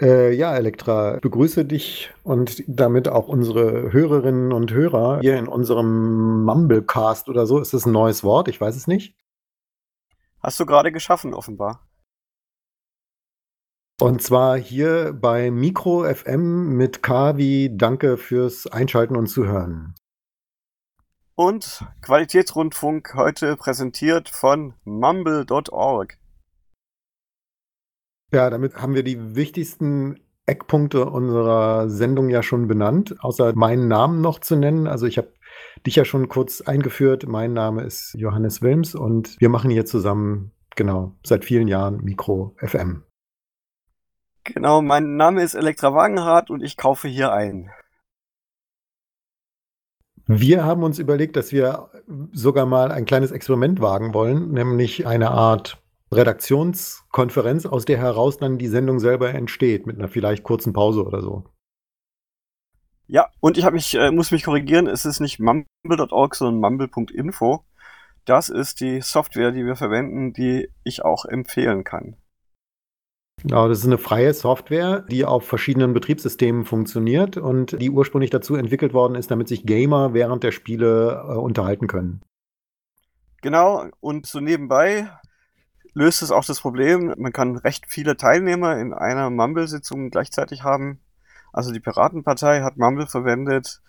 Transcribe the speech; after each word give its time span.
Äh, 0.00 0.32
ja, 0.32 0.54
Elektra, 0.56 1.18
begrüße 1.20 1.66
dich 1.66 2.10
und 2.22 2.64
damit 2.66 3.08
auch 3.08 3.28
unsere 3.28 3.92
Hörerinnen 3.92 4.52
und 4.52 4.72
Hörer 4.72 5.20
hier 5.20 5.36
in 5.36 5.46
unserem 5.46 6.44
Mumblecast 6.44 7.28
oder 7.28 7.46
so. 7.46 7.58
Ist 7.58 7.74
das 7.74 7.84
ein 7.84 7.92
neues 7.92 8.24
Wort? 8.24 8.48
Ich 8.48 8.60
weiß 8.60 8.76
es 8.76 8.86
nicht. 8.86 9.14
Hast 10.38 10.58
du 10.58 10.64
gerade 10.64 10.90
geschaffen, 10.90 11.34
offenbar. 11.34 11.86
Und 14.00 14.22
zwar 14.22 14.56
hier 14.56 15.12
bei 15.12 15.50
Mikro 15.50 16.04
FM 16.04 16.76
mit 16.76 17.02
K 17.02 17.36
wie 17.36 17.76
Danke 17.76 18.16
fürs 18.16 18.66
Einschalten 18.66 19.14
und 19.16 19.26
Zuhören. 19.26 19.94
Und 21.34 21.84
Qualitätsrundfunk 22.00 23.14
heute 23.14 23.56
präsentiert 23.56 24.30
von 24.30 24.72
mumble.org. 24.84 26.19
Ja, 28.32 28.48
damit 28.48 28.76
haben 28.76 28.94
wir 28.94 29.02
die 29.02 29.34
wichtigsten 29.34 30.20
Eckpunkte 30.46 31.06
unserer 31.06 31.88
Sendung 31.88 32.28
ja 32.28 32.42
schon 32.42 32.68
benannt, 32.68 33.16
außer 33.20 33.52
meinen 33.54 33.88
Namen 33.88 34.20
noch 34.20 34.38
zu 34.38 34.56
nennen. 34.56 34.86
Also 34.86 35.06
ich 35.06 35.18
habe 35.18 35.32
dich 35.86 35.96
ja 35.96 36.04
schon 36.04 36.28
kurz 36.28 36.60
eingeführt. 36.60 37.26
Mein 37.26 37.52
Name 37.52 37.82
ist 37.82 38.14
Johannes 38.14 38.62
Wilms 38.62 38.94
und 38.94 39.40
wir 39.40 39.48
machen 39.48 39.70
hier 39.70 39.84
zusammen, 39.84 40.52
genau, 40.76 41.16
seit 41.24 41.44
vielen 41.44 41.68
Jahren 41.68 42.02
Mikro 42.04 42.54
FM. 42.58 43.04
Genau, 44.44 44.80
mein 44.80 45.16
Name 45.16 45.42
ist 45.42 45.54
Elektra 45.54 45.94
Wagenhardt 45.94 46.50
und 46.50 46.62
ich 46.62 46.76
kaufe 46.76 47.08
hier 47.08 47.32
ein. 47.32 47.70
Wir 50.26 50.64
haben 50.64 50.84
uns 50.84 51.00
überlegt, 51.00 51.34
dass 51.34 51.50
wir 51.50 51.90
sogar 52.32 52.64
mal 52.64 52.92
ein 52.92 53.04
kleines 53.04 53.32
Experiment 53.32 53.80
wagen 53.80 54.14
wollen, 54.14 54.52
nämlich 54.52 55.06
eine 55.06 55.30
Art 55.32 55.82
Redaktionskonferenz, 56.12 57.66
aus 57.66 57.84
der 57.84 57.98
heraus 57.98 58.38
dann 58.38 58.58
die 58.58 58.68
Sendung 58.68 58.98
selber 58.98 59.32
entsteht, 59.32 59.86
mit 59.86 59.96
einer 59.96 60.08
vielleicht 60.08 60.42
kurzen 60.42 60.72
Pause 60.72 61.04
oder 61.04 61.22
so. 61.22 61.44
Ja, 63.06 63.28
und 63.40 63.58
ich 63.58 63.68
mich, 63.70 63.94
äh, 63.94 64.10
muss 64.10 64.30
mich 64.30 64.44
korrigieren, 64.44 64.86
es 64.86 65.04
ist 65.04 65.20
nicht 65.20 65.40
mumble.org, 65.40 66.34
sondern 66.34 66.60
mumble.info. 66.60 67.64
Das 68.24 68.48
ist 68.48 68.80
die 68.80 69.00
Software, 69.00 69.50
die 69.50 69.64
wir 69.64 69.76
verwenden, 69.76 70.32
die 70.32 70.68
ich 70.84 71.04
auch 71.04 71.24
empfehlen 71.24 71.84
kann. 71.84 72.16
Genau, 73.42 73.68
das 73.68 73.78
ist 73.78 73.86
eine 73.86 73.98
freie 73.98 74.34
Software, 74.34 75.00
die 75.10 75.24
auf 75.24 75.46
verschiedenen 75.46 75.94
Betriebssystemen 75.94 76.64
funktioniert 76.64 77.36
und 77.36 77.80
die 77.80 77.90
ursprünglich 77.90 78.30
dazu 78.30 78.54
entwickelt 78.54 78.92
worden 78.92 79.14
ist, 79.14 79.30
damit 79.30 79.48
sich 79.48 79.64
Gamer 79.64 80.12
während 80.12 80.44
der 80.44 80.52
Spiele 80.52 81.24
äh, 81.26 81.32
unterhalten 81.32 81.86
können. 81.86 82.20
Genau, 83.40 83.86
und 84.00 84.26
so 84.26 84.40
nebenbei 84.40 85.10
löst 85.94 86.22
es 86.22 86.30
auch 86.30 86.44
das 86.44 86.60
Problem, 86.60 87.14
man 87.18 87.32
kann 87.32 87.56
recht 87.56 87.84
viele 87.88 88.16
Teilnehmer 88.16 88.78
in 88.78 88.92
einer 88.92 89.30
Mumble-Sitzung 89.30 90.10
gleichzeitig 90.10 90.62
haben. 90.62 91.00
Also 91.52 91.72
die 91.72 91.80
Piratenpartei 91.80 92.62
hat 92.62 92.76
Mumble 92.76 93.06
verwendet, 93.06 93.80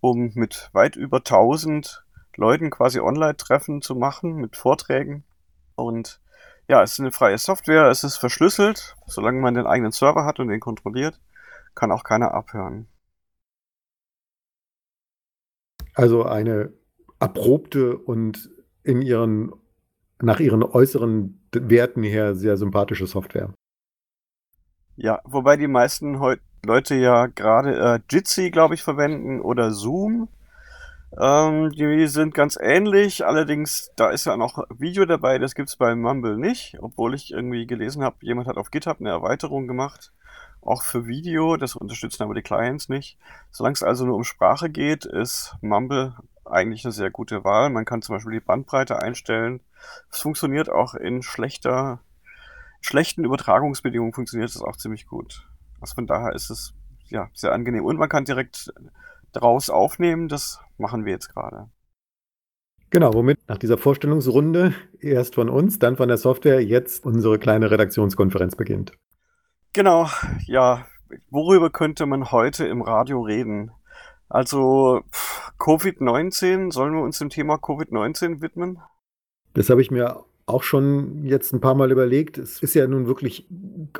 um 0.00 0.32
mit 0.34 0.70
weit 0.72 0.96
über 0.96 1.18
1000 1.18 2.04
Leuten 2.36 2.70
quasi 2.70 3.00
Online-Treffen 3.00 3.82
zu 3.82 3.94
machen 3.94 4.36
mit 4.36 4.56
Vorträgen. 4.56 5.24
Und 5.74 6.20
ja, 6.68 6.82
es 6.82 6.92
ist 6.92 7.00
eine 7.00 7.12
freie 7.12 7.36
Software, 7.36 7.86
es 7.86 8.04
ist 8.04 8.16
verschlüsselt, 8.16 8.96
solange 9.06 9.40
man 9.40 9.54
den 9.54 9.66
eigenen 9.66 9.92
Server 9.92 10.24
hat 10.24 10.38
und 10.38 10.48
den 10.48 10.60
kontrolliert, 10.60 11.20
kann 11.74 11.92
auch 11.92 12.04
keiner 12.04 12.32
abhören. 12.32 12.88
Also 15.94 16.24
eine 16.24 16.72
erprobte 17.18 17.98
und 17.98 18.50
in 18.82 19.02
ihren 19.02 19.52
nach 20.22 20.40
ihren 20.40 20.62
äußeren 20.62 21.40
Werten 21.52 22.02
her 22.02 22.34
sehr 22.34 22.56
sympathische 22.56 23.06
Software. 23.06 23.52
Ja, 24.96 25.20
wobei 25.24 25.56
die 25.56 25.68
meisten 25.68 26.20
Leute 26.64 26.94
ja 26.94 27.26
gerade 27.26 27.78
äh, 27.78 28.00
Jitsi, 28.10 28.50
glaube 28.50 28.74
ich, 28.74 28.82
verwenden 28.82 29.40
oder 29.40 29.70
Zoom. 29.70 30.28
Ähm, 31.18 31.70
die 31.72 32.06
sind 32.06 32.34
ganz 32.34 32.56
ähnlich, 32.60 33.26
allerdings 33.26 33.90
da 33.96 34.10
ist 34.10 34.26
ja 34.26 34.36
noch 34.36 34.64
Video 34.78 35.06
dabei, 35.06 35.38
das 35.38 35.56
gibt 35.56 35.68
es 35.68 35.76
bei 35.76 35.96
Mumble 35.96 36.36
nicht, 36.36 36.76
obwohl 36.80 37.14
ich 37.14 37.32
irgendwie 37.32 37.66
gelesen 37.66 38.04
habe, 38.04 38.16
jemand 38.20 38.46
hat 38.46 38.58
auf 38.58 38.70
GitHub 38.70 39.00
eine 39.00 39.08
Erweiterung 39.08 39.66
gemacht, 39.66 40.12
auch 40.60 40.82
für 40.82 41.06
Video, 41.06 41.56
das 41.56 41.74
unterstützen 41.74 42.22
aber 42.22 42.34
die 42.34 42.42
Clients 42.42 42.88
nicht. 42.88 43.18
Solange 43.50 43.72
es 43.72 43.82
also 43.82 44.06
nur 44.06 44.14
um 44.14 44.24
Sprache 44.24 44.70
geht, 44.70 45.04
ist 45.04 45.56
Mumble 45.62 46.14
eigentlich 46.50 46.84
eine 46.84 46.92
sehr 46.92 47.10
gute 47.10 47.44
Wahl. 47.44 47.70
Man 47.70 47.84
kann 47.84 48.02
zum 48.02 48.16
Beispiel 48.16 48.32
die 48.32 48.40
Bandbreite 48.40 49.00
einstellen. 49.02 49.60
Es 50.10 50.20
funktioniert 50.20 50.70
auch 50.70 50.94
in 50.94 51.22
schlechter, 51.22 52.00
schlechten 52.80 53.24
Übertragungsbedingungen 53.24 54.12
funktioniert 54.12 54.50
es 54.50 54.62
auch 54.62 54.76
ziemlich 54.76 55.06
gut. 55.06 55.48
Also 55.80 55.94
von 55.94 56.06
daher 56.06 56.34
ist 56.34 56.50
es 56.50 56.74
ja 57.08 57.28
sehr 57.32 57.52
angenehm. 57.52 57.84
Und 57.84 57.98
man 57.98 58.08
kann 58.08 58.24
direkt 58.24 58.72
daraus 59.32 59.70
aufnehmen. 59.70 60.28
Das 60.28 60.60
machen 60.78 61.04
wir 61.04 61.12
jetzt 61.12 61.32
gerade. 61.32 61.68
Genau, 62.90 63.14
womit 63.14 63.38
nach 63.48 63.58
dieser 63.58 63.78
Vorstellungsrunde 63.78 64.74
erst 64.98 65.36
von 65.36 65.48
uns, 65.48 65.78
dann 65.78 65.96
von 65.96 66.08
der 66.08 66.16
Software, 66.16 66.60
jetzt 66.60 67.04
unsere 67.04 67.38
kleine 67.38 67.70
Redaktionskonferenz 67.70 68.56
beginnt. 68.56 68.92
Genau, 69.72 70.08
ja. 70.46 70.86
Worüber 71.30 71.70
könnte 71.70 72.06
man 72.06 72.30
heute 72.30 72.66
im 72.66 72.82
Radio 72.82 73.22
reden? 73.22 73.72
Also 74.30 75.02
Covid-19, 75.58 76.72
sollen 76.72 76.94
wir 76.94 77.02
uns 77.02 77.18
dem 77.18 77.28
Thema 77.30 77.56
Covid-19 77.56 78.40
widmen? 78.40 78.78
Das 79.54 79.68
habe 79.68 79.82
ich 79.82 79.90
mir 79.90 80.24
auch 80.46 80.62
schon 80.62 81.24
jetzt 81.24 81.52
ein 81.52 81.60
paar 81.60 81.74
Mal 81.74 81.90
überlegt. 81.90 82.38
Es 82.38 82.62
ist 82.62 82.74
ja 82.74 82.86
nun 82.86 83.06
wirklich 83.06 83.46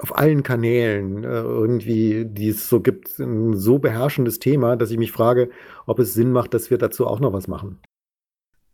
auf 0.00 0.16
allen 0.16 0.42
Kanälen 0.42 1.24
äh, 1.24 1.28
irgendwie, 1.28 2.24
die 2.26 2.48
es 2.48 2.68
so 2.68 2.80
gibt, 2.80 3.18
ein 3.18 3.56
so 3.56 3.78
beherrschendes 3.78 4.38
Thema, 4.38 4.76
dass 4.76 4.90
ich 4.90 4.98
mich 4.98 5.12
frage, 5.12 5.50
ob 5.86 5.98
es 5.98 6.14
Sinn 6.14 6.32
macht, 6.32 6.54
dass 6.54 6.70
wir 6.70 6.78
dazu 6.78 7.06
auch 7.06 7.20
noch 7.20 7.32
was 7.32 7.48
machen. 7.48 7.80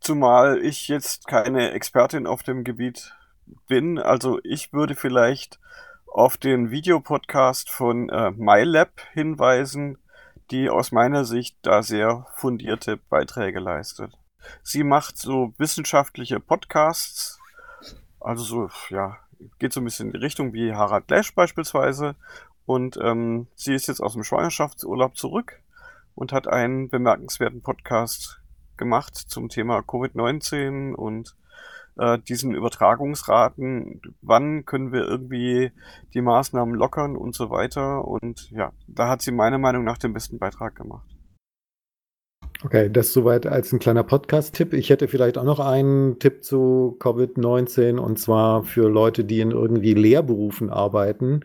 Zumal 0.00 0.62
ich 0.62 0.88
jetzt 0.88 1.27
keine 1.27 1.73
Expertin 1.73 2.27
auf 2.27 2.43
dem 2.43 2.65
Gebiet 2.65 3.15
bin. 3.67 3.99
Also 3.99 4.41
ich 4.44 4.73
würde 4.73 4.94
vielleicht 4.94 5.59
auf 6.06 6.37
den 6.37 6.71
Videopodcast 6.71 7.71
von 7.71 8.09
äh, 8.09 8.31
MyLab 8.31 9.00
hinweisen, 9.12 9.99
die 10.50 10.70
aus 10.70 10.92
meiner 10.92 11.24
Sicht 11.24 11.56
da 11.62 11.82
sehr 11.82 12.26
fundierte 12.36 12.96
Beiträge 12.96 13.60
leistet. 13.60 14.16
Sie 14.62 14.84
macht 14.84 15.18
so 15.18 15.52
wissenschaftliche 15.58 16.40
Podcasts, 16.40 17.40
also 18.20 18.44
so, 18.44 18.70
ja, 18.94 19.18
geht 19.58 19.72
so 19.72 19.80
ein 19.80 19.84
bisschen 19.84 20.08
in 20.08 20.12
die 20.12 20.18
Richtung 20.18 20.52
wie 20.52 20.74
Harald 20.74 21.10
Lesch 21.10 21.34
beispielsweise. 21.34 22.14
Und 22.64 22.98
ähm, 23.00 23.46
sie 23.54 23.74
ist 23.74 23.86
jetzt 23.86 24.00
aus 24.00 24.14
dem 24.14 24.24
Schwangerschaftsurlaub 24.24 25.16
zurück 25.16 25.60
und 26.14 26.32
hat 26.32 26.48
einen 26.48 26.88
bemerkenswerten 26.88 27.62
Podcast 27.62 28.40
gemacht 28.76 29.14
zum 29.14 29.48
Thema 29.48 29.78
Covid-19 29.80 30.94
und 30.94 31.36
äh, 31.96 32.18
diesen 32.18 32.54
Übertragungsraten, 32.54 34.00
wann 34.22 34.64
können 34.64 34.92
wir 34.92 35.02
irgendwie 35.02 35.72
die 36.14 36.20
Maßnahmen 36.20 36.74
lockern 36.74 37.16
und 37.16 37.34
so 37.34 37.50
weiter. 37.50 38.06
Und 38.06 38.50
ja, 38.50 38.72
da 38.86 39.08
hat 39.08 39.22
sie 39.22 39.32
meiner 39.32 39.58
Meinung 39.58 39.84
nach 39.84 39.98
den 39.98 40.12
besten 40.12 40.38
Beitrag 40.38 40.74
gemacht. 40.74 41.08
Okay, 42.64 42.90
das 42.90 43.12
soweit 43.12 43.46
als 43.46 43.72
ein 43.72 43.78
kleiner 43.78 44.02
Podcast-Tipp. 44.02 44.72
Ich 44.72 44.88
hätte 44.88 45.08
vielleicht 45.08 45.36
auch 45.36 45.44
noch 45.44 45.60
einen 45.60 46.18
Tipp 46.18 46.42
zu 46.42 46.96
Covid-19 47.00 47.98
und 47.98 48.18
zwar 48.18 48.62
für 48.64 48.88
Leute, 48.88 49.24
die 49.24 49.40
in 49.40 49.50
irgendwie 49.50 49.94
Lehrberufen 49.94 50.70
arbeiten. 50.70 51.44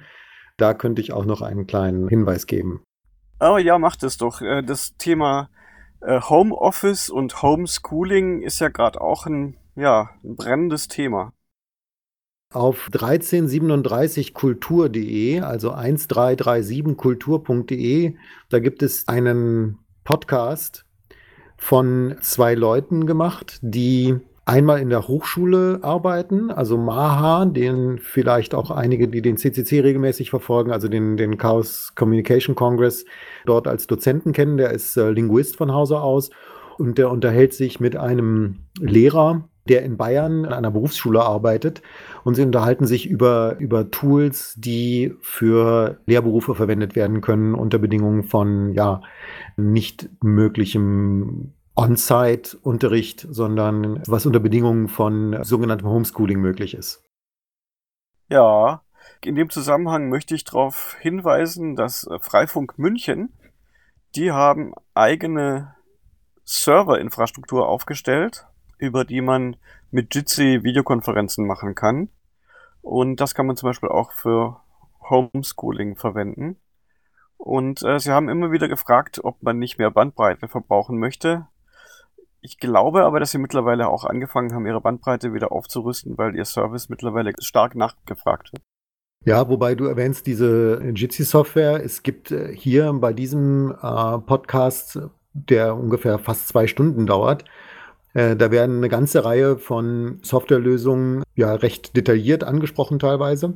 Da 0.57 0.73
könnte 0.73 1.01
ich 1.01 1.11
auch 1.11 1.25
noch 1.25 1.41
einen 1.41 1.67
kleinen 1.67 2.07
Hinweis 2.07 2.47
geben. 2.47 2.83
Oh 3.39 3.57
ja, 3.57 3.77
macht 3.77 4.03
es 4.03 4.17
doch. 4.17 4.41
Äh, 4.41 4.63
das 4.63 4.95
Thema 4.97 5.49
äh, 6.01 6.21
Homeoffice 6.21 7.09
und 7.09 7.41
Homeschooling 7.41 8.41
ist 8.41 8.59
ja 8.59 8.69
gerade 8.69 9.01
auch 9.01 9.25
ein 9.25 9.57
ja, 9.75 10.11
ein 10.23 10.35
brennendes 10.35 10.87
Thema. 10.87 11.33
Auf 12.53 12.89
1337kultur.de, 12.91 15.39
also 15.39 15.73
1337kultur.de, 15.73 18.15
da 18.49 18.59
gibt 18.59 18.83
es 18.83 19.07
einen 19.07 19.79
Podcast 20.03 20.85
von 21.57 22.17
zwei 22.21 22.55
Leuten 22.55 23.05
gemacht, 23.05 23.59
die 23.61 24.19
einmal 24.45 24.81
in 24.81 24.89
der 24.89 25.07
Hochschule 25.07 25.79
arbeiten, 25.81 26.51
also 26.51 26.77
Maha, 26.77 27.45
den 27.45 27.99
vielleicht 27.99 28.53
auch 28.53 28.71
einige, 28.71 29.07
die 29.07 29.21
den 29.21 29.37
CCC 29.37 29.81
regelmäßig 29.81 30.29
verfolgen, 30.29 30.71
also 30.71 30.87
den, 30.87 31.15
den 31.15 31.37
Chaos 31.37 31.93
Communication 31.95 32.55
Congress, 32.55 33.05
dort 33.45 33.67
als 33.67 33.87
Dozenten 33.87 34.33
kennen. 34.33 34.57
Der 34.57 34.71
ist 34.71 34.97
äh, 34.97 35.11
Linguist 35.11 35.55
von 35.55 35.71
Hause 35.71 36.01
aus 36.01 36.31
und 36.77 36.97
der 36.97 37.11
unterhält 37.11 37.53
sich 37.53 37.79
mit 37.79 37.95
einem 37.95 38.59
Lehrer, 38.79 39.47
der 39.69 39.83
in 39.83 39.97
Bayern 39.97 40.45
an 40.45 40.53
einer 40.53 40.71
Berufsschule 40.71 41.21
arbeitet. 41.21 41.81
Und 42.23 42.35
sie 42.35 42.43
unterhalten 42.43 42.85
sich 42.85 43.09
über, 43.09 43.57
über 43.59 43.91
Tools, 43.91 44.55
die 44.57 45.13
für 45.21 45.99
Lehrberufe 46.05 46.55
verwendet 46.55 46.95
werden 46.95 47.21
können, 47.21 47.55
unter 47.55 47.77
Bedingungen 47.79 48.23
von 48.23 48.73
ja, 48.73 49.01
nicht 49.57 50.09
möglichem 50.21 51.53
On-Site-Unterricht, 51.75 53.25
sondern 53.29 54.03
was 54.07 54.25
unter 54.25 54.39
Bedingungen 54.39 54.87
von 54.87 55.43
sogenanntem 55.43 55.87
Homeschooling 55.87 56.39
möglich 56.39 56.73
ist. 56.73 57.03
Ja, 58.29 58.81
in 59.23 59.35
dem 59.35 59.49
Zusammenhang 59.49 60.09
möchte 60.09 60.35
ich 60.35 60.43
darauf 60.43 60.95
hinweisen, 60.99 61.75
dass 61.75 62.07
äh, 62.07 62.19
Freifunk 62.19 62.77
München, 62.77 63.33
die 64.15 64.31
haben 64.31 64.73
eigene 64.93 65.75
Serverinfrastruktur 66.43 67.67
aufgestellt, 67.67 68.47
über 68.81 69.05
die 69.05 69.21
man 69.21 69.55
mit 69.91 70.13
Jitsi 70.13 70.63
Videokonferenzen 70.63 71.45
machen 71.45 71.75
kann. 71.75 72.09
Und 72.81 73.21
das 73.21 73.35
kann 73.35 73.45
man 73.45 73.55
zum 73.55 73.69
Beispiel 73.69 73.89
auch 73.89 74.11
für 74.11 74.59
Homeschooling 75.09 75.95
verwenden. 75.95 76.57
Und 77.37 77.83
äh, 77.83 77.99
sie 77.99 78.11
haben 78.11 78.29
immer 78.29 78.51
wieder 78.51 78.67
gefragt, 78.67 79.19
ob 79.23 79.41
man 79.43 79.59
nicht 79.59 79.77
mehr 79.77 79.91
Bandbreite 79.91 80.47
verbrauchen 80.47 80.99
möchte. 80.99 81.47
Ich 82.41 82.57
glaube 82.57 83.03
aber, 83.03 83.19
dass 83.19 83.31
sie 83.31 83.37
mittlerweile 83.37 83.87
auch 83.87 84.03
angefangen 84.03 84.53
haben, 84.53 84.65
ihre 84.65 84.81
Bandbreite 84.81 85.33
wieder 85.33 85.51
aufzurüsten, 85.51 86.17
weil 86.17 86.35
ihr 86.35 86.45
Service 86.45 86.89
mittlerweile 86.89 87.33
stark 87.39 87.75
nachgefragt 87.75 88.51
wird. 88.51 88.63
Ja, 89.23 89.47
wobei 89.47 89.75
du 89.75 89.85
erwähnst 89.85 90.25
diese 90.25 90.81
Jitsi-Software. 90.95 91.83
Es 91.83 92.01
gibt 92.01 92.31
äh, 92.31 92.55
hier 92.55 92.91
bei 92.93 93.13
diesem 93.13 93.71
äh, 93.71 94.17
Podcast, 94.17 94.99
der 95.33 95.75
ungefähr 95.75 96.17
fast 96.17 96.47
zwei 96.47 96.65
Stunden 96.65 97.05
dauert, 97.05 97.45
äh, 98.13 98.35
da 98.35 98.51
werden 98.51 98.77
eine 98.77 98.89
ganze 98.89 99.23
Reihe 99.23 99.57
von 99.57 100.19
Softwarelösungen 100.21 101.23
ja 101.35 101.53
recht 101.53 101.95
detailliert 101.95 102.43
angesprochen 102.43 102.99
teilweise. 102.99 103.53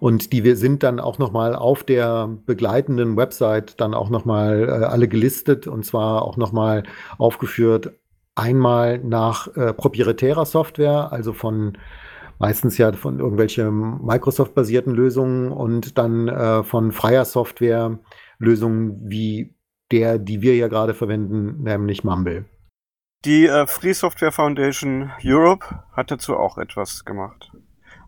Und 0.00 0.32
die 0.32 0.42
wir 0.42 0.56
sind 0.56 0.82
dann 0.82 0.98
auch 0.98 1.18
nochmal 1.18 1.54
auf 1.54 1.84
der 1.84 2.28
begleitenden 2.46 3.16
Website 3.16 3.80
dann 3.80 3.94
auch 3.94 4.10
nochmal 4.10 4.68
äh, 4.68 4.84
alle 4.84 5.06
gelistet 5.06 5.68
und 5.68 5.86
zwar 5.86 6.22
auch 6.22 6.36
nochmal 6.36 6.82
aufgeführt. 7.18 7.92
Einmal 8.34 8.98
nach 8.98 9.54
äh, 9.56 9.72
proprietärer 9.72 10.44
Software, 10.44 11.12
also 11.12 11.32
von 11.32 11.78
meistens 12.40 12.78
ja 12.78 12.92
von 12.92 13.20
irgendwelchen 13.20 14.04
Microsoft-basierten 14.04 14.92
Lösungen 14.92 15.52
und 15.52 15.96
dann 15.96 16.26
äh, 16.26 16.64
von 16.64 16.90
freier 16.90 17.24
Software-Lösungen 17.24 19.02
wie 19.08 19.54
der, 19.92 20.18
die 20.18 20.42
wir 20.42 20.56
ja 20.56 20.66
gerade 20.66 20.94
verwenden, 20.94 21.62
nämlich 21.62 22.02
Mumble. 22.02 22.46
Die 23.24 23.46
äh, 23.46 23.66
Free 23.66 23.92
Software 23.92 24.32
Foundation 24.32 25.12
Europe 25.24 25.84
hat 25.92 26.10
dazu 26.10 26.36
auch 26.36 26.58
etwas 26.58 27.04
gemacht. 27.04 27.52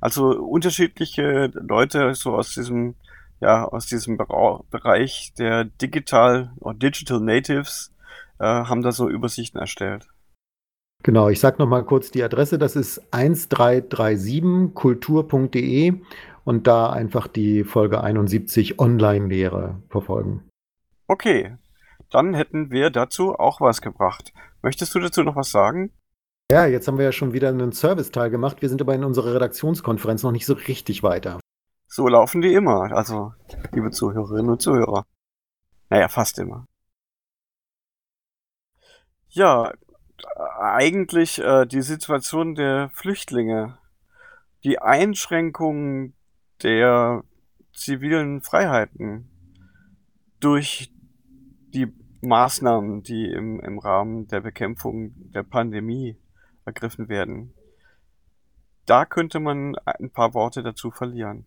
Also 0.01 0.31
unterschiedliche 0.31 1.53
Leute 1.55 2.15
so 2.15 2.35
aus 2.35 2.55
diesem 2.55 2.95
ja 3.41 3.65
aus 3.65 3.87
diesem 3.87 4.17
Bereich 4.17 5.33
der 5.39 5.65
Digital 5.65 6.53
oder 6.61 6.79
Digital 6.79 7.19
Natives 7.21 7.93
äh, 8.39 8.45
haben 8.45 8.83
da 8.83 8.93
so 8.93 9.09
Übersichten 9.09 9.59
erstellt. 9.61 10.07
Genau, 11.03 11.29
ich 11.29 11.41
sage 11.41 11.57
nochmal 11.59 11.85
kurz 11.85 12.11
die 12.11 12.23
Adresse. 12.23 12.59
Das 12.59 12.77
ist 12.77 13.03
1337kultur.de 13.13 16.01
und 16.45 16.67
da 16.67 16.91
einfach 16.91 17.29
die 17.29 17.65
Folge 17.65 18.03
71 18.03 18.79
Online-Lehre 18.79 19.83
verfolgen. 19.91 20.49
Okay, 21.07 21.59
dann 22.15 22.33
hätten 22.33 22.71
wir 22.71 22.91
dazu 22.91 23.35
auch 23.35 23.61
was 23.61 23.81
gebracht. 23.83 24.33
Möchtest 24.63 24.95
du 24.95 25.01
dazu 25.01 25.23
noch 25.23 25.37
was 25.37 25.51
sagen? 25.51 25.93
Ja, 26.51 26.67
jetzt 26.67 26.87
haben 26.87 26.99
wir 26.99 27.07
ja 27.07 27.13
schon 27.13 27.33
wieder 27.33 27.49
einen 27.49 27.73
Serviceteil 27.73 28.31
gemacht. 28.31 28.63
Wir 28.63 28.69
sind 28.69 28.81
aber 28.81 28.95
in 28.95 29.03
unserer 29.03 29.35
Redaktionskonferenz 29.35 30.23
noch 30.23 30.31
nicht 30.31 30.47
so 30.47 30.53
richtig 30.55 31.03
weiter. 31.03 31.41
So 31.89 32.07
laufen 32.07 32.41
die 32.41 32.55
immer, 32.55 32.93
also 32.93 33.33
liebe 33.73 33.91
Zuhörerinnen 33.91 34.51
und 34.51 34.63
Zuhörer. 34.63 35.07
Naja, 35.91 36.09
fast 36.09 36.39
immer. 36.39 36.67
Ja, 39.29 39.73
eigentlich 40.61 41.41
äh, 41.41 41.67
die 41.67 41.83
Situation 41.83 42.55
der 42.55 42.91
Flüchtlinge, 42.91 43.79
die 44.63 44.79
Einschränkung 44.79 46.15
der 46.63 47.25
zivilen 47.73 48.41
Freiheiten 48.41 49.29
durch 50.39 50.93
die 51.75 51.93
Maßnahmen, 52.29 53.03
die 53.03 53.27
im, 53.31 53.61
im 53.61 53.79
Rahmen 53.79 54.27
der 54.29 54.41
Bekämpfung 54.41 55.13
der 55.17 55.43
Pandemie 55.43 56.17
ergriffen 56.65 57.09
werden. 57.09 57.55
Da 58.87 59.05
könnte 59.05 59.41
man 59.41 59.77
ein 59.85 60.11
paar 60.11 60.35
Worte 60.35 60.63
dazu 60.63 60.91
verlieren. 60.91 61.47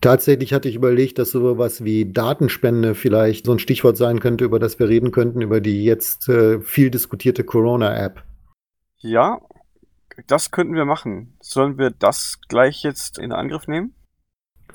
Tatsächlich 0.00 0.52
hatte 0.52 0.68
ich 0.68 0.74
überlegt, 0.74 1.18
dass 1.18 1.30
so 1.30 1.56
was 1.56 1.82
wie 1.84 2.12
Datenspende 2.12 2.94
vielleicht 2.94 3.46
so 3.46 3.52
ein 3.52 3.58
Stichwort 3.58 3.96
sein 3.96 4.20
könnte, 4.20 4.44
über 4.44 4.58
das 4.58 4.78
wir 4.78 4.88
reden 4.88 5.12
könnten, 5.12 5.40
über 5.40 5.60
die 5.60 5.84
jetzt 5.84 6.28
äh, 6.28 6.60
viel 6.60 6.90
diskutierte 6.90 7.42
Corona-App. 7.42 8.22
Ja, 8.98 9.40
das 10.26 10.50
könnten 10.50 10.74
wir 10.74 10.84
machen. 10.84 11.36
Sollen 11.40 11.78
wir 11.78 11.90
das 11.90 12.38
gleich 12.48 12.82
jetzt 12.82 13.18
in 13.18 13.32
Angriff 13.32 13.66
nehmen? 13.66 13.94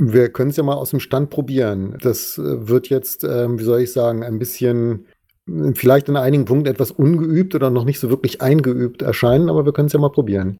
Wir 0.01 0.29
können 0.29 0.49
es 0.49 0.55
ja 0.55 0.63
mal 0.63 0.75
aus 0.75 0.91
dem 0.91 1.01
Stand 1.01 1.29
probieren. 1.29 1.97
Das 2.01 2.37
äh, 2.37 2.67
wird 2.69 2.87
jetzt, 2.87 3.25
ähm, 3.25 3.59
wie 3.59 3.63
soll 3.63 3.81
ich 3.81 3.91
sagen, 3.91 4.23
ein 4.23 4.39
bisschen 4.39 5.05
äh, 5.47 5.73
vielleicht 5.73 6.07
in 6.07 6.15
einigen 6.15 6.45
Punkten 6.45 6.67
etwas 6.67 6.91
ungeübt 6.91 7.53
oder 7.53 7.69
noch 7.69 7.83
nicht 7.83 7.99
so 7.99 8.09
wirklich 8.09 8.41
eingeübt 8.41 9.01
erscheinen, 9.01 9.49
aber 9.49 9.65
wir 9.65 9.73
können 9.73 9.87
es 9.87 9.93
ja 9.93 9.99
mal 9.99 10.09
probieren. 10.09 10.57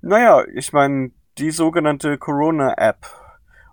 Naja, 0.00 0.44
ich 0.54 0.72
meine, 0.72 1.10
die 1.36 1.50
sogenannte 1.50 2.16
Corona-App 2.16 3.06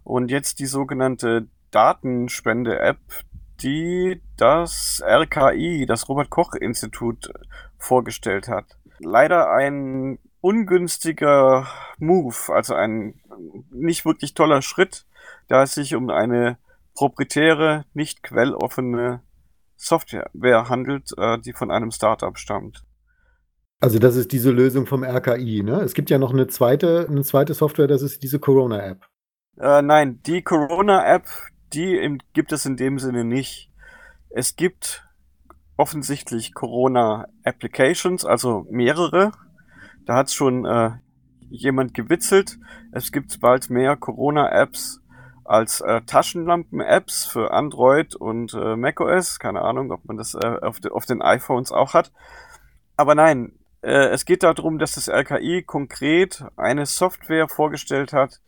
und 0.03 0.31
jetzt 0.31 0.59
die 0.59 0.65
sogenannte 0.65 1.47
Datenspende-App, 1.71 2.99
die 3.61 4.21
das 4.37 5.01
RKI, 5.05 5.85
das 5.87 6.09
Robert 6.09 6.29
Koch 6.29 6.55
Institut, 6.55 7.31
vorgestellt 7.77 8.49
hat. 8.49 8.65
Leider 8.99 9.49
ein 9.49 10.19
ungünstiger 10.41 11.67
Move, 11.97 12.35
also 12.53 12.73
ein 12.73 13.21
nicht 13.71 14.05
wirklich 14.05 14.33
toller 14.33 14.61
Schritt, 14.61 15.05
da 15.47 15.63
es 15.63 15.73
sich 15.73 15.95
um 15.95 16.09
eine 16.09 16.57
proprietäre, 16.95 17.85
nicht 17.93 18.23
quelloffene 18.23 19.21
Software 19.75 20.69
handelt, 20.69 21.11
äh, 21.17 21.39
die 21.39 21.53
von 21.53 21.71
einem 21.71 21.91
Startup 21.91 22.37
stammt. 22.37 22.83
Also 23.81 23.97
das 23.97 24.17
ist 24.17 24.33
diese 24.33 24.51
Lösung 24.51 24.85
vom 24.85 25.03
RKI, 25.03 25.63
ne? 25.63 25.79
Es 25.81 25.93
gibt 25.93 26.09
ja 26.09 26.17
noch 26.17 26.33
eine 26.33 26.47
zweite, 26.47 27.07
eine 27.09 27.23
zweite 27.23 27.53
Software, 27.53 27.87
das 27.87 28.01
ist 28.01 28.23
diese 28.23 28.39
Corona-App. 28.39 29.05
Äh, 29.57 29.81
nein, 29.81 30.21
die 30.25 30.41
Corona-App, 30.41 31.27
die 31.73 31.95
im, 31.95 32.19
gibt 32.33 32.51
es 32.51 32.65
in 32.65 32.75
dem 32.75 32.99
Sinne 32.99 33.23
nicht. 33.23 33.71
Es 34.29 34.57
gibt 34.57 35.07
offensichtlich 35.77 36.53
Corona-Applications, 36.53 38.25
also 38.25 38.65
mehrere. 38.69 39.31
Da 40.09 40.15
hat 40.15 40.31
schon 40.31 40.65
äh, 40.65 40.93
jemand 41.51 41.93
gewitzelt. 41.93 42.57
Es 42.91 43.11
gibt 43.11 43.39
bald 43.41 43.69
mehr 43.69 43.95
Corona-Apps 43.95 45.03
als 45.45 45.81
äh, 45.81 46.01
Taschenlampen-Apps 46.01 47.27
für 47.27 47.53
Android 47.53 48.15
und 48.15 48.55
äh, 48.55 48.75
macOS. 48.75 49.37
Keine 49.37 49.61
Ahnung, 49.61 49.91
ob 49.91 50.05
man 50.05 50.17
das 50.17 50.33
äh, 50.33 50.47
auf, 50.63 50.79
de 50.79 50.89
auf, 50.89 51.05
den 51.05 51.21
iPhones 51.21 51.71
auch 51.71 51.93
hat. 51.93 52.11
Aber 52.97 53.13
nein, 53.13 53.51
äh, 53.83 54.07
es 54.07 54.25
geht 54.25 54.41
darum, 54.41 54.79
dass 54.79 54.93
das 54.93 55.09
RKI 55.09 55.61
konkret 55.61 56.43
eine 56.55 56.87
Software 56.87 57.47
vorgestellt 57.47 58.11
hat, 58.11 58.41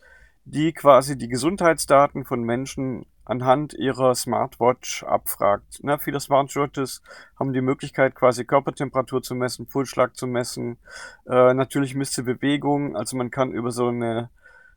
die 0.44 0.72
quasi 0.72 1.16
die 1.16 1.28
Gesundheitsdaten 1.28 2.24
von 2.24 2.42
Menschen 2.42 3.06
anhand 3.24 3.74
ihrer 3.74 4.14
Smartwatch 4.14 5.04
abfragt. 5.04 5.80
Na, 5.82 5.98
viele 5.98 6.20
Smartwatches 6.20 7.02
haben 7.38 7.52
die 7.52 7.60
Möglichkeit, 7.60 8.14
quasi 8.14 8.44
Körpertemperatur 8.44 9.22
zu 9.22 9.34
messen, 9.34 9.66
Pulsschlag 9.66 10.16
zu 10.16 10.26
messen. 10.26 10.78
Äh, 11.26 11.54
natürlich 11.54 11.94
misst 11.94 12.16
Bewegung. 12.24 12.96
Also 12.96 13.16
man 13.16 13.30
kann 13.30 13.52
über 13.52 13.70
so 13.70 13.88
eine 13.88 14.30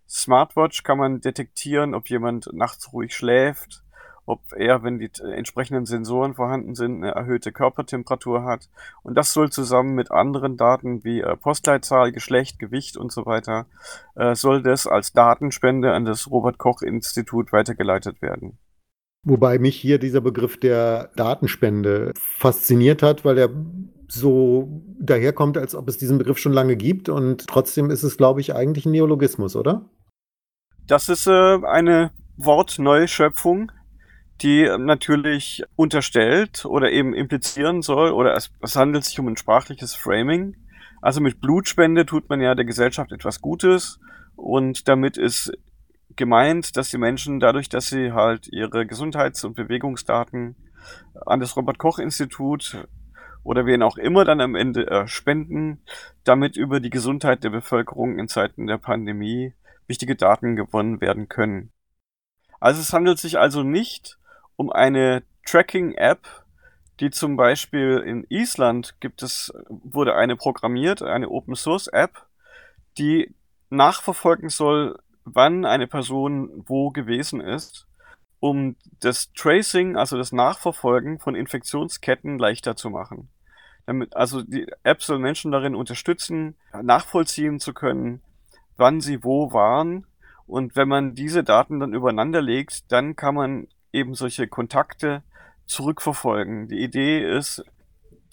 Smartwatch 0.08 0.84
kann 0.84 1.00
man 1.00 1.22
detektieren, 1.22 1.96
ob 1.96 2.10
jemand 2.10 2.54
nachts 2.54 2.94
ruhig 2.94 3.16
schläft 3.16 3.85
ob 4.25 4.41
er, 4.55 4.84
wenn 4.84 5.00
die 5.00 5.10
entsprechenden 5.24 5.86
Sensoren 5.86 6.34
vorhanden 6.34 6.75
sind, 6.75 7.03
eine 7.03 7.13
erhöhte 7.13 7.51
Körpertemperatur 7.51 8.44
hat. 8.44 8.70
Und 9.03 9.15
das 9.15 9.34
soll 9.34 9.51
zusammen 9.51 9.94
mit 9.94 10.12
anderen 10.12 10.58
Daten 10.58 11.03
wie 11.03 11.22
äh, 11.22 11.36
Postleitzahl, 11.36 12.12
Geschlecht, 12.12 12.60
Gewicht 12.60 12.98
und 12.98 13.12
so 13.12 13.25
weiter, 13.25 13.67
äh, 14.15 14.36
soll 14.36 14.63
das 14.63 14.88
als 14.88 15.13
Datenspende 15.13 15.94
an 15.94 16.05
das 16.05 16.29
Robert 16.29 16.58
Koch 16.58 16.82
Institut 16.82 17.53
weitergeleitet 17.53 18.22
werden. 18.22 18.58
Wobei 19.24 19.58
mich 19.58 19.75
hier 19.75 19.98
dieser 19.98 20.22
Begriff 20.22 20.60
der 20.60 21.10
Datenspende 21.15 22.13
fasziniert 22.15 23.01
hat, 23.01 23.25
weil 23.25 23.38
er 23.39 23.50
so 24.08 24.84
daherkommt, 25.00 25.58
als 25.58 25.74
ob 25.74 25.88
es 25.88 25.98
diesen 25.98 26.20
Begriff 26.20 26.38
schon 26.38 26.53
lange 26.53 26.75
gibt. 26.75 27.10
Und 27.10 27.48
trotzdem 27.48 27.89
ist 27.89 28.03
es, 28.03 28.17
glaube 28.17 28.41
ich, 28.41 28.55
eigentlich 28.55 28.86
ein 28.86 28.91
Neologismus, 28.91 29.55
oder? 29.55 29.89
Das 30.88 31.10
ist 31.10 31.25
äh, 31.25 31.58
eine 31.65 32.12
Wortneuschöpfung, 32.38 33.72
die 34.42 34.70
natürlich 34.77 35.63
unterstellt 35.75 36.65
oder 36.65 36.92
eben 36.92 37.13
implizieren 37.13 37.82
soll, 37.82 38.12
oder 38.12 38.36
es, 38.36 38.51
es 38.62 38.75
handelt 38.75 39.06
sich 39.06 39.20
um 39.20 39.27
ein 39.27 39.38
sprachliches 39.38 39.96
Framing. 39.96 40.56
Also 41.01 41.22
mit 41.22 41.39
Blutspende 41.39 42.06
tut 42.06 42.30
man 42.30 42.42
ja 42.42 42.56
der 42.56 42.65
Gesellschaft 42.65 43.12
etwas 43.12 43.42
Gutes 43.42 44.00
und 44.36 44.88
damit 44.88 45.18
ist 45.18 45.51
gemeint, 46.15 46.77
dass 46.77 46.89
die 46.89 46.98
Menschen 46.98 47.39
dadurch, 47.39 47.70
dass 47.70 47.88
sie 47.88 48.12
halt 48.12 48.48
ihre 48.48 48.86
Gesundheits- 48.86 49.44
und 49.44 49.56
Bewegungsdaten 49.56 50.56
an 51.25 51.39
das 51.39 51.56
Robert 51.56 51.77
Koch 51.77 52.00
Institut 52.00 52.88
oder 53.44 53.65
wen 53.65 53.84
auch 53.84 53.98
immer 53.98 54.25
dann 54.25 54.42
am 54.42 54.56
Ende 54.56 54.88
äh, 54.88 55.08
spenden, 55.08 55.82
damit 56.24 56.58
über 56.58 56.80
die 56.80 56.89
Gesundheit 56.89 57.44
der 57.44 57.51
Bevölkerung 57.51 58.18
in 58.18 58.27
Zeiten 58.27 58.68
der 58.68 58.77
Pandemie 58.77 59.54
wichtige 59.88 60.15
Daten 60.15 60.56
gewonnen 60.56 61.00
werden 61.00 61.30
können. 61.30 61.72
Also 62.60 62.82
es 62.82 62.92
handelt 62.92 63.20
sich 63.20 63.38
also 63.38 63.62
nicht 63.62 64.18
um 64.55 64.71
eine 64.71 65.24
Tracking-App, 65.45 66.27
die 67.00 67.09
zum 67.09 67.35
Beispiel 67.35 67.97
in 68.05 68.25
Island 68.29 68.95
gibt 69.00 69.21
es, 69.21 69.53
wurde 69.69 70.15
eine 70.15 70.35
programmiert, 70.35 71.01
eine 71.01 71.29
Open 71.29 71.55
Source 71.55 71.88
App, 71.88 72.25
die 72.97 73.33
nachverfolgen 73.69 74.50
soll, 74.50 75.00
wann 75.25 75.65
eine 75.65 75.88
Person 75.88 76.63
wo 76.67 76.91
gewesen 76.91 77.41
ist, 77.41 77.88
um 78.39 78.75
das 79.01 79.33
Tracing, 79.33 79.97
also 79.97 80.17
das 80.17 80.31
Nachverfolgen 80.31 81.19
von 81.19 81.35
Infektionsketten 81.35 82.39
leichter 82.39 82.75
zu 82.75 82.89
machen. 82.89 83.29
Damit, 83.85 84.15
also 84.15 84.41
die 84.41 84.67
App 84.83 85.01
soll 85.01 85.19
Menschen 85.19 85.51
darin 85.51 85.75
unterstützen, 85.75 86.55
nachvollziehen 86.81 87.59
zu 87.59 87.74
können, 87.74 88.21
wann 88.77 89.01
sie 89.01 89.24
wo 89.24 89.51
waren. 89.51 90.07
Und 90.47 90.75
wenn 90.75 90.88
man 90.88 91.15
diese 91.15 91.43
Daten 91.43 91.79
dann 91.79 91.93
übereinander 91.93 92.41
legt, 92.41 92.91
dann 92.91 93.15
kann 93.15 93.35
man 93.35 93.67
eben 93.96 94.14
solche 94.14 94.48
Kontakte 94.48 95.24
zurückverfolgen. 95.66 96.68
Die 96.68 96.84
Idee 96.84 97.20
ist, 97.20 97.64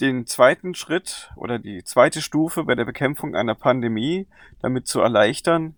den 0.00 0.26
zweiten 0.26 0.74
Schritt 0.74 1.30
oder 1.36 1.58
die 1.58 1.84
zweite 1.84 2.20
Stufe 2.20 2.64
bei 2.64 2.74
der 2.74 2.84
Bekämpfung 2.84 3.36
einer 3.36 3.54
Pandemie 3.54 4.26
damit 4.60 4.88
zu 4.88 5.00
erleichtern. 5.00 5.76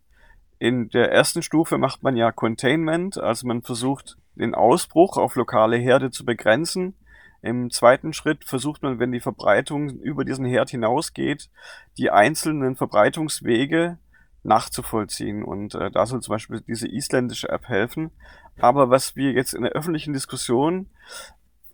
In 0.58 0.88
der 0.88 1.12
ersten 1.12 1.42
Stufe 1.42 1.78
macht 1.78 2.02
man 2.02 2.16
ja 2.16 2.32
Containment, 2.32 3.18
also 3.18 3.46
man 3.46 3.62
versucht 3.62 4.16
den 4.34 4.54
Ausbruch 4.54 5.18
auf 5.18 5.36
lokale 5.36 5.76
Herde 5.76 6.10
zu 6.10 6.24
begrenzen. 6.24 6.94
Im 7.42 7.70
zweiten 7.70 8.14
Schritt 8.14 8.44
versucht 8.44 8.82
man, 8.82 8.98
wenn 8.98 9.12
die 9.12 9.20
Verbreitung 9.20 9.90
über 9.90 10.24
diesen 10.24 10.46
Herd 10.46 10.70
hinausgeht, 10.70 11.50
die 11.98 12.10
einzelnen 12.10 12.76
Verbreitungswege 12.76 13.98
nachzuvollziehen. 14.44 15.42
Und 15.42 15.74
äh, 15.74 15.90
da 15.90 16.06
soll 16.06 16.20
zum 16.20 16.32
Beispiel 16.32 16.60
diese 16.60 16.88
isländische 16.88 17.48
App 17.48 17.68
helfen. 17.68 18.10
Aber 18.58 18.90
was 18.90 19.16
wir 19.16 19.32
jetzt 19.32 19.54
in 19.54 19.62
der 19.62 19.72
öffentlichen 19.72 20.12
Diskussion 20.12 20.88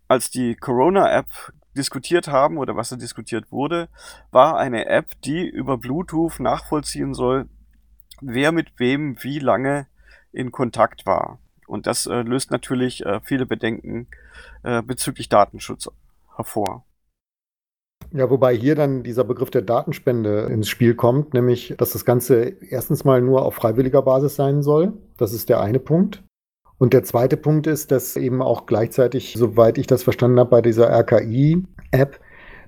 als 0.09 0.31
die 0.31 0.57
Corona-App 0.57 1.27
diskutiert 1.77 2.29
haben 2.29 2.59
oder 2.59 2.75
was 2.75 2.89
da 2.89 2.97
diskutiert 2.97 3.53
wurde, 3.53 3.89
war 4.31 4.59
eine 4.59 4.87
App, 4.87 5.21
die 5.23 5.47
über 5.47 5.79
Bluetooth 5.79 6.41
nachvollziehen 6.41 7.15
soll, 7.15 7.49
wer 8.21 8.53
mit 8.53 8.79
wem 8.79 9.23
wie 9.23 9.39
lange 9.39 9.87
in 10.33 10.51
Kontakt 10.51 11.07
war. 11.07 11.39
Und 11.67 11.87
das 11.87 12.07
äh, 12.07 12.23
löst 12.23 12.51
natürlich 12.51 13.07
äh, 13.07 13.21
viele 13.23 13.47
Bedenken 13.47 14.09
äh, 14.65 14.83
bezüglich 14.83 15.29
Datenschutz 15.29 15.89
hervor. 16.37 16.85
Ja, 18.13 18.29
wobei 18.29 18.57
hier 18.57 18.75
dann 18.75 19.05
dieser 19.05 19.23
Begriff 19.23 19.51
der 19.51 19.63
Datenspende 19.63 20.49
ins 20.51 20.69
Spiel 20.69 20.95
kommt, 20.95 21.33
nämlich, 21.33 21.75
dass 21.79 21.93
das 21.93 22.05
Ganze 22.05 22.55
erstens 22.69 23.05
mal 23.05 23.23
nur 23.23 23.45
auf 23.45 23.55
freiwilliger 23.55 24.03
Basis 24.03 24.35
sein 24.35 24.63
soll. 24.63 24.95
Das 25.17 25.33
ist 25.33 25.49
der 25.49 25.61
eine 25.61 25.79
Punkt. 25.79 26.25
Und 26.79 26.93
der 26.93 27.05
zweite 27.05 27.37
Punkt 27.37 27.67
ist, 27.67 27.93
dass 27.93 28.17
eben 28.17 28.43
auch 28.43 28.67
gleichzeitig, 28.67 29.35
soweit 29.37 29.79
ich 29.79 29.87
das 29.87 30.03
verstanden 30.03 30.41
habe, 30.41 30.51
bei 30.51 30.63
dieser 30.63 30.89
RKI-App 30.89 32.19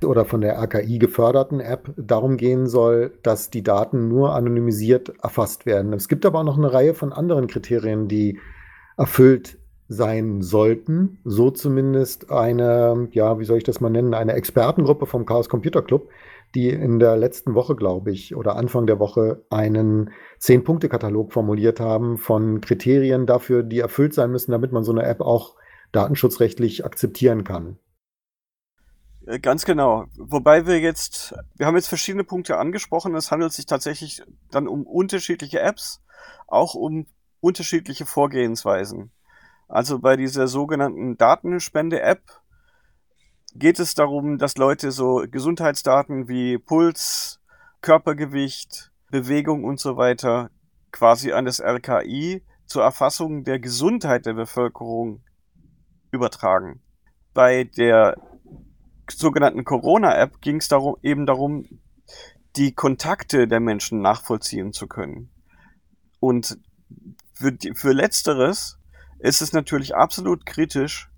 oder 0.04 0.24
von 0.24 0.42
der 0.42 0.58
RKI 0.62 0.98
geförderten 0.98 1.60
App 1.60 1.92
darum 1.96 2.36
gehen 2.36 2.66
soll, 2.66 3.12
dass 3.22 3.50
die 3.50 3.62
Daten 3.62 4.08
nur 4.08 4.34
anonymisiert 4.34 5.12
erfasst 5.22 5.66
werden. 5.66 5.92
Es 5.92 6.08
gibt 6.08 6.26
aber 6.26 6.40
auch 6.40 6.44
noch 6.44 6.58
eine 6.58 6.72
Reihe 6.72 6.94
von 6.94 7.12
anderen 7.12 7.46
Kriterien, 7.46 8.06
die 8.06 8.38
erfüllt 8.96 9.58
sein 9.92 10.42
sollten. 10.42 11.18
So 11.24 11.50
zumindest 11.50 12.30
eine, 12.30 13.08
ja, 13.12 13.38
wie 13.38 13.44
soll 13.44 13.58
ich 13.58 13.64
das 13.64 13.80
mal 13.80 13.90
nennen, 13.90 14.14
eine 14.14 14.32
Expertengruppe 14.32 15.06
vom 15.06 15.26
Chaos 15.26 15.48
Computer 15.48 15.82
Club, 15.82 16.08
die 16.54 16.68
in 16.68 16.98
der 16.98 17.16
letzten 17.16 17.54
Woche, 17.54 17.76
glaube 17.76 18.10
ich, 18.10 18.34
oder 18.36 18.56
Anfang 18.56 18.86
der 18.86 18.98
Woche 18.98 19.44
einen 19.50 20.10
Zehn-Punkte-Katalog 20.38 21.32
formuliert 21.32 21.80
haben 21.80 22.18
von 22.18 22.60
Kriterien 22.60 23.26
dafür, 23.26 23.62
die 23.62 23.78
erfüllt 23.78 24.14
sein 24.14 24.30
müssen, 24.30 24.52
damit 24.52 24.72
man 24.72 24.84
so 24.84 24.92
eine 24.92 25.04
App 25.04 25.20
auch 25.20 25.56
datenschutzrechtlich 25.92 26.84
akzeptieren 26.84 27.44
kann. 27.44 27.78
Äh, 29.26 29.38
ganz 29.38 29.64
genau. 29.64 30.06
Wobei 30.16 30.66
wir 30.66 30.80
jetzt, 30.80 31.34
wir 31.56 31.66
haben 31.66 31.76
jetzt 31.76 31.88
verschiedene 31.88 32.24
Punkte 32.24 32.58
angesprochen. 32.58 33.14
Es 33.14 33.30
handelt 33.30 33.52
sich 33.52 33.66
tatsächlich 33.66 34.22
dann 34.50 34.68
um 34.68 34.86
unterschiedliche 34.86 35.60
Apps, 35.60 36.02
auch 36.46 36.74
um 36.74 37.06
unterschiedliche 37.40 38.06
Vorgehensweisen. 38.06 39.10
Also 39.68 39.98
bei 39.98 40.16
dieser 40.16 40.48
sogenannten 40.48 41.16
Datenspende-App 41.16 42.22
geht 43.54 43.78
es 43.78 43.94
darum, 43.94 44.38
dass 44.38 44.56
Leute 44.56 44.90
so 44.90 45.24
Gesundheitsdaten 45.30 46.28
wie 46.28 46.58
Puls, 46.58 47.40
Körpergewicht, 47.80 48.92
Bewegung 49.10 49.64
und 49.64 49.80
so 49.80 49.96
weiter 49.96 50.50
quasi 50.90 51.32
an 51.32 51.44
das 51.44 51.60
RKI 51.60 52.42
zur 52.66 52.82
Erfassung 52.82 53.44
der 53.44 53.58
Gesundheit 53.58 54.26
der 54.26 54.34
Bevölkerung 54.34 55.22
übertragen. 56.10 56.82
Bei 57.34 57.64
der 57.64 58.16
sogenannten 59.10 59.64
Corona-App 59.64 60.40
ging 60.40 60.56
es 60.56 60.68
darum, 60.68 60.96
eben 61.02 61.26
darum, 61.26 61.66
die 62.56 62.72
Kontakte 62.74 63.48
der 63.48 63.60
Menschen 63.60 64.00
nachvollziehen 64.00 64.72
zu 64.72 64.86
können. 64.86 65.30
Und 66.20 66.58
für, 67.32 67.56
für 67.74 67.92
letzteres 67.92 68.78
ist 69.22 69.40
es 69.40 69.52
natürlich 69.52 69.94
absolut 69.94 70.44
kritisch, 70.46 71.08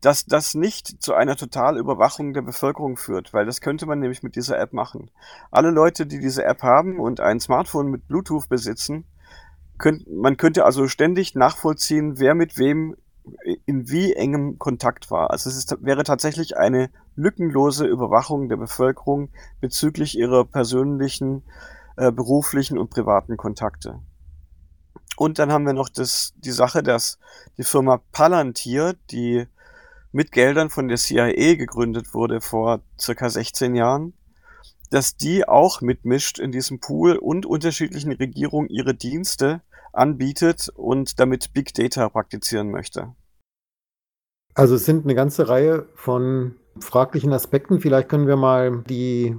dass 0.00 0.24
das 0.24 0.54
nicht 0.54 1.02
zu 1.02 1.14
einer 1.14 1.36
Totalüberwachung 1.36 2.32
der 2.32 2.42
Bevölkerung 2.42 2.96
führt, 2.96 3.32
weil 3.32 3.46
das 3.46 3.60
könnte 3.60 3.86
man 3.86 4.00
nämlich 4.00 4.22
mit 4.22 4.34
dieser 4.34 4.58
App 4.58 4.72
machen. 4.72 5.10
Alle 5.50 5.70
Leute, 5.70 6.06
die 6.06 6.18
diese 6.18 6.44
App 6.44 6.62
haben 6.62 6.98
und 6.98 7.20
ein 7.20 7.38
Smartphone 7.38 7.88
mit 7.88 8.08
Bluetooth 8.08 8.48
besitzen, 8.48 9.04
könnt, 9.78 10.10
man 10.10 10.38
könnte 10.38 10.64
also 10.64 10.88
ständig 10.88 11.34
nachvollziehen, 11.34 12.18
wer 12.18 12.34
mit 12.34 12.58
wem 12.58 12.96
in 13.66 13.88
wie 13.88 14.14
engem 14.14 14.58
Kontakt 14.58 15.10
war. 15.10 15.30
Also 15.30 15.48
es 15.50 15.56
ist, 15.56 15.76
wäre 15.82 16.02
tatsächlich 16.02 16.56
eine 16.56 16.90
lückenlose 17.14 17.86
Überwachung 17.86 18.48
der 18.48 18.56
Bevölkerung 18.56 19.28
bezüglich 19.60 20.18
ihrer 20.18 20.44
persönlichen, 20.44 21.44
äh, 21.96 22.10
beruflichen 22.10 22.78
und 22.78 22.90
privaten 22.90 23.36
Kontakte. 23.36 24.00
Und 25.16 25.38
dann 25.38 25.52
haben 25.52 25.66
wir 25.66 25.72
noch 25.72 25.88
das, 25.88 26.32
die 26.36 26.50
Sache, 26.50 26.82
dass 26.82 27.18
die 27.58 27.64
Firma 27.64 28.00
Palantir, 28.12 28.94
die 29.10 29.46
mit 30.10 30.32
Geldern 30.32 30.70
von 30.70 30.88
der 30.88 30.98
CIA 30.98 31.54
gegründet 31.54 32.14
wurde 32.14 32.40
vor 32.40 32.80
circa 32.98 33.30
16 33.30 33.74
Jahren, 33.74 34.14
dass 34.90 35.16
die 35.16 35.48
auch 35.48 35.80
mitmischt 35.80 36.38
in 36.38 36.52
diesem 36.52 36.80
Pool 36.80 37.16
und 37.16 37.46
unterschiedlichen 37.46 38.12
Regierungen 38.12 38.68
ihre 38.68 38.94
Dienste 38.94 39.62
anbietet 39.92 40.70
und 40.74 41.18
damit 41.18 41.52
Big 41.52 41.72
Data 41.74 42.08
praktizieren 42.08 42.70
möchte. 42.70 43.14
Also 44.54 44.74
es 44.74 44.84
sind 44.84 45.04
eine 45.04 45.14
ganze 45.14 45.48
Reihe 45.48 45.86
von 45.94 46.56
fraglichen 46.78 47.32
Aspekten. 47.32 47.80
Vielleicht 47.80 48.08
können 48.08 48.26
wir 48.26 48.36
mal 48.36 48.84
die 48.88 49.36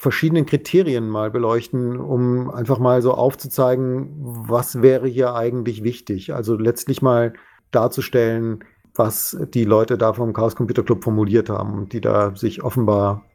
verschiedenen 0.00 0.46
Kriterien 0.46 1.10
mal 1.10 1.30
beleuchten, 1.30 2.00
um 2.00 2.50
einfach 2.50 2.78
mal 2.78 3.02
so 3.02 3.12
aufzuzeigen, 3.12 4.08
was 4.16 4.80
wäre 4.80 5.06
hier 5.06 5.34
eigentlich 5.34 5.84
wichtig. 5.84 6.32
Also 6.32 6.56
letztlich 6.56 7.02
mal 7.02 7.34
darzustellen, 7.70 8.64
was 8.94 9.36
die 9.52 9.64
Leute 9.64 9.98
da 9.98 10.14
vom 10.14 10.32
Chaos 10.32 10.56
Computer 10.56 10.82
Club 10.82 11.04
formuliert 11.04 11.50
haben 11.50 11.74
und 11.74 11.92
die 11.92 12.00
da 12.00 12.34
sich 12.34 12.62
offenbar 12.62 13.26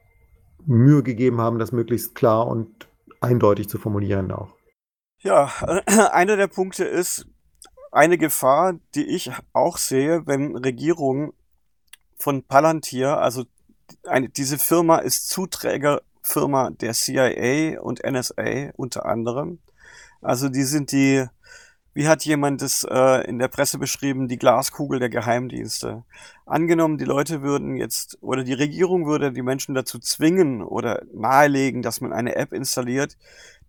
Mühe 0.66 1.04
gegeben 1.04 1.40
haben, 1.40 1.60
das 1.60 1.72
möglichst 1.72 2.16
klar 2.16 2.48
und 2.48 2.88
eindeutig 3.22 3.70
zu 3.70 3.78
formulieren 3.78 4.32
auch. 4.32 4.56
Ja, 5.20 5.52
einer 6.14 6.36
der 6.36 6.48
Punkte 6.48 6.84
ist 6.84 7.28
eine 7.92 8.18
Gefahr, 8.18 8.74
die 8.96 9.06
ich 9.06 9.32
auch 9.54 9.78
sehe, 9.78 10.26
wenn 10.26 10.56
Regierungen 10.56 11.32
von 12.18 12.42
Palantir, 12.42 13.20
also 13.20 13.44
eine, 14.04 14.30
diese 14.30 14.58
Firma 14.58 14.98
ist 14.98 15.30
Zuträger 15.30 16.02
Firma 16.26 16.72
der 16.72 16.94
CIA 16.94 17.80
und 17.80 18.02
NSA 18.04 18.72
unter 18.76 19.06
anderem. 19.06 19.60
Also 20.22 20.50
die 20.50 20.64
sind 20.64 20.92
die, 20.92 21.26
wie 21.94 22.08
hat 22.08 22.26
jemand 22.26 22.64
das 22.64 22.84
äh, 22.90 23.28
in 23.28 23.38
der 23.38 23.48
Presse 23.48 23.78
beschrieben, 23.78 24.28
die 24.28 24.40
Glaskugel 24.40 25.00
der 25.00 25.10
Geheimdienste. 25.10 26.04
Angenommen, 26.48 26.98
die 26.98 27.06
Leute 27.06 27.44
würden 27.44 27.78
jetzt, 27.78 28.18
oder 28.22 28.44
die 28.44 28.54
Regierung 28.54 29.06
würde 29.06 29.32
die 29.32 29.44
Menschen 29.44 29.76
dazu 29.76 30.00
zwingen 30.00 30.64
oder 30.64 31.04
nahelegen, 31.14 31.84
dass 31.84 32.02
man 32.02 32.12
eine 32.12 32.36
App 32.36 32.54
installiert, 32.54 33.18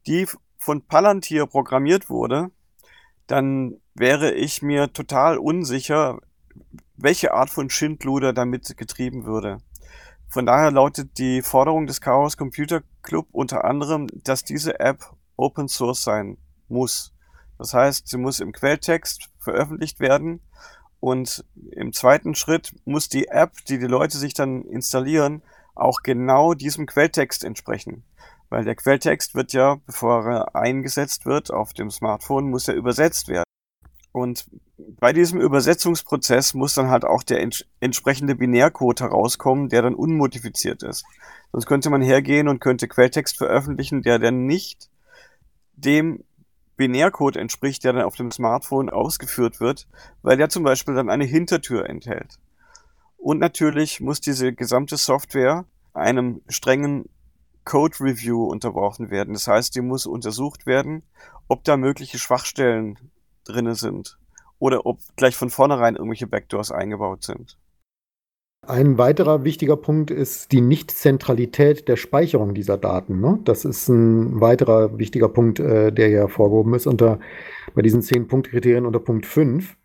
die 0.07 0.27
von 0.57 0.81
Palantir 0.81 1.47
programmiert 1.47 2.09
wurde, 2.09 2.51
dann 3.27 3.77
wäre 3.95 4.33
ich 4.33 4.63
mir 4.63 4.93
total 4.95 5.37
unsicher, 5.37 6.21
welche 6.97 7.35
Art 7.35 7.51
von 7.51 7.69
Schindluder 7.69 8.33
damit 8.33 8.79
getrieben 8.79 9.27
würde. 9.27 9.59
Von 10.29 10.47
daher 10.47 10.71
lautet 10.71 11.19
die 11.19 11.43
Forderung 11.43 11.87
des 11.87 12.01
Chaos 12.01 12.37
Computer 12.37 12.83
Club 13.03 13.29
unter 13.33 13.65
anderem, 13.65 14.09
dass 14.25 14.45
diese 14.45 14.81
App 14.81 15.13
Open 15.37 15.69
Source 15.69 16.03
sein 16.03 16.39
muss. 16.69 17.15
Das 17.59 17.73
heißt, 17.73 18.09
sie 18.09 18.19
muss 18.19 18.41
im 18.41 18.53
Quelltext 18.53 19.31
veröffentlicht 19.39 20.01
werden 20.01 20.41
und 21.01 21.45
im 21.71 21.93
zweiten 21.93 22.35
Schritt 22.35 22.75
muss 22.85 23.09
die 23.09 23.29
App, 23.29 23.53
die 23.69 23.79
die 23.79 23.87
Leute 23.87 24.19
sich 24.19 24.35
dann 24.35 24.63
installieren, 24.63 25.43
auch 25.75 26.01
genau 26.03 26.55
diesem 26.55 26.87
Quelltext 26.87 27.45
entsprechen. 27.45 28.05
Weil 28.49 28.65
der 28.65 28.77
Quelltext 28.77 29.35
wird 29.35 29.53
ja, 29.53 29.77
bevor 29.87 30.27
er 30.27 30.57
eingesetzt 30.57 31.27
wird 31.27 31.51
auf 31.51 31.73
dem 31.73 31.91
Smartphone, 31.91 32.51
muss 32.51 32.69
er 32.69 32.75
übersetzt 32.75 33.29
werden. 33.29 33.45
Und 34.17 34.47
bei 34.99 35.13
diesem 35.13 35.43
Übersetzungsprozess 35.43 36.55
muss 36.55 36.73
dann 36.73 36.89
halt 36.89 37.05
auch 37.05 37.23
der 37.23 37.43
ents 37.43 37.67
entsprechende 37.81 38.35
Binärcode 38.35 39.03
herauskommen, 39.03 39.69
der 39.69 39.83
dann 39.83 39.95
unmodifiziert 39.95 40.83
ist. 40.83 41.05
Sonst 41.53 41.67
könnte 41.67 41.91
man 41.91 42.01
hergehen 42.01 42.49
und 42.49 42.59
könnte 42.59 42.89
Quelltext 42.89 43.37
veröffentlichen, 43.37 44.01
der 44.01 44.19
dann 44.19 44.47
nicht 44.47 44.89
dem 45.75 46.25
Binärcode 46.79 47.37
entspricht, 47.37 47.85
der 47.85 47.93
dann 47.93 48.07
auf 48.07 48.17
dem 48.17 48.31
Smartphone 48.31 48.89
ausgeführt 48.89 49.61
wird, 49.61 49.87
weil 50.23 50.39
der 50.39 50.49
zum 50.49 50.65
Beispiel 50.65 50.95
dann 50.95 51.11
eine 51.11 51.27
Hintertür 51.27 51.87
enthält. 51.87 52.39
Und 53.19 53.39
natürlich 53.39 54.01
muss 54.01 54.23
diese 54.23 54.55
gesamte 54.55 54.97
Software 54.97 55.67
einem 55.93 56.41
strengen 56.49 57.05
Code 57.67 58.01
Review 58.01 58.45
unterworfen 58.45 59.11
werden. 59.11 59.35
Das 59.35 59.47
heißt, 59.47 59.75
die 59.75 59.83
muss 59.83 60.07
untersucht 60.07 60.65
werden, 60.65 61.03
ob 61.49 61.65
da 61.65 61.77
mögliche 61.77 62.19
Schwachstellen 62.19 62.99
drinne 63.49 63.75
sind 63.75 64.19
oder 64.59 64.87
ob 64.87 65.01
gleich 65.17 65.37
von 65.37 65.51
vornherein 65.51 65.97
irgendwelche 65.97 66.27
Backdoors 66.27 66.73
eingebaut 66.73 67.25
sind. 67.25 67.59
Ein 68.67 68.99
weiterer 68.99 69.45
wichtiger 69.45 69.77
Punkt 69.77 70.11
ist 70.11 70.51
die 70.51 70.61
Nichtzentralität 70.61 71.87
der 71.87 71.97
Speicherung 71.97 72.53
dieser 72.53 72.77
Daten. 72.77 73.21
Ne? 73.21 73.39
Das 73.45 73.65
ist 73.65 73.89
ein 73.89 74.41
weiterer 74.41 74.99
wichtiger 74.99 75.29
Punkt, 75.29 75.61
äh, 75.61 75.93
der 75.93 76.09
ja 76.09 76.27
vorgehoben 76.27 76.75
ist 76.75 76.89
unter, 76.89 77.21
bei 77.75 77.83
diesen 77.83 78.03
zehn 78.03 78.27
Punktkriterien 78.27 78.85
unter 78.85 78.99
Punkt 78.99 79.25
5. 79.25 79.77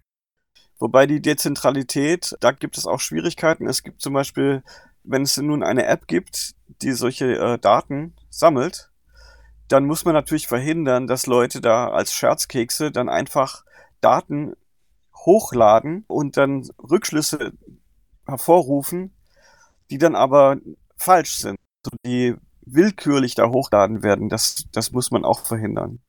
Wobei 0.80 1.06
die 1.06 1.22
Dezentralität, 1.22 2.36
da 2.40 2.52
gibt 2.52 2.76
es 2.76 2.88
auch 2.88 3.00
Schwierigkeiten. 3.00 3.68
Es 3.68 3.84
gibt 3.84 4.02
zum 4.02 4.14
Beispiel, 4.14 4.64
wenn 5.04 5.22
es 5.22 5.38
nun 5.38 5.62
eine 5.62 5.86
App 5.86 6.08
gibt, 6.08 6.56
die 6.82 6.94
solche 6.94 7.38
äh, 7.38 7.60
Daten 7.60 8.16
sammelt, 8.32 8.91
dann 9.72 9.86
muss 9.86 10.06
man 10.06 10.14
natürlich 10.14 10.48
verhindern, 10.48 11.08
dass 11.08 11.28
Leute 11.28 11.62
da 11.62 11.90
als 11.90 12.14
Scherzkekse 12.14 12.92
dann 12.92 13.10
einfach 13.10 13.64
Daten 14.02 14.54
hochladen 15.16 16.04
und 16.08 16.38
dann 16.38 16.68
Rückschlüsse 16.78 17.54
hervorrufen, 18.26 19.14
die 19.90 19.98
dann 19.98 20.16
aber 20.16 20.58
falsch 20.98 21.36
sind, 21.38 21.58
die 22.06 22.36
willkürlich 22.66 23.36
da 23.36 23.50
hochladen 23.50 24.04
werden. 24.04 24.30
Das, 24.30 24.66
das 24.72 24.92
muss 24.92 25.12
man 25.12 25.26
auch 25.26 25.46
verhindern. 25.46 26.00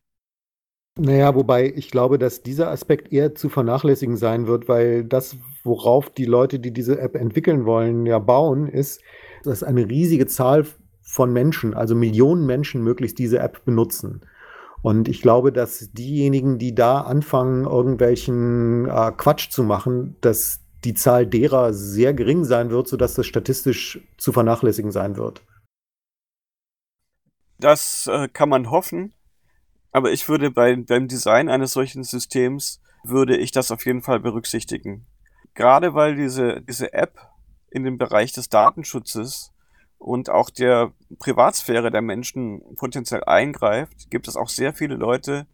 Naja, 0.98 1.34
wobei 1.34 1.72
ich 1.74 1.90
glaube, 1.90 2.18
dass 2.18 2.42
dieser 2.42 2.70
Aspekt 2.70 3.12
eher 3.12 3.34
zu 3.34 3.48
vernachlässigen 3.48 4.16
sein 4.16 4.46
wird, 4.46 4.68
weil 4.68 5.04
das, 5.04 5.36
worauf 5.64 6.10
die 6.10 6.26
Leute, 6.26 6.58
die 6.58 6.70
diese 6.70 7.00
App 7.00 7.16
entwickeln 7.16 7.64
wollen, 7.64 8.04
ja 8.04 8.18
bauen, 8.18 8.68
ist, 8.68 9.00
dass 9.42 9.62
eine 9.62 9.88
riesige 9.88 10.26
Zahl 10.26 10.66
von 11.12 11.30
Menschen, 11.30 11.74
also 11.74 11.94
Millionen 11.94 12.46
Menschen 12.46 12.82
möglichst 12.82 13.18
diese 13.18 13.38
App 13.38 13.66
benutzen. 13.66 14.22
Und 14.80 15.08
ich 15.08 15.20
glaube, 15.20 15.52
dass 15.52 15.92
diejenigen, 15.92 16.56
die 16.56 16.74
da 16.74 17.02
anfangen, 17.02 17.66
irgendwelchen 17.66 18.88
äh, 18.88 19.12
Quatsch 19.14 19.50
zu 19.50 19.62
machen, 19.62 20.16
dass 20.22 20.60
die 20.84 20.94
Zahl 20.94 21.26
derer 21.26 21.74
sehr 21.74 22.14
gering 22.14 22.44
sein 22.44 22.70
wird, 22.70 22.88
sodass 22.88 23.12
das 23.12 23.26
statistisch 23.26 24.00
zu 24.16 24.32
vernachlässigen 24.32 24.90
sein 24.90 25.18
wird. 25.18 25.42
Das 27.58 28.08
äh, 28.10 28.28
kann 28.28 28.48
man 28.48 28.70
hoffen, 28.70 29.12
aber 29.90 30.12
ich 30.12 30.26
würde 30.30 30.50
bei, 30.50 30.74
beim 30.76 31.08
Design 31.08 31.50
eines 31.50 31.72
solchen 31.72 32.04
Systems, 32.04 32.80
würde 33.04 33.36
ich 33.36 33.52
das 33.52 33.70
auf 33.70 33.84
jeden 33.84 34.00
Fall 34.00 34.20
berücksichtigen. 34.20 35.04
Gerade 35.52 35.92
weil 35.92 36.16
diese, 36.16 36.62
diese 36.62 36.94
App 36.94 37.18
in 37.68 37.84
dem 37.84 37.98
Bereich 37.98 38.32
des 38.32 38.48
Datenschutzes 38.48 39.51
und 40.02 40.30
auch 40.30 40.50
der 40.50 40.92
Privatsphäre 41.18 41.90
der 41.90 42.02
Menschen 42.02 42.60
potenziell 42.76 43.22
eingreift, 43.24 44.10
gibt 44.10 44.28
es 44.28 44.36
auch 44.36 44.48
sehr 44.48 44.74
viele 44.74 44.96
Leute, 44.96 45.46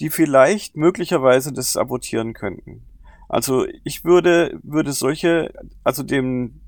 die 0.00 0.10
vielleicht 0.10 0.76
möglicherweise 0.76 1.52
das 1.52 1.72
sabotieren 1.72 2.34
könnten. 2.34 2.82
Also 3.28 3.66
ich 3.84 4.04
würde, 4.04 4.58
würde 4.62 4.92
solche, 4.92 5.52
also 5.84 6.02
dem, 6.02 6.60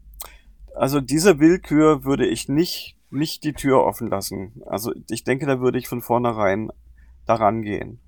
also 0.74 1.00
dieser 1.00 1.38
Willkür 1.38 2.04
würde 2.04 2.26
ich 2.26 2.48
nicht, 2.48 2.96
nicht 3.10 3.44
die 3.44 3.52
Tür 3.52 3.84
offen 3.84 4.08
lassen. 4.08 4.62
Also 4.66 4.92
ich 5.10 5.24
denke, 5.24 5.46
da 5.46 5.60
würde 5.60 5.78
ich 5.78 5.88
von 5.88 6.02
vornherein 6.02 6.70
daran 7.26 7.62
gehen. 7.62 8.00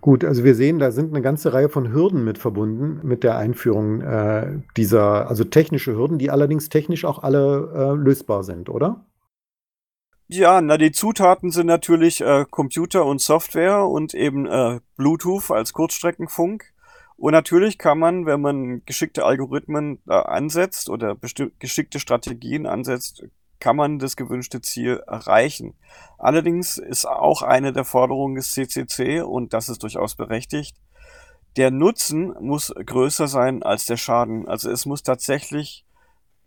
Gut, 0.00 0.24
also 0.24 0.44
wir 0.44 0.54
sehen, 0.54 0.78
da 0.78 0.92
sind 0.92 1.12
eine 1.12 1.22
ganze 1.22 1.52
Reihe 1.52 1.68
von 1.68 1.92
Hürden 1.92 2.24
mit 2.24 2.38
verbunden 2.38 3.00
mit 3.02 3.24
der 3.24 3.36
Einführung 3.36 4.00
äh, 4.00 4.60
dieser, 4.76 5.28
also 5.28 5.42
technische 5.42 5.96
Hürden, 5.96 6.18
die 6.18 6.30
allerdings 6.30 6.68
technisch 6.68 7.04
auch 7.04 7.22
alle 7.22 7.72
äh, 7.74 7.94
lösbar 7.96 8.44
sind, 8.44 8.68
oder? 8.68 9.04
Ja, 10.28 10.60
na, 10.60 10.76
die 10.76 10.92
Zutaten 10.92 11.50
sind 11.50 11.66
natürlich 11.66 12.20
äh, 12.20 12.44
Computer 12.48 13.06
und 13.06 13.20
Software 13.20 13.86
und 13.86 14.14
eben 14.14 14.46
äh, 14.46 14.78
Bluetooth 14.96 15.50
als 15.50 15.72
Kurzstreckenfunk. 15.72 16.64
Und 17.16 17.32
natürlich 17.32 17.78
kann 17.78 17.98
man, 17.98 18.26
wenn 18.26 18.40
man 18.40 18.82
geschickte 18.84 19.24
Algorithmen 19.24 19.98
äh, 20.06 20.12
ansetzt 20.12 20.90
oder 20.90 21.16
geschickte 21.58 21.98
Strategien 21.98 22.66
ansetzt, 22.66 23.24
kann 23.60 23.76
man 23.76 23.98
das 23.98 24.16
gewünschte 24.16 24.60
Ziel 24.60 25.02
erreichen. 25.06 25.74
Allerdings 26.18 26.78
ist 26.78 27.06
auch 27.06 27.42
eine 27.42 27.72
der 27.72 27.84
Forderungen 27.84 28.36
des 28.36 28.52
CCC, 28.52 29.22
und 29.22 29.52
das 29.52 29.68
ist 29.68 29.82
durchaus 29.82 30.14
berechtigt, 30.14 30.76
der 31.56 31.70
Nutzen 31.70 32.34
muss 32.40 32.72
größer 32.74 33.26
sein 33.26 33.62
als 33.62 33.86
der 33.86 33.96
Schaden. 33.96 34.46
Also 34.46 34.70
es 34.70 34.86
muss 34.86 35.02
tatsächlich 35.02 35.84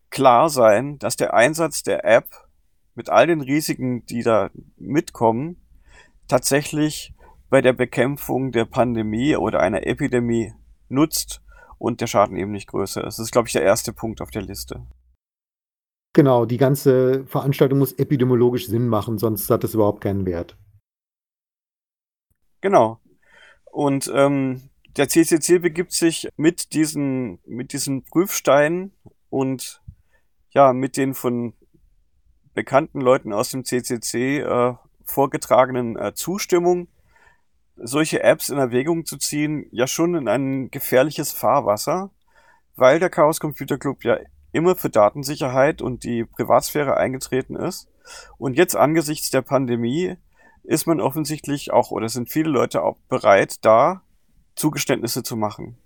klar 0.10 0.50
sein, 0.50 1.00
dass 1.00 1.16
der 1.16 1.34
Einsatz 1.34 1.84
der 1.84 2.06
App 2.06 2.30
mit 2.96 3.10
all 3.10 3.28
den 3.28 3.42
Risiken, 3.42 4.06
die 4.06 4.24
da 4.24 4.50
mitkommen, 4.78 5.58
tatsächlich 6.28 7.14
bei 7.50 7.62
der 7.62 7.74
Bekämpfung 7.74 8.52
der 8.52 8.66
Pandemie 8.66 9.36
oder 9.36 9.60
einer 9.60 9.86
Epidemie 9.86 10.54
nutzt 10.88 11.42
und 11.78 12.00
der 12.00 12.08
Schaden 12.08 12.38
eben 12.38 12.52
nicht 12.52 12.68
größer 12.68 13.06
ist. 13.06 13.18
Das 13.18 13.26
ist, 13.26 13.32
glaube 13.32 13.48
ich, 13.48 13.54
der 13.54 13.64
erste 13.64 13.92
Punkt 13.92 14.22
auf 14.22 14.32
der 14.32 14.44
Liste. 14.44 14.86
Genau, 16.14 16.46
die 16.46 16.58
ganze 16.58 17.26
Veranstaltung 17.26 17.80
muss 17.80 17.94
epidemiologisch 17.94 18.68
Sinn 18.68 18.88
machen, 18.88 19.18
sonst 19.18 19.50
hat 19.50 19.64
es 19.64 19.74
überhaupt 19.74 20.02
keinen 20.02 20.26
Wert. 20.26 20.58
Genau. 22.60 23.00
Und 23.72 24.12
ähm, 24.14 24.70
der 24.98 25.08
CCC 25.08 25.60
begibt 25.60 25.94
sich 25.94 26.28
mit 26.36 26.74
diesen, 26.74 27.40
mit 27.46 27.72
diesen 27.72 28.04
Prüfsteinen 28.04 28.92
und 29.30 29.82
ja, 30.50 30.74
mit 30.74 30.98
den 30.98 31.14
von 31.14 31.54
bekannten 32.54 33.00
Leuten 33.00 33.32
aus 33.32 33.52
dem 33.52 33.64
CCC 33.64 34.40
äh, 34.40 34.74
vorgetragenen 35.06 35.98
äh, 35.98 36.14
Zustimmung, 36.14 36.90
solche 37.78 38.22
Apps 38.22 38.50
in 38.50 38.58
Erwägung 38.58 39.06
zu 39.06 39.18
ziehen, 39.18 39.66
ja 39.72 39.88
schon 39.88 40.16
in 40.16 40.28
ein 40.28 40.70
gefährliches 40.70 41.32
Fahrwasser, 41.32 42.12
weil 42.76 43.00
der 43.00 43.10
Chaos 43.10 43.40
Computer 43.40 43.78
Club 43.78 44.04
ja 44.04 44.18
immer 44.52 44.76
für 44.76 44.90
Datensicherheit 44.90 45.82
und 45.82 46.04
die 46.04 46.26
Privatsphäre 46.26 46.98
eingetreten 46.98 47.56
ist. 47.56 47.90
Und 48.38 48.58
jetzt 48.58 48.76
angesichts 48.76 49.30
der 49.30 49.42
Pandemie 49.42 50.18
ist 50.64 50.88
man 50.88 51.00
offensichtlich 51.00 51.72
auch, 51.72 51.92
oder 51.92 52.10
sind 52.10 52.30
viele 52.30 52.50
Leute 52.50 52.84
auch 52.84 52.98
bereit, 53.10 53.64
da 53.66 54.04
Zugeständnisse 54.56 55.24
zu 55.24 55.36
machen. 55.36 55.78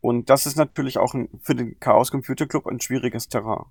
Und 0.00 0.30
das 0.30 0.46
ist 0.46 0.56
natürlich 0.56 0.98
auch 0.98 1.14
ein, 1.14 1.28
für 1.42 1.54
den 1.54 1.78
Chaos 1.80 2.10
Computer 2.10 2.46
Club 2.46 2.66
ein 2.66 2.80
schwieriges 2.80 3.28
Terrain. 3.28 3.64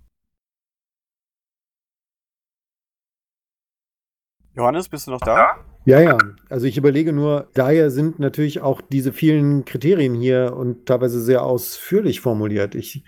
Johannes, 4.56 4.88
bist 4.90 5.08
du 5.08 5.12
noch 5.12 5.20
da? 5.20 5.58
Ja, 5.86 6.00
ja. 6.00 6.18
Also 6.50 6.66
ich 6.66 6.78
überlege 6.78 7.14
nur, 7.14 7.50
daher 7.54 7.92
sind 7.92 8.20
natürlich 8.20 8.62
auch 8.62 8.82
diese 8.82 9.14
vielen 9.14 9.66
Kriterien 9.66 10.16
hier 10.16 10.56
und 10.56 10.88
teilweise 10.88 11.22
sehr 11.22 11.44
ausführlich 11.44 12.22
formuliert. 12.22 12.74
Ich, 12.74 13.04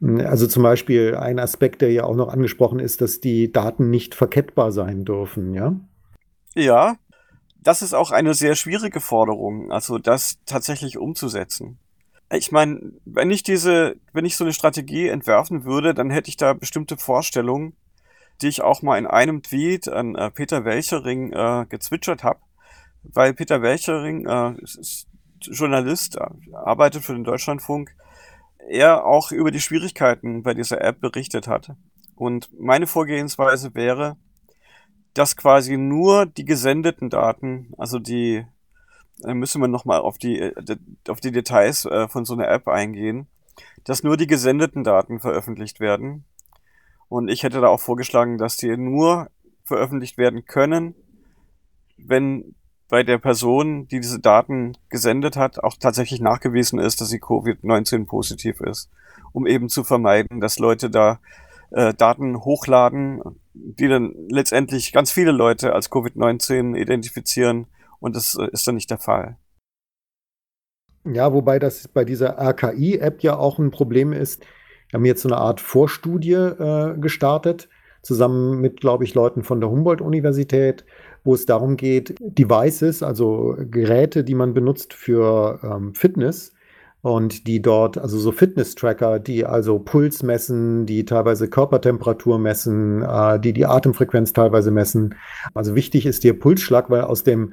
also 0.00 0.46
zum 0.46 0.62
Beispiel 0.62 1.14
ein 1.16 1.38
Aspekt, 1.38 1.80
der 1.82 1.90
ja 1.90 2.04
auch 2.04 2.16
noch 2.16 2.28
angesprochen 2.28 2.80
ist, 2.80 3.00
dass 3.00 3.20
die 3.20 3.50
Daten 3.50 3.90
nicht 3.90 4.14
verkettbar 4.14 4.72
sein 4.72 5.04
dürfen, 5.04 5.54
ja? 5.54 5.74
Ja, 6.54 6.96
das 7.62 7.82
ist 7.82 7.94
auch 7.94 8.10
eine 8.10 8.34
sehr 8.34 8.54
schwierige 8.54 9.00
Forderung, 9.00 9.72
also 9.72 9.98
das 9.98 10.38
tatsächlich 10.46 10.98
umzusetzen. 10.98 11.78
Ich 12.30 12.52
meine, 12.52 12.92
wenn 13.04 13.30
ich 13.30 13.42
diese, 13.42 13.96
wenn 14.12 14.24
ich 14.24 14.36
so 14.36 14.44
eine 14.44 14.52
Strategie 14.52 15.08
entwerfen 15.08 15.64
würde, 15.64 15.94
dann 15.94 16.10
hätte 16.10 16.28
ich 16.28 16.36
da 16.36 16.52
bestimmte 16.52 16.96
Vorstellungen, 16.96 17.74
die 18.42 18.48
ich 18.48 18.62
auch 18.62 18.82
mal 18.82 18.98
in 18.98 19.06
einem 19.06 19.42
Tweet 19.42 19.88
an 19.88 20.14
äh, 20.14 20.30
Peter 20.30 20.64
Welchering 20.64 21.32
äh, 21.32 21.66
gezwitschert 21.68 22.24
habe, 22.24 22.40
weil 23.02 23.32
Peter 23.32 23.62
Welchering 23.62 24.26
äh, 24.26 24.54
ist 24.62 25.06
Journalist, 25.40 26.16
äh, 26.16 26.26
arbeitet 26.52 27.04
für 27.04 27.14
den 27.14 27.24
Deutschlandfunk, 27.24 27.94
er 28.68 29.04
auch 29.06 29.32
über 29.32 29.50
die 29.50 29.60
Schwierigkeiten 29.60 30.42
bei 30.42 30.54
dieser 30.54 30.80
App 30.80 31.00
berichtet 31.00 31.48
hat. 31.48 31.72
Und 32.14 32.48
meine 32.58 32.86
Vorgehensweise 32.86 33.74
wäre, 33.74 34.16
dass 35.14 35.36
quasi 35.36 35.76
nur 35.76 36.26
die 36.26 36.44
gesendeten 36.44 37.10
Daten, 37.10 37.72
also 37.78 37.98
die, 37.98 38.44
da 39.18 39.34
müssen 39.34 39.60
wir 39.60 39.68
nochmal 39.68 40.00
auf 40.00 40.18
die, 40.18 40.40
äh, 40.40 40.76
auf 41.08 41.20
die 41.20 41.32
Details 41.32 41.84
äh, 41.86 42.08
von 42.08 42.24
so 42.24 42.34
einer 42.34 42.48
App 42.48 42.68
eingehen, 42.68 43.26
dass 43.84 44.02
nur 44.02 44.16
die 44.16 44.26
gesendeten 44.26 44.84
Daten 44.84 45.20
veröffentlicht 45.20 45.80
werden 45.80 46.24
Und 47.08 47.28
ich 47.28 47.42
hätte 47.42 47.60
da 47.60 47.68
auch 47.68 47.80
vorgeschlagen, 47.80 48.38
dass 48.38 48.56
die 48.56 48.76
nur 48.76 49.30
veröffentlicht 49.64 50.18
werden 50.18 50.44
können, 50.44 50.94
wenn 51.96 52.54
bei 52.88 53.02
der 53.02 53.18
Person, 53.18 53.88
die 53.88 54.00
diese 54.00 54.20
Daten 54.20 54.76
gesendet 54.88 55.36
hat, 55.36 55.62
auch 55.62 55.76
tatsächlich 55.78 56.20
nachgewiesen 56.20 56.78
ist, 56.78 57.00
dass 57.00 57.08
sie 57.08 57.20
Covid-19 57.20 58.06
positiv 58.06 58.60
ist, 58.60 58.90
um 59.32 59.46
eben 59.46 59.68
zu 59.68 59.82
vermeiden, 59.84 60.40
dass 60.40 60.58
Leute 60.58 60.90
da 60.90 61.18
äh, 61.70 61.94
Daten 61.94 62.44
hochladen, 62.44 63.22
die 63.54 63.88
dann 63.88 64.14
letztendlich 64.28 64.92
ganz 64.92 65.10
viele 65.10 65.32
Leute 65.32 65.72
als 65.72 65.90
Covid-19 65.90 66.76
identifizieren 66.76 67.66
und 67.98 68.14
das 68.14 68.36
äh, 68.38 68.48
ist 68.52 68.66
dann 68.66 68.76
nicht 68.76 68.90
der 68.90 68.98
Fall. 68.98 69.36
Ja, 71.04 71.32
wobei 71.32 71.58
das 71.58 71.88
bei 71.88 72.04
dieser 72.04 72.36
RKI-App 72.38 73.22
ja 73.22 73.36
auch 73.36 73.58
ein 73.58 73.70
Problem 73.70 74.12
ist. 74.12 74.44
Wir 74.90 74.98
haben 74.98 75.04
jetzt 75.04 75.22
so 75.22 75.28
eine 75.28 75.38
Art 75.38 75.60
Vorstudie 75.60 76.32
äh, 76.32 76.96
gestartet, 76.98 77.68
zusammen 78.02 78.60
mit, 78.60 78.80
glaube 78.80 79.04
ich, 79.04 79.14
Leuten 79.14 79.42
von 79.42 79.60
der 79.60 79.70
Humboldt-Universität, 79.70 80.84
wo 81.26 81.34
es 81.34 81.44
darum 81.44 81.76
geht, 81.76 82.14
Devices, 82.20 83.02
also 83.02 83.56
Geräte, 83.70 84.24
die 84.24 84.34
man 84.34 84.54
benutzt 84.54 84.94
für 84.94 85.60
ähm, 85.62 85.94
Fitness, 85.94 86.52
und 87.02 87.46
die 87.46 87.62
dort, 87.62 87.98
also 87.98 88.18
so 88.18 88.32
Fitness-Tracker, 88.32 89.20
die 89.20 89.44
also 89.44 89.78
Puls 89.78 90.24
messen, 90.24 90.86
die 90.86 91.04
teilweise 91.04 91.48
Körpertemperatur 91.48 92.36
messen, 92.36 93.02
äh, 93.02 93.38
die 93.38 93.52
die 93.52 93.64
Atemfrequenz 93.64 94.32
teilweise 94.32 94.72
messen. 94.72 95.14
Also 95.54 95.76
wichtig 95.76 96.04
ist 96.04 96.24
der 96.24 96.32
Pulsschlag, 96.32 96.90
weil 96.90 97.02
aus 97.02 97.22
dem 97.22 97.52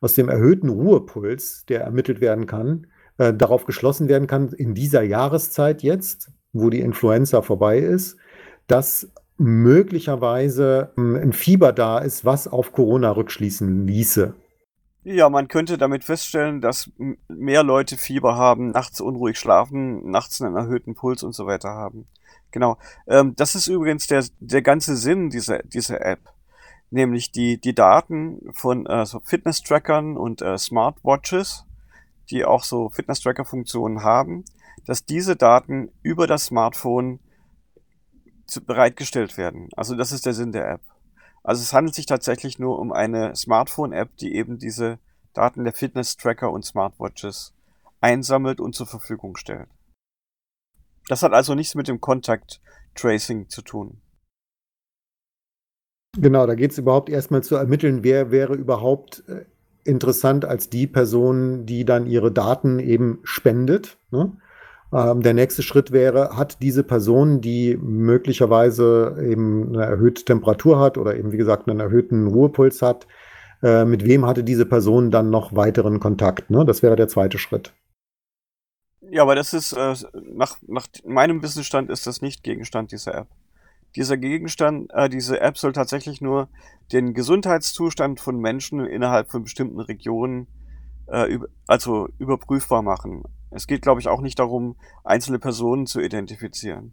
aus 0.00 0.14
dem 0.14 0.28
erhöhten 0.28 0.70
Ruhepuls, 0.70 1.66
der 1.66 1.82
ermittelt 1.82 2.20
werden 2.20 2.46
kann, 2.46 2.86
äh, 3.18 3.34
darauf 3.34 3.66
geschlossen 3.66 4.08
werden 4.08 4.26
kann, 4.26 4.48
in 4.52 4.74
dieser 4.74 5.02
Jahreszeit 5.02 5.82
jetzt, 5.82 6.30
wo 6.52 6.70
die 6.70 6.80
Influenza 6.80 7.42
vorbei 7.42 7.80
ist, 7.80 8.16
dass 8.68 9.10
möglicherweise 9.38 10.92
äh, 10.96 11.00
ein 11.00 11.32
Fieber 11.32 11.72
da 11.72 11.98
ist, 11.98 12.24
was 12.24 12.48
auf 12.48 12.72
Corona 12.72 13.10
rückschließen 13.12 13.86
ließe. 13.86 14.34
Ja, 15.04 15.30
man 15.30 15.48
könnte 15.48 15.78
damit 15.78 16.04
feststellen, 16.04 16.60
dass 16.60 16.90
mehr 17.28 17.62
Leute 17.62 17.96
Fieber 17.96 18.36
haben, 18.36 18.72
nachts 18.72 19.00
unruhig 19.00 19.38
schlafen, 19.38 20.10
nachts 20.10 20.42
einen 20.42 20.56
erhöhten 20.56 20.94
Puls 20.94 21.22
und 21.22 21.34
so 21.34 21.46
weiter 21.46 21.70
haben. 21.70 22.06
Genau. 22.50 22.76
Ähm, 23.06 23.34
das 23.36 23.54
ist 23.54 23.68
übrigens 23.68 24.06
der, 24.06 24.24
der 24.40 24.62
ganze 24.62 24.96
Sinn 24.96 25.30
dieser, 25.30 25.62
dieser 25.62 26.04
App 26.04 26.20
nämlich 26.90 27.32
die, 27.32 27.60
die 27.60 27.74
Daten 27.74 28.40
von 28.52 28.86
äh, 28.86 29.04
so 29.06 29.20
Fitness-Trackern 29.20 30.16
und 30.16 30.42
äh, 30.42 30.56
Smartwatches, 30.56 31.64
die 32.30 32.44
auch 32.44 32.64
so 32.64 32.88
Fitness-Tracker-Funktionen 32.88 34.02
haben, 34.02 34.44
dass 34.86 35.04
diese 35.04 35.36
Daten 35.36 35.90
über 36.02 36.26
das 36.26 36.46
Smartphone 36.46 37.20
bereitgestellt 38.64 39.36
werden. 39.36 39.68
Also 39.76 39.94
das 39.94 40.12
ist 40.12 40.26
der 40.26 40.34
Sinn 40.34 40.52
der 40.52 40.68
App. 40.68 40.80
Also 41.42 41.62
es 41.62 41.72
handelt 41.72 41.94
sich 41.94 42.06
tatsächlich 42.06 42.58
nur 42.58 42.78
um 42.78 42.92
eine 42.92 43.34
Smartphone-App, 43.34 44.16
die 44.16 44.34
eben 44.34 44.58
diese 44.58 44.98
Daten 45.34 45.64
der 45.64 45.72
Fitness-Tracker 45.72 46.50
und 46.50 46.64
Smartwatches 46.64 47.54
einsammelt 48.00 48.60
und 48.60 48.74
zur 48.74 48.86
Verfügung 48.86 49.36
stellt. 49.36 49.68
Das 51.08 51.22
hat 51.22 51.32
also 51.32 51.54
nichts 51.54 51.74
mit 51.74 51.88
dem 51.88 52.00
Contact 52.00 52.60
Tracing 52.94 53.48
zu 53.48 53.62
tun. 53.62 54.00
Genau, 56.16 56.46
da 56.46 56.54
geht 56.54 56.72
es 56.72 56.78
überhaupt 56.78 57.08
erstmal 57.08 57.42
zu 57.42 57.56
ermitteln, 57.56 58.02
wer 58.02 58.30
wäre 58.30 58.54
überhaupt 58.54 59.22
äh, 59.28 59.44
interessant 59.84 60.44
als 60.44 60.68
die 60.68 60.86
Person, 60.86 61.64
die 61.64 61.84
dann 61.84 62.06
ihre 62.06 62.32
Daten 62.32 62.78
eben 62.78 63.20
spendet. 63.22 63.98
Ne? 64.10 64.36
Ähm, 64.92 65.22
der 65.22 65.34
nächste 65.34 65.62
Schritt 65.62 65.92
wäre, 65.92 66.36
hat 66.36 66.62
diese 66.62 66.82
Person, 66.82 67.40
die 67.40 67.76
möglicherweise 67.76 69.16
eben 69.20 69.74
eine 69.74 69.84
erhöhte 69.84 70.24
Temperatur 70.24 70.78
hat 70.78 70.98
oder 70.98 71.16
eben 71.16 71.32
wie 71.32 71.36
gesagt 71.36 71.68
einen 71.68 71.80
erhöhten 71.80 72.26
Ruhepuls 72.26 72.82
hat, 72.82 73.06
äh, 73.62 73.84
mit 73.84 74.04
wem 74.04 74.24
hatte 74.26 74.44
diese 74.44 74.66
Person 74.66 75.10
dann 75.10 75.30
noch 75.30 75.54
weiteren 75.54 76.00
Kontakt? 76.00 76.50
Ne? 76.50 76.64
Das 76.64 76.82
wäre 76.82 76.96
der 76.96 77.08
zweite 77.08 77.38
Schritt. 77.38 77.74
Ja, 79.10 79.22
aber 79.22 79.34
das 79.34 79.52
ist, 79.52 79.72
äh, 79.72 79.94
nach, 80.32 80.56
nach 80.66 80.86
meinem 81.04 81.42
Wissensstand 81.42 81.90
ist 81.90 82.06
das 82.06 82.22
nicht 82.22 82.42
Gegenstand 82.42 82.92
dieser 82.92 83.14
App 83.14 83.28
dieser 83.96 84.16
Gegenstand, 84.16 84.90
äh, 84.92 85.08
diese 85.08 85.40
App 85.40 85.58
soll 85.58 85.72
tatsächlich 85.72 86.20
nur 86.20 86.48
den 86.92 87.14
Gesundheitszustand 87.14 88.20
von 88.20 88.38
Menschen 88.38 88.84
innerhalb 88.84 89.30
von 89.30 89.42
bestimmten 89.42 89.80
Regionen 89.80 90.46
äh, 91.06 91.38
also 91.66 92.08
überprüfbar 92.18 92.82
machen. 92.82 93.24
Es 93.50 93.66
geht, 93.66 93.82
glaube 93.82 94.00
ich, 94.00 94.08
auch 94.08 94.20
nicht 94.20 94.38
darum, 94.38 94.76
einzelne 95.04 95.38
Personen 95.38 95.86
zu 95.86 96.00
identifizieren. 96.00 96.92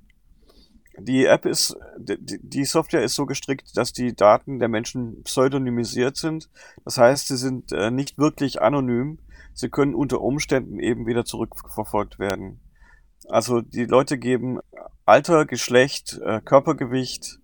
Die 0.98 1.26
App 1.26 1.46
ist, 1.46 1.76
die 1.98 2.64
Software 2.64 3.04
ist 3.04 3.16
so 3.16 3.26
gestrickt, 3.26 3.76
dass 3.76 3.92
die 3.92 4.16
Daten 4.16 4.60
der 4.60 4.70
Menschen 4.70 5.24
pseudonymisiert 5.24 6.16
sind. 6.16 6.50
Das 6.86 6.98
heißt, 6.98 7.28
sie 7.28 7.38
sind 7.38 7.74
äh, 7.74 7.92
nicht 7.92 8.18
wirklich 8.18 8.62
anonym. 8.62 9.20
Sie 9.54 9.70
können 9.70 9.94
unter 9.94 10.22
Umständen 10.22 10.80
eben 10.80 11.06
wieder 11.06 11.26
zurückverfolgt 11.26 12.18
werden. 12.18 12.60
Also 13.28 13.62
die 13.62 13.86
Leute 13.86 14.18
geben 14.18 14.60
Alter, 15.06 15.46
Geschlecht, 15.46 16.20
äh, 16.24 16.40
Körpergewicht 16.40 17.40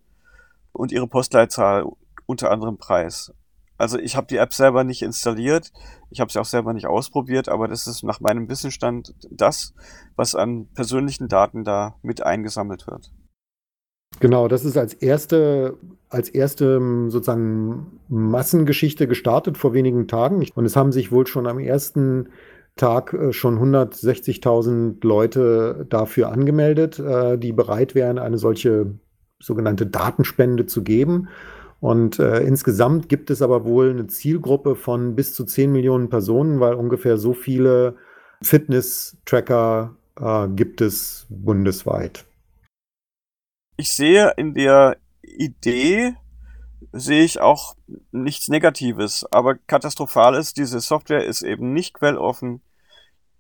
und 0.72 0.92
ihre 0.92 1.08
Postleitzahl 1.08 1.86
unter 2.26 2.52
anderem 2.52 2.78
preis. 2.78 3.34
Also 3.82 3.98
ich 3.98 4.16
habe 4.16 4.28
die 4.28 4.38
App 4.38 4.54
selber 4.54 4.84
nicht 4.84 5.02
installiert, 5.02 5.72
ich 6.12 6.22
habe 6.22 6.32
sie 6.32 6.40
auch 6.40 6.46
selber 6.46 6.72
nicht 6.74 6.86
ausprobiert, 6.86 7.50
aber 7.50 7.68
das 7.68 7.88
ist 7.88 8.04
nach 8.04 8.20
meinem 8.20 8.48
Wissensstand 8.48 9.16
das, 9.32 9.74
was 10.16 10.36
an 10.36 10.68
persönlichen 10.76 11.28
Daten 11.28 11.64
da 11.64 11.96
mit 12.04 12.24
eingesammelt 12.24 12.86
wird. 12.86 13.12
Genau, 14.20 14.48
das 14.48 14.66
ist 14.66 14.78
als 14.78 14.94
erste, 14.94 15.78
als 16.10 16.30
erste 16.30 16.80
sozusagen 17.10 18.00
Massengeschichte 18.08 19.08
gestartet 19.08 19.58
vor 19.58 19.74
wenigen 19.74 20.08
Tagen. 20.08 20.46
Und 20.54 20.66
es 20.66 20.76
haben 20.76 20.92
sich 20.92 21.12
wohl 21.12 21.26
schon 21.26 21.48
am 21.48 21.58
ersten 21.58 22.30
Tag 22.76 23.14
äh, 23.14 23.34
schon 23.34 23.58
160.000 23.58 25.06
Leute 25.06 25.88
dafür 25.90 26.30
angemeldet, 26.32 27.00
äh, 27.00 27.38
die 27.40 27.52
bereit 27.52 27.96
wären, 27.96 28.20
eine 28.20 28.38
solche 28.38 28.94
sogenannte 29.40 29.88
Datenspende 29.88 30.68
zu 30.68 30.84
geben. 30.84 31.30
Und 31.82 32.20
äh, 32.20 32.42
insgesamt 32.42 33.10
gibt 33.10 33.32
es 33.32 33.42
aber 33.42 33.66
wohl 33.66 33.90
eine 33.90 34.06
Zielgruppe 34.06 34.76
von 34.76 35.16
bis 35.16 35.34
zu 35.34 35.46
10 35.46 35.72
Millionen 35.72 36.10
Personen, 36.10 36.60
weil 36.60 36.76
ungefähr 36.76 37.18
so 37.18 37.34
viele 37.34 37.96
Fitness-Tracker 38.44 39.96
äh, 40.20 40.48
gibt 40.50 40.80
es 40.80 41.26
bundesweit. 41.30 42.26
Ich 43.78 43.94
sehe 43.94 44.32
in 44.38 44.54
der 44.54 44.98
Idee, 45.24 46.14
sehe 46.92 47.24
ich 47.24 47.42
auch 47.42 47.76
nichts 48.12 48.48
Negatives, 48.48 49.26
aber 49.32 49.56
katastrophal 49.56 50.36
ist, 50.36 50.58
diese 50.58 50.80
Software 50.82 51.26
ist 51.26 51.42
eben 51.42 51.74
nicht 51.74 51.96
quelloffen. 51.96 52.62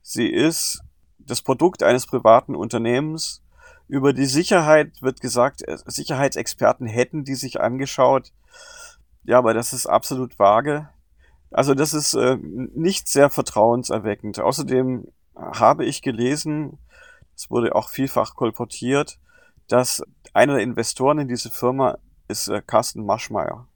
Sie 0.01 0.27
ist 0.27 0.82
das 1.19 1.43
Produkt 1.43 1.84
eines 1.84 2.08
privaten 2.08 2.56
Unternehmens. 2.56 3.43
Über 3.91 4.13
die 4.13 4.25
Sicherheit 4.25 5.01
wird 5.01 5.19
gesagt, 5.19 5.67
äh, 5.67 5.77
Sicherheitsexperten 5.86 6.88
hätten 6.88 7.25
die 7.25 7.36
sich 7.36 7.60
angeschaut. 7.60 8.32
Ja, 9.25 9.38
aber 9.38 9.54
das 9.54 9.73
ist 9.73 9.86
absolut 9.86 10.39
vage. 10.39 10.88
Also 11.51 11.73
das 11.73 11.93
ist 11.93 12.13
äh, 12.13 12.38
nicht 12.41 13.10
sehr 13.10 13.30
vertrauenserweckend. 13.30 14.39
Außerdem 14.39 15.12
habe 15.36 15.84
ich 15.84 16.01
gelesen, 16.01 16.77
es 17.36 17.51
wurde 17.51 17.75
auch 17.75 17.89
vielfach 17.89 18.36
kolportiert, 18.36 19.19
dass 19.67 20.01
einer 20.32 20.54
der 20.54 20.63
Investoren 20.63 21.19
in 21.19 21.27
diese 21.27 21.49
Firma 21.49 21.97
ist 22.30 22.47
äh, 22.47 22.62
Carsten 22.65 23.06
Maschmeyer. 23.06 23.67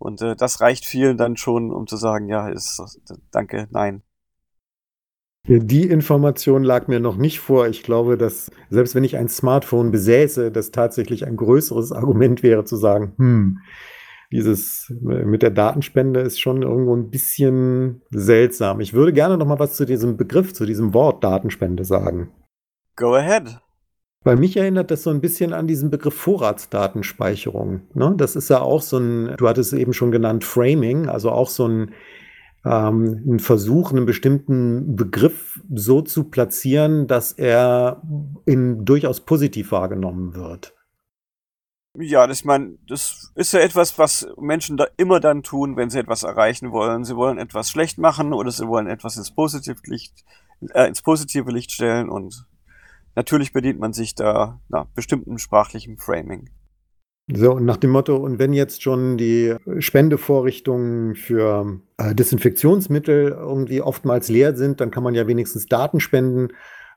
Und 0.00 0.20
äh, 0.20 0.34
das 0.34 0.60
reicht 0.60 0.84
vielen 0.84 1.16
dann 1.16 1.36
schon, 1.36 1.70
um 1.70 1.86
zu 1.86 1.96
sagen, 1.96 2.26
ja, 2.26 2.48
ist, 2.48 2.82
danke, 3.30 3.68
nein. 3.70 4.02
Die 5.48 5.88
Information 5.88 6.62
lag 6.62 6.86
mir 6.86 7.00
noch 7.00 7.16
nicht 7.16 7.40
vor. 7.40 7.66
Ich 7.66 7.82
glaube, 7.82 8.16
dass 8.16 8.50
selbst 8.70 8.94
wenn 8.94 9.02
ich 9.02 9.16
ein 9.16 9.28
Smartphone 9.28 9.90
besäße, 9.90 10.52
das 10.52 10.70
tatsächlich 10.70 11.26
ein 11.26 11.36
größeres 11.36 11.90
Argument 11.90 12.44
wäre 12.44 12.64
zu 12.64 12.76
sagen, 12.76 13.14
hm, 13.18 13.58
dieses 14.30 14.90
äh, 14.90 15.24
mit 15.24 15.42
der 15.42 15.50
Datenspende 15.50 16.20
ist 16.20 16.40
schon 16.40 16.62
irgendwo 16.62 16.94
ein 16.94 17.10
bisschen 17.10 18.02
seltsam. 18.10 18.80
Ich 18.80 18.94
würde 18.94 19.12
gerne 19.12 19.36
noch 19.36 19.46
mal 19.46 19.58
was 19.58 19.74
zu 19.74 19.84
diesem 19.84 20.16
Begriff, 20.16 20.54
zu 20.54 20.64
diesem 20.64 20.94
Wort 20.94 21.24
Datenspende 21.24 21.84
sagen. 21.84 22.30
Go 22.94 23.14
ahead. 23.14 23.60
Bei 24.24 24.36
mich 24.36 24.56
erinnert 24.56 24.92
das 24.92 25.02
so 25.02 25.10
ein 25.10 25.20
bisschen 25.20 25.52
an 25.52 25.66
diesen 25.66 25.90
Begriff 25.90 26.14
Vorratsdatenspeicherung. 26.14 27.82
Ne? 27.94 28.14
Das 28.16 28.36
ist 28.36 28.48
ja 28.48 28.60
auch 28.60 28.80
so 28.80 28.98
ein, 28.98 29.34
du 29.36 29.48
hattest 29.48 29.72
es 29.72 29.78
eben 29.78 29.92
schon 29.92 30.12
genannt, 30.12 30.44
Framing, 30.44 31.08
also 31.08 31.30
auch 31.30 31.48
so 31.48 31.66
ein 31.66 31.92
ähm, 32.64 33.22
ein 33.26 33.38
Versuch, 33.40 33.90
einen 33.90 34.06
bestimmten 34.06 34.96
Begriff 34.96 35.60
so 35.72 36.02
zu 36.02 36.24
platzieren, 36.24 37.06
dass 37.06 37.32
er 37.32 38.02
in 38.46 38.84
durchaus 38.84 39.20
positiv 39.20 39.72
wahrgenommen 39.72 40.34
wird. 40.34 40.74
Ja, 41.98 42.26
das, 42.26 42.40
ich 42.40 42.44
meine, 42.46 42.78
das 42.88 43.32
ist 43.34 43.52
ja 43.52 43.60
etwas, 43.60 43.98
was 43.98 44.26
Menschen 44.38 44.78
da 44.78 44.86
immer 44.96 45.20
dann 45.20 45.42
tun, 45.42 45.76
wenn 45.76 45.90
sie 45.90 45.98
etwas 45.98 46.22
erreichen 46.22 46.72
wollen. 46.72 47.04
Sie 47.04 47.16
wollen 47.16 47.36
etwas 47.36 47.70
schlecht 47.70 47.98
machen 47.98 48.32
oder 48.32 48.50
sie 48.50 48.66
wollen 48.66 48.86
etwas 48.86 49.18
ins 49.18 49.34
positive 49.34 49.80
Licht, 49.84 50.24
äh, 50.72 50.88
ins 50.88 51.02
positive 51.02 51.50
Licht 51.50 51.70
stellen 51.70 52.08
und 52.08 52.46
natürlich 53.14 53.52
bedient 53.52 53.78
man 53.78 53.92
sich 53.92 54.14
da 54.14 54.60
nach 54.68 54.86
bestimmten 54.86 55.38
sprachlichen 55.38 55.98
Framing. 55.98 56.48
So, 57.28 57.52
und 57.52 57.64
nach 57.64 57.76
dem 57.76 57.90
Motto, 57.90 58.16
und 58.16 58.38
wenn 58.38 58.52
jetzt 58.52 58.82
schon 58.82 59.16
die 59.16 59.54
Spendevorrichtungen 59.78 61.14
für 61.14 61.80
äh, 61.96 62.14
Desinfektionsmittel 62.14 63.28
irgendwie 63.30 63.80
oftmals 63.80 64.28
leer 64.28 64.56
sind, 64.56 64.80
dann 64.80 64.90
kann 64.90 65.04
man 65.04 65.14
ja 65.14 65.26
wenigstens 65.28 65.66
Daten 65.66 66.00
spenden 66.00 66.48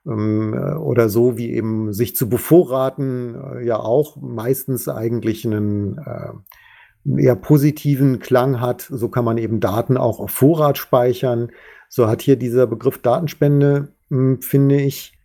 ähm, 0.07 0.53
äh, 0.53 0.75
oder 0.75 1.09
so 1.09 1.37
wie 1.37 1.51
eben 1.53 1.93
sich 1.93 2.15
zu 2.15 2.27
bevorraten, 2.27 3.35
äh, 3.35 3.65
ja 3.65 3.79
auch 3.79 4.17
meistens 4.19 4.87
eigentlich 4.87 5.45
einen 5.45 5.99
äh, 5.99 7.21
eher 7.21 7.35
positiven 7.35 8.19
Klang 8.19 8.59
hat. 8.61 8.87
So 8.89 9.09
kann 9.09 9.25
man 9.25 9.37
eben 9.37 9.59
Daten 9.59 9.95
auch 9.95 10.19
auf 10.19 10.31
Vorrat 10.31 10.77
speichern. 10.77 11.51
So 11.87 12.07
hat 12.07 12.21
hier 12.21 12.35
dieser 12.35 12.65
Begriff 12.65 12.99
Datenspende, 13.01 13.89
hm, 14.09 14.41
finde 14.41 14.81
ich, 14.81 15.17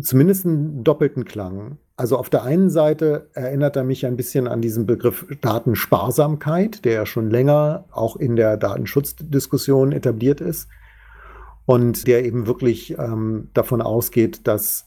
zumindest 0.00 0.46
einen 0.46 0.84
doppelten 0.84 1.24
Klang. 1.24 1.78
Also 1.96 2.16
auf 2.16 2.30
der 2.30 2.42
einen 2.42 2.70
Seite 2.70 3.28
erinnert 3.34 3.76
er 3.76 3.84
mich 3.84 4.06
ein 4.06 4.16
bisschen 4.16 4.48
an 4.48 4.62
diesen 4.62 4.86
Begriff 4.86 5.26
Datensparsamkeit, 5.40 6.84
der 6.84 6.92
ja 6.92 7.06
schon 7.06 7.30
länger 7.30 7.84
auch 7.92 8.16
in 8.16 8.36
der 8.36 8.56
Datenschutzdiskussion 8.56 9.92
etabliert 9.92 10.40
ist. 10.40 10.68
Und 11.64 12.06
der 12.08 12.24
eben 12.24 12.46
wirklich 12.46 12.98
ähm, 12.98 13.48
davon 13.54 13.82
ausgeht, 13.82 14.48
dass 14.48 14.86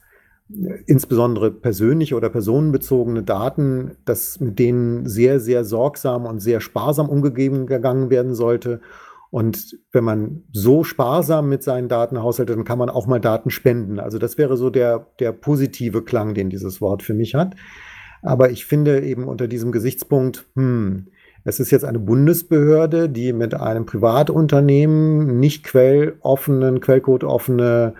äh, 0.50 0.82
insbesondere 0.86 1.50
persönliche 1.50 2.16
oder 2.16 2.28
personenbezogene 2.28 3.22
Daten, 3.22 3.96
dass 4.04 4.40
mit 4.40 4.58
denen 4.58 5.08
sehr, 5.08 5.40
sehr 5.40 5.64
sorgsam 5.64 6.26
und 6.26 6.40
sehr 6.40 6.60
sparsam 6.60 7.08
umgegeben 7.08 7.66
gegangen 7.66 8.10
werden 8.10 8.34
sollte 8.34 8.80
und 9.36 9.76
wenn 9.92 10.02
man 10.02 10.44
so 10.50 10.82
sparsam 10.82 11.50
mit 11.50 11.62
seinen 11.62 11.90
Daten 11.90 12.22
haushaltet, 12.22 12.56
dann 12.56 12.64
kann 12.64 12.78
man 12.78 12.88
auch 12.88 13.06
mal 13.06 13.20
Daten 13.20 13.50
spenden. 13.50 14.00
Also 14.00 14.16
das 14.16 14.38
wäre 14.38 14.56
so 14.56 14.70
der, 14.70 15.08
der 15.20 15.32
positive 15.32 16.02
Klang, 16.02 16.32
den 16.32 16.48
dieses 16.48 16.80
Wort 16.80 17.02
für 17.02 17.12
mich 17.12 17.34
hat. 17.34 17.54
Aber 18.22 18.50
ich 18.50 18.64
finde 18.64 19.04
eben 19.04 19.24
unter 19.24 19.46
diesem 19.46 19.72
Gesichtspunkt, 19.72 20.46
hm, 20.54 21.08
es 21.44 21.60
ist 21.60 21.70
jetzt 21.70 21.84
eine 21.84 21.98
Bundesbehörde, 21.98 23.10
die 23.10 23.34
mit 23.34 23.52
einem 23.52 23.84
Privatunternehmen 23.84 25.38
nicht 25.38 25.64
quelloffenen, 25.64 26.80
quellcodeoffene 26.80 27.92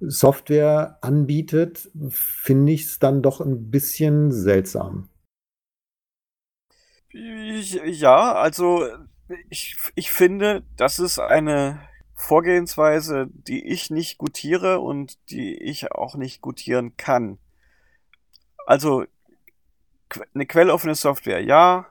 Software 0.00 0.98
anbietet, 1.02 1.88
finde 2.08 2.72
ich 2.72 2.86
es 2.86 2.98
dann 2.98 3.22
doch 3.22 3.40
ein 3.40 3.70
bisschen 3.70 4.32
seltsam. 4.32 5.08
Ja, 7.12 8.32
also 8.32 8.82
ich, 9.48 9.76
ich 9.94 10.10
finde, 10.10 10.64
das 10.76 10.98
ist 10.98 11.18
eine 11.18 11.80
Vorgehensweise, 12.14 13.28
die 13.32 13.66
ich 13.66 13.90
nicht 13.90 14.18
gutiere 14.18 14.80
und 14.80 15.18
die 15.30 15.54
ich 15.54 15.92
auch 15.92 16.16
nicht 16.16 16.40
gutieren 16.40 16.96
kann. 16.96 17.38
Also 18.66 19.04
eine 20.34 20.46
quelloffene 20.46 20.94
Software, 20.94 21.42
ja, 21.42 21.86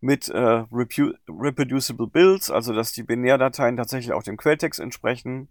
mit 0.00 0.28
äh, 0.28 0.64
reproducible 0.68 2.08
Builds, 2.08 2.50
also 2.50 2.72
dass 2.72 2.92
die 2.92 3.04
Binärdateien 3.04 3.76
tatsächlich 3.76 4.12
auch 4.12 4.24
dem 4.24 4.36
Quelltext 4.36 4.80
entsprechen, 4.80 5.48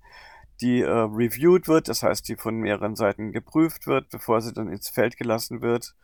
die 0.62 0.82
äh, 0.82 0.90
reviewed 0.90 1.68
wird, 1.68 1.88
das 1.88 2.04
heißt, 2.04 2.28
die 2.28 2.36
von 2.36 2.58
mehreren 2.58 2.96
Seiten 2.96 3.32
geprüft 3.32 3.88
wird, 3.88 4.10
bevor 4.10 4.42
sie 4.42 4.54
dann 4.54 4.72
ins 4.72 4.90
Feld 4.90 5.18
gelassen 5.18 5.62
wird 5.62 5.96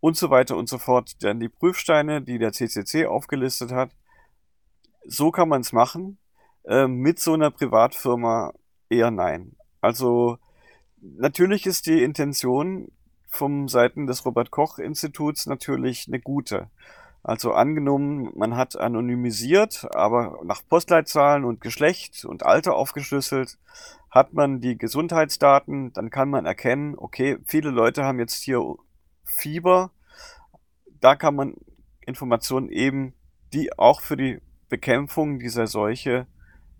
und 0.00 0.16
so 0.16 0.30
weiter 0.30 0.56
und 0.56 0.68
so 0.68 0.78
fort. 0.78 1.22
Denn 1.22 1.40
die 1.40 1.48
Prüfsteine, 1.48 2.20
die 2.22 2.38
der 2.38 2.52
CCC 2.52 3.06
aufgelistet 3.06 3.72
hat, 3.72 3.90
so 5.06 5.30
kann 5.30 5.48
man 5.48 5.60
es 5.60 5.72
machen. 5.72 6.18
Äh, 6.64 6.86
mit 6.86 7.18
so 7.18 7.34
einer 7.34 7.50
Privatfirma 7.50 8.52
eher 8.88 9.10
nein. 9.10 9.56
Also 9.80 10.38
natürlich 11.00 11.66
ist 11.66 11.86
die 11.86 12.02
Intention 12.02 12.88
vom 13.28 13.68
Seiten 13.68 14.06
des 14.06 14.24
Robert 14.24 14.50
Koch 14.50 14.78
Instituts 14.78 15.46
natürlich 15.46 16.06
eine 16.08 16.20
gute. 16.20 16.70
Also 17.22 17.52
angenommen, 17.52 18.30
man 18.34 18.54
hat 18.56 18.76
anonymisiert, 18.76 19.86
aber 19.94 20.38
nach 20.44 20.60
Postleitzahlen 20.68 21.44
und 21.44 21.60
Geschlecht 21.60 22.24
und 22.26 22.44
Alter 22.44 22.74
aufgeschlüsselt, 22.74 23.58
hat 24.10 24.34
man 24.34 24.60
die 24.60 24.76
Gesundheitsdaten, 24.76 25.92
dann 25.94 26.10
kann 26.10 26.28
man 26.28 26.46
erkennen, 26.46 26.94
okay, 26.96 27.38
viele 27.46 27.70
Leute 27.70 28.04
haben 28.04 28.18
jetzt 28.18 28.42
hier 28.42 28.62
Fieber. 29.24 29.90
Da 31.00 31.16
kann 31.16 31.34
man 31.34 31.54
Informationen 32.06 32.68
eben, 32.68 33.14
die 33.52 33.76
auch 33.78 34.02
für 34.02 34.16
die 34.16 34.40
Bekämpfung 34.68 35.38
dieser 35.38 35.66
Seuche 35.66 36.26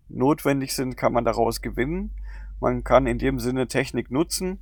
notwendig 0.09 0.75
sind, 0.75 0.97
kann 0.97 1.13
man 1.13 1.25
daraus 1.25 1.63
gewinnen. 1.63 2.11
Man 2.61 2.85
kann 2.85 3.07
in 3.07 3.19
dem 3.19 3.41
Sinne 3.41 3.69
Technik 3.69 4.11
nutzen. 4.11 4.59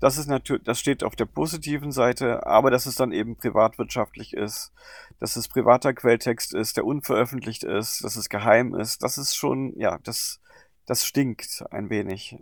Das 0.00 0.16
ist 0.16 0.28
natürlich, 0.28 0.64
das 0.64 0.80
steht 0.80 1.04
auf 1.04 1.14
der 1.14 1.26
positiven 1.26 1.92
Seite, 1.92 2.46
aber 2.46 2.70
dass 2.70 2.86
es 2.86 2.94
dann 2.94 3.12
eben 3.12 3.36
privatwirtschaftlich 3.36 4.32
ist, 4.32 4.72
dass 5.18 5.36
es 5.36 5.48
privater 5.48 5.92
Quelltext 5.92 6.54
ist, 6.54 6.78
der 6.78 6.86
unveröffentlicht 6.86 7.64
ist, 7.64 8.02
dass 8.02 8.16
es 8.16 8.30
geheim 8.30 8.74
ist, 8.74 9.02
das 9.02 9.18
ist 9.18 9.34
schon, 9.34 9.78
ja, 9.78 9.98
das, 10.02 10.40
das 10.86 11.04
stinkt 11.04 11.64
ein 11.70 11.90
wenig. 11.90 12.38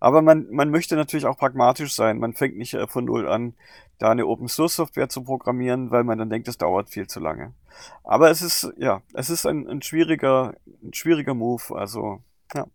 Aber 0.00 0.20
man, 0.20 0.48
man 0.50 0.70
möchte 0.70 0.96
natürlich 0.96 1.26
auch 1.26 1.38
pragmatisch 1.38 1.94
sein. 1.94 2.18
Man 2.18 2.32
fängt 2.32 2.56
nicht 2.56 2.74
äh, 2.74 2.86
von 2.88 3.04
Null 3.04 3.28
an, 3.28 3.54
da 3.98 4.10
eine 4.10 4.26
Open 4.26 4.48
Source 4.48 4.74
Software 4.74 5.08
zu 5.08 5.22
programmieren, 5.22 5.90
weil 5.90 6.02
man 6.02 6.18
dann 6.18 6.28
denkt, 6.28 6.48
es 6.48 6.58
dauert 6.58 6.90
viel 6.90 7.06
zu 7.06 7.20
lange. 7.20 7.54
Aber 8.02 8.30
es 8.30 8.42
ist, 8.42 8.72
ja, 8.78 9.02
es 9.14 9.30
ist 9.30 9.46
ein, 9.46 9.68
ein 9.68 9.80
schwieriger, 9.80 10.54
ein 10.82 10.92
schwieriger 10.92 11.34
Move. 11.34 11.62
Also, 11.70 12.22
ja. 12.52 12.66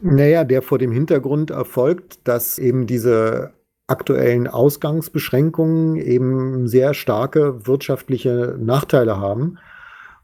Naja, 0.00 0.44
der 0.44 0.62
vor 0.62 0.78
dem 0.78 0.92
Hintergrund 0.92 1.50
erfolgt, 1.50 2.26
dass 2.26 2.58
eben 2.58 2.86
diese 2.86 3.52
aktuellen 3.88 4.46
Ausgangsbeschränkungen 4.46 5.96
eben 5.96 6.68
sehr 6.68 6.94
starke 6.94 7.66
wirtschaftliche 7.66 8.56
Nachteile 8.58 9.18
haben 9.18 9.58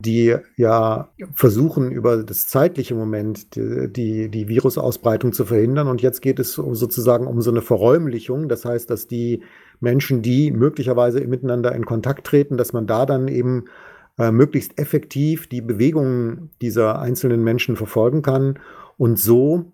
die 0.04 0.36
ja 0.56 1.08
versuchen, 1.32 1.90
über 1.90 2.22
das 2.22 2.48
zeitliche 2.48 2.94
Moment 2.94 3.56
die, 3.56 3.92
die, 3.92 4.28
die, 4.28 4.48
Virusausbreitung 4.48 5.32
zu 5.32 5.44
verhindern. 5.44 5.88
Und 5.88 6.02
jetzt 6.02 6.20
geht 6.20 6.38
es 6.38 6.54
sozusagen 6.54 7.26
um 7.26 7.40
so 7.40 7.50
eine 7.50 7.62
Verräumlichung. 7.62 8.48
Das 8.48 8.64
heißt, 8.64 8.90
dass 8.90 9.06
die 9.06 9.42
Menschen, 9.80 10.22
die 10.22 10.50
möglicherweise 10.50 11.20
miteinander 11.26 11.74
in 11.74 11.84
Kontakt 11.84 12.26
treten, 12.26 12.56
dass 12.56 12.72
man 12.72 12.86
da 12.86 13.06
dann 13.06 13.28
eben 13.28 13.64
äh, 14.18 14.30
möglichst 14.30 14.78
effektiv 14.78 15.48
die 15.48 15.60
Bewegungen 15.60 16.50
dieser 16.62 17.00
einzelnen 17.00 17.42
Menschen 17.42 17.76
verfolgen 17.76 18.22
kann 18.22 18.58
und 18.96 19.18
so 19.18 19.72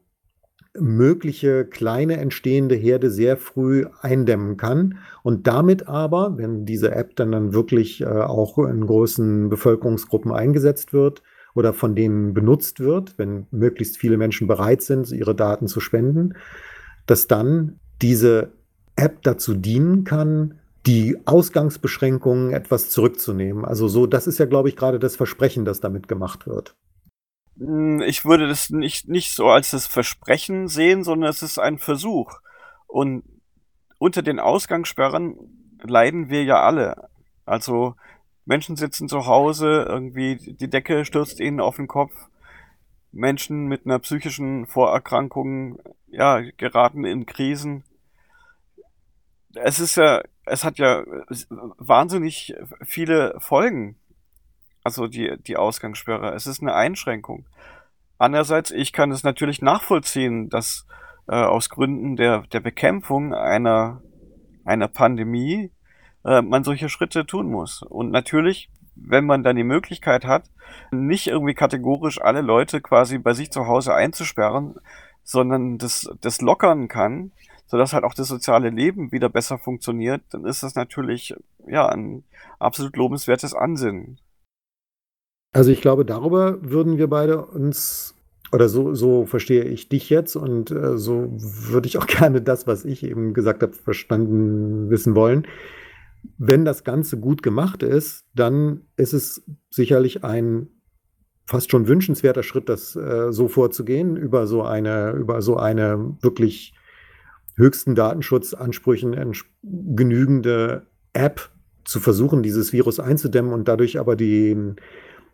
mögliche 0.79 1.65
kleine 1.65 2.19
entstehende 2.19 2.75
Herde 2.75 3.11
sehr 3.11 3.37
früh 3.37 3.87
eindämmen 4.01 4.57
kann 4.57 4.99
und 5.23 5.47
damit 5.47 5.89
aber, 5.89 6.39
wenn 6.39 6.65
diese 6.65 6.93
App 6.93 7.17
dann, 7.17 7.33
dann 7.33 7.53
wirklich 7.53 8.03
äh, 8.03 8.07
auch 8.07 8.57
in 8.59 8.87
großen 8.87 9.49
Bevölkerungsgruppen 9.49 10.33
eingesetzt 10.33 10.93
wird 10.93 11.23
oder 11.55 11.73
von 11.73 11.97
denen 11.97 12.35
benutzt 12.35 12.79
wird, 12.79 13.19
wenn 13.19 13.47
möglichst 13.51 13.99
viele 13.99 14.17
Menschen 14.17 14.47
bereit 14.47 14.83
sind, 14.83 15.11
ihre 15.11 15.35
Daten 15.35 15.67
zu 15.67 15.81
spenden, 15.81 16.35
dass 17.07 17.27
dann 17.27 17.81
diese 18.01 18.53
App 18.95 19.23
dazu 19.23 19.55
dienen 19.55 20.05
kann, 20.05 20.61
die 20.87 21.19
Ausgangsbeschränkungen 21.27 22.53
etwas 22.53 22.91
zurückzunehmen. 22.91 23.65
Also 23.65 23.89
so, 23.89 24.07
das 24.07 24.27
ist 24.27 24.39
ja, 24.39 24.47
glaube 24.47 24.69
ich, 24.69 24.77
gerade 24.77 24.99
das 24.99 25.17
Versprechen, 25.17 25.65
das 25.65 25.81
damit 25.81 26.09
gemacht 26.09 26.47
wird. 26.47 26.75
Hm, 27.59 28.03
ich 28.03 28.25
würde 28.25 28.49
das 28.49 28.71
nicht, 28.71 29.09
nicht 29.09 29.33
so 29.33 29.49
als 29.49 29.71
das 29.71 29.87
Versprechen 29.87 30.69
sehen, 30.69 31.05
sondern 31.05 31.31
es 31.31 31.43
ist 31.43 31.59
ein 31.59 31.79
Versuch. 31.79 32.41
Und 32.87 33.23
unter 33.99 34.23
den 34.23 34.41
Ausgangssperren 34.41 35.37
leiden 35.83 36.29
wir 36.31 36.45
ja 36.45 36.63
alle. 36.63 37.09
Also 37.45 37.95
Menschen 38.45 38.77
sitzen 38.77 39.09
zu 39.09 39.27
Hause, 39.27 39.87
irgendwie 39.89 40.37
die 40.37 40.71
Decke 40.71 41.05
stürzt 41.05 41.41
ihnen 41.41 41.61
auf 41.61 41.77
den 41.77 41.87
Kopf. 41.87 42.13
Menschen 43.13 43.67
mit 43.67 43.87
einer 43.87 43.99
psychischen 43.99 44.67
Vorerkrankung, 44.67 45.81
ja, 46.09 46.41
geraten 46.57 47.05
in 47.05 47.27
Krisen. 47.27 47.85
Es 49.55 49.81
ist 49.81 49.97
ja, 49.97 50.23
es 50.45 50.65
hat 50.65 50.79
ja 50.79 51.05
wahnsinnig 51.79 52.55
viele 52.85 53.39
Folgen 53.39 54.00
also 54.83 55.07
die, 55.07 55.37
die 55.47 55.57
Ausgangssperre. 55.57 56.35
Es 56.35 56.47
ist 56.47 56.63
eine 56.63 56.75
Einschränkung. 56.75 57.47
Andererseits, 58.19 58.71
ich 58.71 58.93
kann 58.93 59.11
es 59.13 59.23
natürlich 59.23 59.63
nachvollziehen, 59.63 60.49
dass 60.51 60.87
äh, 61.29 61.35
aus 61.35 61.71
Gründen 61.71 62.17
der, 62.17 62.43
der 62.53 62.61
Bekämpfung 62.61 63.35
einer, 63.35 64.03
einer 64.65 64.89
Pandemie 64.89 65.71
äh, 66.25 66.43
man 66.43 66.65
solche 66.65 66.89
Schritte 66.89 67.27
tun 67.27 67.51
muss. 67.51 67.83
Und 67.83 68.11
natürlich, 68.11 68.71
wenn 68.95 69.25
man 69.25 69.43
dann 69.43 69.57
die 69.57 69.65
Möglichkeit 69.65 70.25
hat, 70.25 70.51
nicht 70.91 71.27
irgendwie 71.27 71.55
kategorisch 71.55 72.21
alle 72.21 72.43
Leute 72.43 72.81
quasi 72.81 73.19
bei 73.19 73.33
sich 73.33 73.51
zu 73.51 73.67
Hause 73.67 73.95
einzusperren, 73.95 74.75
sondern 75.23 75.79
das, 75.79 76.11
das 76.21 76.41
lockern 76.41 76.89
kann, 76.89 77.33
sodass 77.67 77.93
halt 77.93 78.05
auch 78.05 78.15
das 78.15 78.29
soziale 78.29 78.71
Leben 78.71 79.13
wieder 79.13 79.29
besser 79.29 79.59
funktioniert, 79.59 80.23
dann 80.31 80.45
ist 80.45 80.63
das 80.63 80.75
natürlich 80.75 81.35
ja 81.67 81.89
ein 81.89 82.25
absolut 82.59 82.97
lobenswertes 82.97 83.55
Ansinnen. 83.55 84.19
Also 85.53 85.71
ich 85.71 85.81
glaube, 85.81 86.05
darüber 86.05 86.59
würden 86.63 86.99
wir 86.99 87.09
beide 87.09 87.45
uns 87.45 88.15
oder 88.53 88.69
so, 88.69 88.95
so 88.95 89.27
verstehe 89.27 89.65
ich 89.65 89.89
dich 89.89 90.11
jetzt 90.11 90.37
und 90.37 90.71
äh, 90.71 90.97
so 90.97 91.29
würde 91.39 91.87
ich 91.87 91.99
auch 91.99 92.07
gerne 92.07 92.43
das, 92.43 92.67
was 92.67 92.85
ich 92.85 93.05
eben 93.05 93.35
gesagt 93.35 93.63
habe, 93.63 93.73
verstanden 93.73 94.91
wissen 94.91 95.15
wollen. 95.15 95.47
Wenn 96.37 96.65
das 96.65 96.85
Ganze 96.85 97.19
gut 97.19 97.43
gemacht 97.43 97.83
ist, 97.83 98.25
dann 98.35 98.83
ist 98.97 99.13
es 99.13 99.43
sicherlich 99.71 100.25
ein 100.25 100.69
fast 101.47 101.71
schon 101.71 101.89
wünschenswerter 101.89 102.43
Schritt, 102.43 102.69
das 102.69 102.95
äh, 102.95 103.33
so 103.33 103.49
vorzugehen, 103.49 104.17
über 104.17 104.47
so 104.47 104.63
eine, 104.63 105.13
über 105.13 105.43
so 105.43 105.57
eine 105.57 106.17
wirklich 106.21 106.75
höchsten 107.57 107.95
Datenschutzansprüchen 107.95 109.35
genügende 109.63 110.87
App 111.13 111.51
zu 111.85 111.99
versuchen, 111.99 112.43
dieses 112.43 112.73
Virus 112.73 113.01
einzudämmen 113.01 113.53
und 113.53 113.67
dadurch 113.67 113.99
aber 113.99 114.15
den 114.15 114.77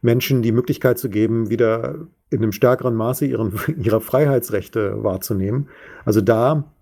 Menschen 0.06 0.40
die 0.40 0.52
Möglichkeit 0.52 0.98
zu 0.98 1.10
geben, 1.10 1.50
wieder 1.50 2.06
in 2.30 2.38
einem 2.38 2.52
stärkeren 2.52 2.94
Maße 2.94 3.26
ihren, 3.26 3.52
ihre 3.76 4.00
Freiheitsrechte 4.00 5.04
wahrzunehmen. 5.04 5.68
Also 6.06 6.22
da 6.22 6.72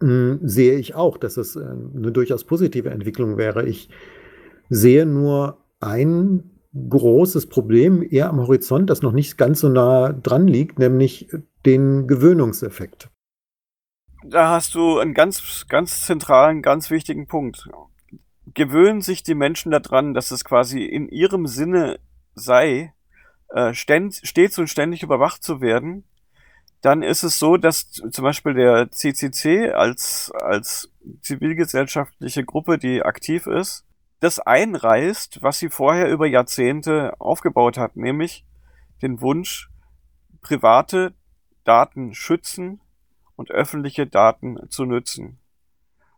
hm, 0.00 0.38
sehe 0.42 0.78
ich 0.78 0.94
auch, 0.94 1.16
dass 1.16 1.36
es 1.36 1.56
äh, 1.56 1.60
eine 1.60 2.12
durchaus 2.12 2.44
positive 2.44 2.90
Entwicklung 2.90 3.38
wäre. 3.38 3.66
Ich 3.66 3.88
sehe 4.68 5.06
nur 5.06 5.58
ein 5.80 6.50
großes 6.88 7.46
Problem 7.46 8.06
eher 8.08 8.28
am 8.28 8.38
Horizont, 8.38 8.88
das 8.88 9.02
noch 9.02 9.12
nicht 9.12 9.36
ganz 9.36 9.60
so 9.60 9.68
nah 9.68 10.12
dran 10.12 10.46
liegt, 10.46 10.78
nämlich 10.78 11.28
den 11.66 12.06
Gewöhnungseffekt. 12.06 13.08
Da 14.24 14.50
hast 14.50 14.74
du 14.74 14.98
einen 14.98 15.14
ganz, 15.14 15.66
ganz 15.68 16.06
zentralen, 16.06 16.62
ganz 16.62 16.90
wichtigen 16.90 17.26
Punkt. 17.26 17.68
Gewöhnen 18.54 19.00
sich 19.00 19.22
die 19.22 19.34
Menschen 19.34 19.72
daran, 19.72 20.14
dass 20.14 20.30
es 20.30 20.44
quasi 20.44 20.84
in 20.84 21.08
ihrem 21.08 21.46
Sinne 21.46 21.98
sei, 22.34 22.92
äh, 23.48 23.74
stets 23.74 24.58
und 24.58 24.68
ständig 24.68 25.02
überwacht 25.02 25.42
zu 25.42 25.60
werden, 25.60 26.04
dann 26.80 27.02
ist 27.02 27.22
es 27.22 27.38
so, 27.38 27.56
dass 27.56 27.90
zum 27.90 28.24
Beispiel 28.24 28.54
der 28.54 28.90
CCC 28.90 29.70
als, 29.70 30.32
als 30.34 30.90
zivilgesellschaftliche 31.20 32.44
Gruppe, 32.44 32.76
die 32.76 33.02
aktiv 33.02 33.46
ist, 33.46 33.84
das 34.18 34.40
einreißt, 34.40 35.42
was 35.42 35.58
sie 35.58 35.68
vorher 35.68 36.10
über 36.10 36.26
Jahrzehnte 36.26 37.14
aufgebaut 37.20 37.76
hat, 37.76 37.96
nämlich 37.96 38.44
den 39.00 39.20
Wunsch, 39.20 39.68
private 40.42 41.14
Daten 41.64 42.14
schützen 42.14 42.80
und 43.36 43.50
öffentliche 43.50 44.06
Daten 44.06 44.58
zu 44.68 44.84
nützen. 44.84 45.38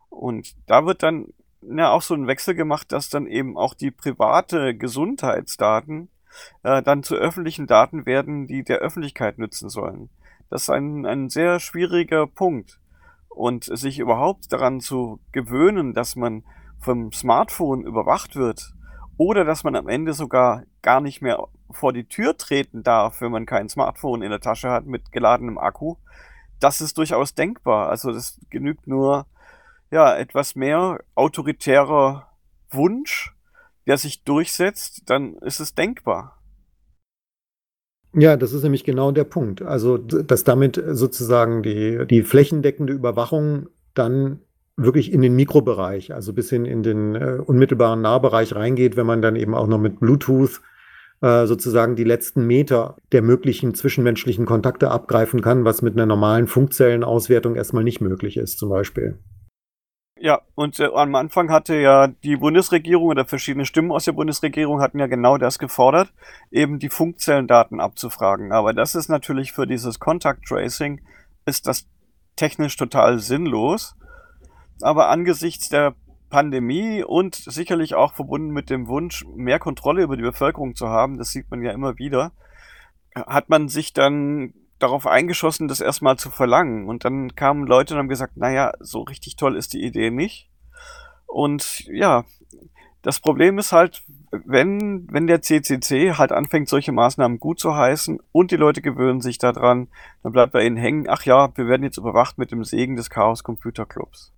Und 0.09 0.55
da 0.65 0.85
wird 0.85 1.03
dann 1.03 1.27
ja 1.69 1.91
auch 1.91 2.01
so 2.01 2.13
ein 2.13 2.27
Wechsel 2.27 2.55
gemacht, 2.55 2.91
dass 2.91 3.09
dann 3.09 3.27
eben 3.27 3.57
auch 3.57 3.73
die 3.73 3.91
private 3.91 4.75
Gesundheitsdaten 4.75 6.09
äh, 6.63 6.81
dann 6.81 7.03
zu 7.03 7.15
öffentlichen 7.15 7.67
Daten 7.67 8.05
werden, 8.05 8.47
die 8.47 8.63
der 8.63 8.79
Öffentlichkeit 8.79 9.37
nützen 9.37 9.69
sollen. 9.69 10.09
Das 10.49 10.63
ist 10.63 10.69
ein, 10.69 11.05
ein 11.05 11.29
sehr 11.29 11.59
schwieriger 11.59 12.27
Punkt. 12.27 12.79
Und 13.29 13.65
sich 13.65 13.99
überhaupt 13.99 14.53
daran 14.53 14.79
zu 14.79 15.19
gewöhnen, 15.33 15.93
dass 15.93 16.15
man 16.15 16.43
vom 16.79 17.11
Smartphone 17.11 17.83
überwacht 17.83 18.37
wird 18.37 18.73
oder 19.17 19.43
dass 19.43 19.65
man 19.65 19.75
am 19.75 19.89
Ende 19.89 20.13
sogar 20.13 20.63
gar 20.81 21.01
nicht 21.01 21.21
mehr 21.21 21.45
vor 21.69 21.91
die 21.91 22.07
Tür 22.07 22.37
treten 22.37 22.83
darf, 22.83 23.19
wenn 23.19 23.31
man 23.31 23.45
kein 23.45 23.67
Smartphone 23.67 24.21
in 24.21 24.29
der 24.29 24.39
Tasche 24.39 24.69
hat 24.69 24.85
mit 24.85 25.11
geladenem 25.11 25.57
Akku, 25.57 25.95
das 26.59 26.79
ist 26.79 26.97
durchaus 26.97 27.33
denkbar. 27.33 27.89
Also 27.89 28.11
das 28.11 28.39
genügt 28.49 28.87
nur 28.87 29.25
ja 29.91 30.15
etwas 30.15 30.55
mehr 30.55 30.99
autoritärer 31.15 32.29
Wunsch, 32.69 33.33
der 33.87 33.97
sich 33.97 34.23
durchsetzt, 34.23 35.03
dann 35.09 35.35
ist 35.37 35.59
es 35.59 35.75
denkbar. 35.75 36.41
Ja, 38.13 38.37
das 38.37 38.53
ist 38.53 38.63
nämlich 38.63 38.85
genau 38.85 39.11
der 39.11 39.25
Punkt. 39.25 39.61
Also, 39.61 39.97
dass 39.97 40.45
damit 40.45 40.81
sozusagen 40.91 41.63
die, 41.63 42.05
die 42.07 42.23
flächendeckende 42.23 42.93
Überwachung 42.93 43.67
dann 43.93 44.39
wirklich 44.77 45.11
in 45.11 45.21
den 45.21 45.35
Mikrobereich, 45.35 46.13
also 46.13 46.33
bis 46.33 46.49
hin 46.49 46.65
in 46.65 46.83
den 46.83 47.15
äh, 47.15 47.39
unmittelbaren 47.45 48.01
Nahbereich 48.01 48.55
reingeht, 48.55 48.95
wenn 48.95 49.05
man 49.05 49.21
dann 49.21 49.35
eben 49.35 49.53
auch 49.53 49.67
noch 49.67 49.79
mit 49.79 49.99
Bluetooth 49.99 50.61
äh, 51.21 51.45
sozusagen 51.45 51.95
die 51.95 52.03
letzten 52.03 52.45
Meter 52.45 52.97
der 53.11 53.21
möglichen 53.21 53.73
zwischenmenschlichen 53.73 54.45
Kontakte 54.45 54.91
abgreifen 54.91 55.41
kann, 55.41 55.65
was 55.65 55.81
mit 55.81 55.93
einer 55.93 56.05
normalen 56.05 56.47
Funkzellenauswertung 56.47 57.55
erstmal 57.55 57.83
nicht 57.83 58.01
möglich 58.01 58.37
ist, 58.37 58.59
zum 58.59 58.69
Beispiel. 58.69 59.17
Ja, 60.25 60.41
und 60.55 60.79
äh, 60.79 60.89
am 60.91 61.13
Anfang 61.13 61.51
hatte 61.51 61.75
ja 61.75 62.07
die 62.07 62.37
Bundesregierung 62.37 63.09
oder 63.09 63.25
verschiedene 63.25 63.65
Stimmen 63.65 63.91
aus 63.91 64.05
der 64.05 64.13
Bundesregierung 64.13 64.81
hatten 64.81 64.97
ja 64.97 65.05
genau 65.05 65.37
das 65.37 65.59
gefordert, 65.59 66.11
eben 66.49 66.79
die 66.79 66.89
Funkzellendaten 66.89 67.79
abzufragen. 67.79 68.51
Aber 68.51 68.73
das 68.73 68.95
ist 68.95 69.07
natürlich 69.07 69.51
für 69.51 69.67
dieses 69.67 69.99
Contact 69.99 70.45
Tracing 70.47 71.01
ist 71.45 71.67
das 71.67 71.87
technisch 72.35 72.75
total 72.75 73.19
sinnlos 73.19 73.95
aber 74.81 75.09
angesichts 75.09 75.69
der 75.69 75.95
Pandemie 76.29 77.03
und 77.03 77.35
sicherlich 77.35 77.95
auch 77.95 78.13
verbunden 78.13 78.51
mit 78.51 78.69
dem 78.69 78.87
Wunsch, 78.87 79.25
mehr 79.35 79.59
Kontrolle 79.59 80.03
über 80.03 80.17
die 80.17 80.23
Bevölkerung 80.23 80.75
zu 80.75 80.89
haben, 80.89 81.17
das 81.17 81.29
sieht 81.29 81.49
man 81.49 81.61
ja 81.61 81.71
immer 81.71 81.97
wieder, 81.97 82.31
hat 83.15 83.49
man 83.49 83.69
sich 83.69 83.93
dann 83.93 84.53
darauf 84.79 85.07
eingeschossen, 85.07 85.67
das 85.67 85.79
erstmal 85.79 86.17
zu 86.17 86.29
verlangen. 86.29 86.87
Und 86.87 87.05
dann 87.05 87.35
kamen 87.35 87.65
Leute 87.65 87.93
und 87.93 87.99
haben 87.99 88.09
gesagt, 88.09 88.37
naja, 88.37 88.73
so 88.79 89.01
richtig 89.01 89.35
toll 89.35 89.55
ist 89.55 89.73
die 89.73 89.83
Idee 89.83 90.11
nicht. 90.11 90.49
Und 91.25 91.85
ja, 91.87 92.25
das 93.01 93.19
Problem 93.19 93.59
ist 93.59 93.71
halt, 93.71 94.03
wenn, 94.31 95.07
wenn 95.11 95.27
der 95.27 95.41
CCC 95.41 96.13
halt 96.13 96.31
anfängt, 96.31 96.69
solche 96.69 96.91
Maßnahmen 96.91 97.39
gut 97.39 97.59
zu 97.59 97.75
heißen 97.75 98.19
und 98.31 98.51
die 98.51 98.55
Leute 98.55 98.81
gewöhnen 98.81 99.21
sich 99.21 99.37
daran, 99.37 99.87
dann 100.23 100.31
bleibt 100.31 100.53
bei 100.53 100.65
ihnen 100.65 100.77
hängen, 100.77 101.05
ach 101.07 101.23
ja, 101.23 101.55
wir 101.55 101.67
werden 101.67 101.83
jetzt 101.83 101.97
überwacht 101.97 102.37
mit 102.37 102.51
dem 102.51 102.63
Segen 102.63 102.95
des 102.95 103.09
Chaos 103.09 103.43
Computer 103.43 103.85
Clubs. 103.85 104.33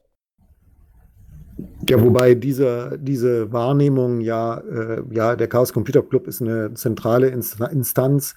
Ja, 1.90 2.02
wobei 2.04 2.36
diese, 2.36 3.00
diese 3.02 3.52
Wahrnehmung 3.52 4.22
ja, 4.22 4.58
äh, 4.58 5.02
ja, 5.12 5.36
der 5.36 5.48
Chaos 5.48 5.74
Computer 5.74 6.04
Club 6.04 6.28
ist 6.28 6.42
eine 6.42 6.74
zentrale 6.74 7.30
Instanz 7.30 8.36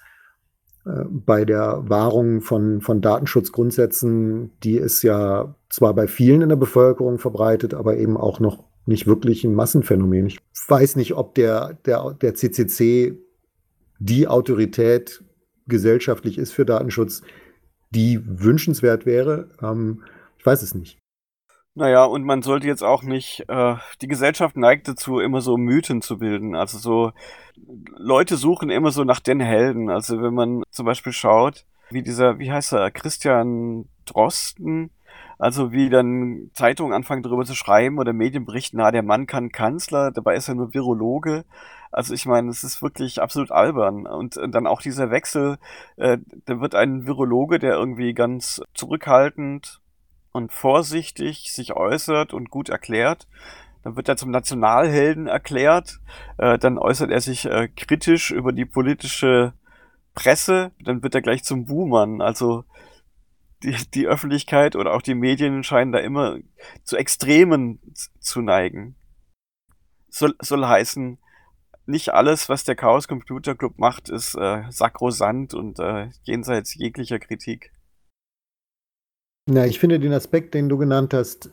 bei 0.83 1.45
der 1.45 1.83
Wahrung 1.87 2.41
von, 2.41 2.81
von 2.81 3.01
Datenschutzgrundsätzen, 3.01 4.51
die 4.63 4.77
ist 4.77 5.03
ja 5.03 5.55
zwar 5.69 5.93
bei 5.93 6.07
vielen 6.07 6.41
in 6.41 6.49
der 6.49 6.55
Bevölkerung 6.55 7.19
verbreitet, 7.19 7.73
aber 7.73 7.97
eben 7.97 8.17
auch 8.17 8.39
noch 8.39 8.63
nicht 8.85 9.05
wirklich 9.05 9.43
ein 9.43 9.53
Massenphänomen. 9.53 10.27
Ich 10.27 10.39
weiß 10.67 10.95
nicht, 10.95 11.13
ob 11.13 11.35
der, 11.35 11.77
der, 11.85 12.15
der 12.19 12.33
CCC 12.33 13.17
die 13.99 14.27
Autorität 14.27 15.23
gesellschaftlich 15.67 16.39
ist 16.39 16.51
für 16.51 16.65
Datenschutz, 16.65 17.21
die 17.91 18.19
wünschenswert 18.25 19.05
wäre. 19.05 19.49
Ähm, 19.61 20.03
ich 20.39 20.45
weiß 20.45 20.63
es 20.63 20.73
nicht. 20.73 21.00
Naja, 21.73 22.03
und 22.03 22.25
man 22.25 22.41
sollte 22.41 22.67
jetzt 22.67 22.83
auch 22.83 23.01
nicht, 23.01 23.45
äh, 23.47 23.75
die 24.01 24.07
Gesellschaft 24.07 24.57
neigt 24.57 24.89
dazu, 24.89 25.19
immer 25.19 25.39
so 25.39 25.55
Mythen 25.55 26.01
zu 26.01 26.17
bilden. 26.17 26.53
Also 26.53 26.77
so, 26.77 27.11
Leute 27.95 28.35
suchen 28.35 28.69
immer 28.69 28.91
so 28.91 29.05
nach 29.05 29.21
den 29.21 29.39
Helden. 29.39 29.89
Also 29.89 30.21
wenn 30.21 30.33
man 30.33 30.63
zum 30.69 30.85
Beispiel 30.85 31.13
schaut, 31.13 31.65
wie 31.89 32.03
dieser, 32.03 32.39
wie 32.39 32.51
heißt 32.51 32.73
er, 32.73 32.91
Christian 32.91 33.85
Drosten, 34.05 34.91
also 35.39 35.71
wie 35.71 35.89
dann 35.89 36.51
Zeitungen 36.53 36.93
anfangen 36.93 37.23
darüber 37.23 37.45
zu 37.45 37.55
schreiben 37.55 37.99
oder 37.99 38.11
Medien 38.11 38.45
berichten, 38.45 38.77
na, 38.77 38.91
der 38.91 39.03
Mann 39.03 39.25
kann 39.25 39.49
Kanzler, 39.49 40.11
dabei 40.11 40.35
ist 40.35 40.49
er 40.49 40.55
nur 40.55 40.73
Virologe. 40.73 41.45
Also 41.91 42.13
ich 42.13 42.25
meine, 42.25 42.49
es 42.49 42.63
ist 42.63 42.81
wirklich 42.81 43.21
absolut 43.21 43.51
albern. 43.51 44.07
Und 44.07 44.37
dann 44.49 44.67
auch 44.67 44.81
dieser 44.81 45.09
Wechsel, 45.09 45.57
äh, 45.95 46.17
da 46.45 46.59
wird 46.59 46.75
ein 46.75 47.05
Virologe, 47.05 47.59
der 47.59 47.75
irgendwie 47.75 48.13
ganz 48.13 48.61
zurückhaltend 48.73 49.80
und 50.31 50.51
vorsichtig 50.51 51.51
sich 51.51 51.73
äußert 51.73 52.33
und 52.33 52.49
gut 52.49 52.69
erklärt. 52.69 53.27
Dann 53.83 53.95
wird 53.95 54.09
er 54.09 54.17
zum 54.17 54.31
Nationalhelden 54.31 55.27
erklärt. 55.27 55.99
Äh, 56.37 56.59
dann 56.59 56.77
äußert 56.77 57.11
er 57.11 57.21
sich 57.21 57.45
äh, 57.45 57.67
kritisch 57.67 58.31
über 58.31 58.51
die 58.51 58.65
politische 58.65 59.53
Presse. 60.13 60.71
Dann 60.83 61.01
wird 61.03 61.15
er 61.15 61.21
gleich 61.21 61.43
zum 61.43 61.65
Buhmann. 61.65 62.21
Also 62.21 62.63
die, 63.63 63.75
die 63.93 64.07
Öffentlichkeit 64.07 64.75
oder 64.75 64.93
auch 64.93 65.01
die 65.01 65.15
Medien 65.15 65.63
scheinen 65.63 65.91
da 65.91 65.99
immer 65.99 66.37
zu 66.83 66.97
Extremen 66.97 67.79
zu 68.19 68.41
neigen. 68.41 68.95
Soll, 70.09 70.35
soll 70.41 70.65
heißen, 70.65 71.17
nicht 71.85 72.13
alles, 72.13 72.49
was 72.49 72.63
der 72.63 72.75
Chaos 72.75 73.07
Computer 73.07 73.55
Club 73.55 73.77
macht, 73.77 74.09
ist 74.09 74.35
äh, 74.35 74.63
sakrosant 74.69 75.53
und 75.53 75.79
äh, 75.79 76.09
jenseits 76.23 76.75
jeglicher 76.75 77.19
Kritik. 77.19 77.71
Na, 79.47 79.65
ich 79.65 79.79
finde 79.79 79.99
den 79.99 80.13
Aspekt, 80.13 80.53
den 80.53 80.69
du 80.69 80.77
genannt 80.77 81.13
hast, 81.13 81.49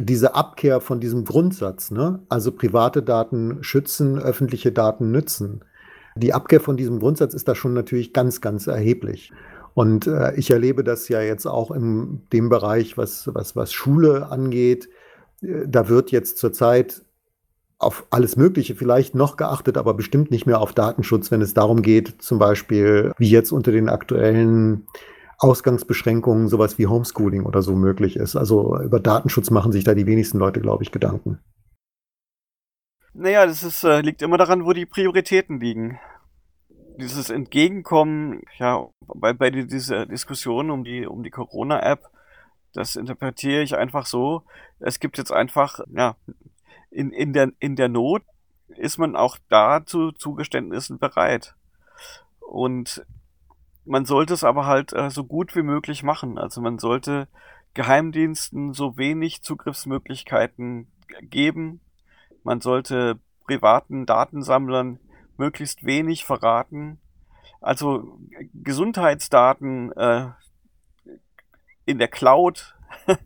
diese 0.00 0.34
Abkehr 0.34 0.80
von 0.80 1.00
diesem 1.00 1.24
Grundsatz, 1.24 1.90
ne? 1.90 2.20
also 2.28 2.52
private 2.52 3.02
Daten 3.02 3.62
schützen, 3.62 4.18
öffentliche 4.18 4.72
Daten 4.72 5.10
nützen. 5.10 5.64
Die 6.16 6.32
Abkehr 6.32 6.60
von 6.60 6.76
diesem 6.76 6.98
Grundsatz 6.98 7.34
ist 7.34 7.46
da 7.48 7.54
schon 7.54 7.74
natürlich 7.74 8.12
ganz, 8.12 8.40
ganz 8.40 8.66
erheblich. 8.66 9.32
Und 9.74 10.06
äh, 10.06 10.34
ich 10.34 10.50
erlebe 10.50 10.82
das 10.82 11.08
ja 11.08 11.20
jetzt 11.20 11.46
auch 11.46 11.70
in 11.70 12.22
dem 12.32 12.48
Bereich, 12.48 12.98
was, 12.98 13.30
was, 13.32 13.54
was 13.54 13.72
Schule 13.72 14.28
angeht. 14.30 14.88
Äh, 15.42 15.66
da 15.68 15.88
wird 15.88 16.10
jetzt 16.10 16.38
zurzeit 16.38 17.02
auf 17.78 18.06
alles 18.10 18.36
Mögliche 18.36 18.74
vielleicht 18.74 19.14
noch 19.14 19.36
geachtet, 19.36 19.78
aber 19.78 19.94
bestimmt 19.94 20.30
nicht 20.30 20.46
mehr 20.46 20.60
auf 20.60 20.72
Datenschutz, 20.72 21.30
wenn 21.30 21.40
es 21.40 21.54
darum 21.54 21.80
geht, 21.80 22.20
zum 22.20 22.38
Beispiel, 22.38 23.12
wie 23.16 23.30
jetzt 23.30 23.52
unter 23.52 23.72
den 23.72 23.88
aktuellen 23.88 24.86
Ausgangsbeschränkungen 25.40 26.48
sowas 26.48 26.78
wie 26.78 26.86
Homeschooling 26.86 27.44
oder 27.44 27.62
so 27.62 27.74
möglich 27.74 28.16
ist. 28.16 28.36
Also 28.36 28.78
über 28.80 29.00
Datenschutz 29.00 29.50
machen 29.50 29.72
sich 29.72 29.84
da 29.84 29.94
die 29.94 30.06
wenigsten 30.06 30.38
Leute, 30.38 30.60
glaube 30.60 30.82
ich, 30.82 30.92
Gedanken. 30.92 31.40
Naja, 33.12 33.46
das 33.46 33.62
ist, 33.62 33.82
äh, 33.82 34.02
liegt 34.02 34.22
immer 34.22 34.38
daran, 34.38 34.64
wo 34.64 34.72
die 34.72 34.86
Prioritäten 34.86 35.58
liegen. 35.58 35.98
Dieses 36.98 37.30
Entgegenkommen, 37.30 38.42
ja, 38.58 38.86
bei, 39.00 39.32
bei 39.32 39.50
dieser 39.50 40.06
Diskussion 40.06 40.70
um 40.70 40.84
die, 40.84 41.06
um 41.06 41.22
die 41.22 41.30
Corona-App, 41.30 42.08
das 42.74 42.94
interpretiere 42.94 43.62
ich 43.62 43.76
einfach 43.76 44.06
so. 44.06 44.42
Es 44.78 45.00
gibt 45.00 45.18
jetzt 45.18 45.32
einfach, 45.32 45.80
ja, 45.92 46.16
in, 46.90 47.10
in, 47.12 47.32
der, 47.32 47.50
in 47.58 47.76
der 47.76 47.88
Not 47.88 48.22
ist 48.68 48.98
man 48.98 49.16
auch 49.16 49.38
da 49.48 49.84
zu 49.84 50.12
Zugeständnissen 50.12 50.98
bereit. 50.98 51.54
Und 52.40 53.04
man 53.90 54.04
sollte 54.04 54.34
es 54.34 54.44
aber 54.44 54.66
halt 54.66 54.92
äh, 54.92 55.10
so 55.10 55.24
gut 55.24 55.56
wie 55.56 55.62
möglich 55.62 56.04
machen. 56.04 56.38
Also 56.38 56.60
man 56.60 56.78
sollte 56.78 57.26
Geheimdiensten 57.74 58.72
so 58.72 58.96
wenig 58.96 59.42
Zugriffsmöglichkeiten 59.42 60.86
geben. 61.22 61.80
Man 62.44 62.60
sollte 62.60 63.18
privaten 63.46 64.06
Datensammlern 64.06 65.00
möglichst 65.36 65.84
wenig 65.84 66.24
verraten. 66.24 67.00
Also 67.60 68.16
Gesundheitsdaten 68.54 69.90
äh, 69.96 70.28
in 71.84 71.98
der 71.98 72.08
Cloud, 72.08 72.76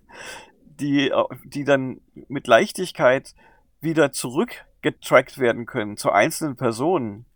die, 0.64 1.12
die 1.44 1.64
dann 1.64 2.00
mit 2.28 2.46
Leichtigkeit 2.46 3.34
wieder 3.82 4.12
zurückgetrackt 4.12 5.38
werden 5.38 5.66
können 5.66 5.98
zu 5.98 6.10
einzelnen 6.10 6.56
Personen 6.56 7.26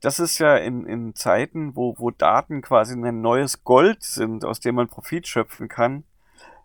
das 0.00 0.18
ist 0.18 0.38
ja 0.38 0.56
in, 0.56 0.86
in 0.86 1.14
Zeiten, 1.14 1.74
wo, 1.74 1.94
wo 1.98 2.10
Daten 2.10 2.62
quasi 2.62 2.94
ein 2.94 3.20
neues 3.20 3.64
Gold 3.64 4.02
sind, 4.02 4.44
aus 4.44 4.60
dem 4.60 4.76
man 4.76 4.88
Profit 4.88 5.26
schöpfen 5.26 5.68
kann, 5.68 6.04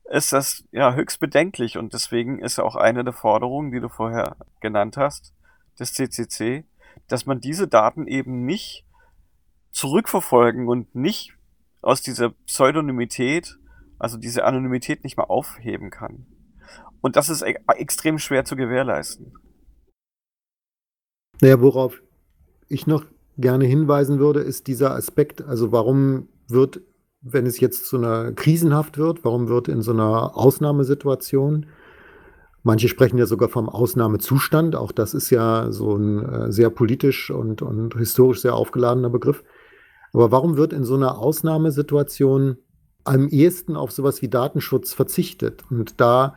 ist 0.09 0.33
das 0.33 0.63
ja 0.71 0.93
höchst 0.93 1.19
bedenklich 1.19 1.77
und 1.77 1.93
deswegen 1.93 2.39
ist 2.39 2.59
auch 2.59 2.75
eine 2.75 3.03
der 3.03 3.13
Forderungen, 3.13 3.71
die 3.71 3.79
du 3.79 3.89
vorher 3.89 4.35
genannt 4.59 4.97
hast, 4.97 5.33
des 5.79 5.93
CCC, 5.93 6.65
dass 7.07 7.25
man 7.25 7.39
diese 7.39 7.67
Daten 7.67 8.07
eben 8.07 8.45
nicht 8.45 8.85
zurückverfolgen 9.71 10.67
und 10.67 10.93
nicht 10.93 11.33
aus 11.81 12.01
dieser 12.01 12.29
Pseudonymität, 12.45 13.57
also 13.97 14.17
diese 14.17 14.45
Anonymität 14.45 15.03
nicht 15.03 15.17
mehr 15.17 15.29
aufheben 15.29 15.89
kann. 15.89 16.27
Und 17.01 17.15
das 17.15 17.29
ist 17.29 17.41
e 17.41 17.55
extrem 17.75 18.19
schwer 18.19 18.45
zu 18.45 18.55
gewährleisten. 18.55 19.33
Naja, 21.41 21.59
worauf 21.59 22.01
ich 22.69 22.87
noch 22.87 23.05
gerne 23.37 23.65
hinweisen 23.65 24.19
würde, 24.19 24.41
ist 24.41 24.67
dieser 24.67 24.93
Aspekt, 24.95 25.41
also 25.41 25.71
warum 25.71 26.27
wird, 26.47 26.81
wenn 27.21 27.45
es 27.45 27.59
jetzt 27.59 27.87
zu 27.87 27.97
einer 27.97 28.31
krisenhaft 28.33 28.97
wird, 28.97 29.23
warum 29.23 29.47
wird 29.47 29.67
in 29.67 29.81
so 29.81 29.91
einer 29.91 30.37
Ausnahmesituation, 30.37 31.65
manche 32.63 32.87
sprechen 32.87 33.17
ja 33.17 33.25
sogar 33.25 33.49
vom 33.49 33.69
Ausnahmezustand, 33.69 34.75
auch 34.75 34.91
das 34.91 35.13
ist 35.13 35.29
ja 35.29 35.71
so 35.71 35.95
ein 35.95 36.25
äh, 36.25 36.51
sehr 36.51 36.69
politisch 36.69 37.31
und, 37.31 37.61
und 37.61 37.95
historisch 37.95 38.41
sehr 38.41 38.55
aufgeladener 38.55 39.09
Begriff, 39.09 39.43
aber 40.13 40.31
warum 40.31 40.57
wird 40.57 40.73
in 40.73 40.83
so 40.83 40.95
einer 40.95 41.17
Ausnahmesituation 41.17 42.57
am 43.03 43.27
ehesten 43.27 43.75
auf 43.75 43.91
sowas 43.91 44.21
wie 44.21 44.29
Datenschutz 44.29 44.93
verzichtet? 44.93 45.63
Und 45.71 45.99
da 45.99 46.35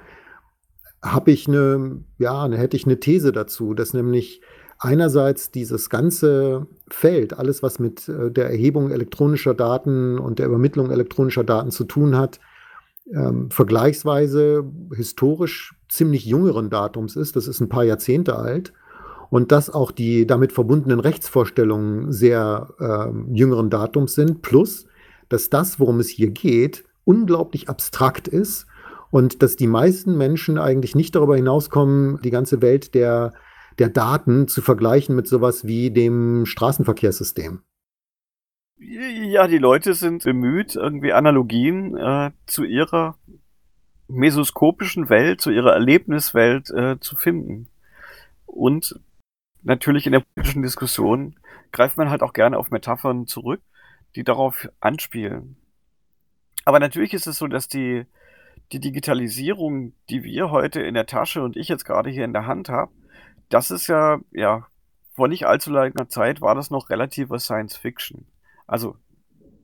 habe 1.02 1.30
ich 1.30 1.46
eine, 1.46 2.02
ja, 2.18 2.48
hätte 2.48 2.76
ich 2.76 2.86
eine 2.86 2.98
These 2.98 3.32
dazu, 3.32 3.74
dass 3.74 3.92
nämlich 3.92 4.40
einerseits 4.78 5.50
dieses 5.50 5.90
ganze 5.90 6.66
Feld, 6.88 7.38
alles 7.38 7.62
was 7.62 7.78
mit 7.78 8.08
äh, 8.08 8.30
der 8.30 8.50
Erhebung 8.50 8.90
elektronischer 8.90 9.54
Daten 9.54 10.18
und 10.18 10.38
der 10.38 10.46
Übermittlung 10.46 10.90
elektronischer 10.90 11.44
Daten 11.44 11.70
zu 11.70 11.84
tun 11.84 12.16
hat, 12.16 12.40
ähm, 13.12 13.50
vergleichsweise 13.50 14.64
historisch 14.94 15.74
ziemlich 15.88 16.24
jüngeren 16.26 16.70
Datums 16.70 17.16
ist. 17.16 17.36
Das 17.36 17.48
ist 17.48 17.60
ein 17.60 17.68
paar 17.68 17.84
Jahrzehnte 17.84 18.36
alt. 18.36 18.72
Und 19.28 19.50
dass 19.50 19.70
auch 19.70 19.90
die 19.90 20.26
damit 20.26 20.52
verbundenen 20.52 21.00
Rechtsvorstellungen 21.00 22.12
sehr 22.12 22.68
äh, 22.78 23.36
jüngeren 23.36 23.70
Datums 23.70 24.14
sind. 24.14 24.42
Plus, 24.42 24.86
dass 25.28 25.50
das, 25.50 25.80
worum 25.80 25.98
es 25.98 26.08
hier 26.08 26.30
geht, 26.30 26.84
unglaublich 27.04 27.68
abstrakt 27.68 28.28
ist 28.28 28.66
und 29.10 29.42
dass 29.42 29.56
die 29.56 29.66
meisten 29.66 30.16
Menschen 30.16 30.58
eigentlich 30.58 30.94
nicht 30.94 31.14
darüber 31.14 31.36
hinauskommen, 31.36 32.20
die 32.22 32.30
ganze 32.30 32.62
Welt 32.62 32.94
der 32.94 33.32
der 33.78 33.88
Daten 33.88 34.48
zu 34.48 34.62
vergleichen 34.62 35.14
mit 35.14 35.26
sowas 35.26 35.66
wie 35.66 35.90
dem 35.90 36.46
Straßenverkehrssystem. 36.46 37.60
Ja, 38.78 39.46
die 39.46 39.58
Leute 39.58 39.94
sind 39.94 40.24
bemüht, 40.24 40.76
irgendwie 40.76 41.12
Analogien 41.12 41.96
äh, 41.96 42.30
zu 42.46 42.64
ihrer 42.64 43.16
mesoskopischen 44.08 45.08
Welt, 45.08 45.40
zu 45.40 45.50
ihrer 45.50 45.72
Erlebniswelt 45.72 46.70
äh, 46.70 47.00
zu 47.00 47.16
finden. 47.16 47.68
Und 48.44 49.00
natürlich 49.62 50.06
in 50.06 50.12
der 50.12 50.20
politischen 50.20 50.62
Diskussion 50.62 51.36
greift 51.72 51.96
man 51.96 52.10
halt 52.10 52.22
auch 52.22 52.32
gerne 52.32 52.58
auf 52.58 52.70
Metaphern 52.70 53.26
zurück, 53.26 53.60
die 54.14 54.24
darauf 54.24 54.68
anspielen. 54.80 55.56
Aber 56.64 56.78
natürlich 56.78 57.14
ist 57.14 57.26
es 57.26 57.38
so, 57.38 57.46
dass 57.46 57.68
die, 57.68 58.04
die 58.72 58.80
Digitalisierung, 58.80 59.92
die 60.10 60.22
wir 60.22 60.50
heute 60.50 60.80
in 60.80 60.94
der 60.94 61.06
Tasche 61.06 61.42
und 61.42 61.56
ich 61.56 61.68
jetzt 61.68 61.84
gerade 61.84 62.10
hier 62.10 62.24
in 62.24 62.32
der 62.32 62.46
Hand 62.46 62.68
habe, 62.68 62.92
das 63.48 63.70
ist 63.70 63.86
ja, 63.86 64.18
ja, 64.32 64.66
vor 65.14 65.28
nicht 65.28 65.46
allzu 65.46 65.70
langer 65.70 66.08
Zeit 66.08 66.40
war 66.40 66.54
das 66.54 66.70
noch 66.70 66.90
relativer 66.90 67.38
Science 67.38 67.76
Fiction. 67.76 68.26
Also 68.66 68.96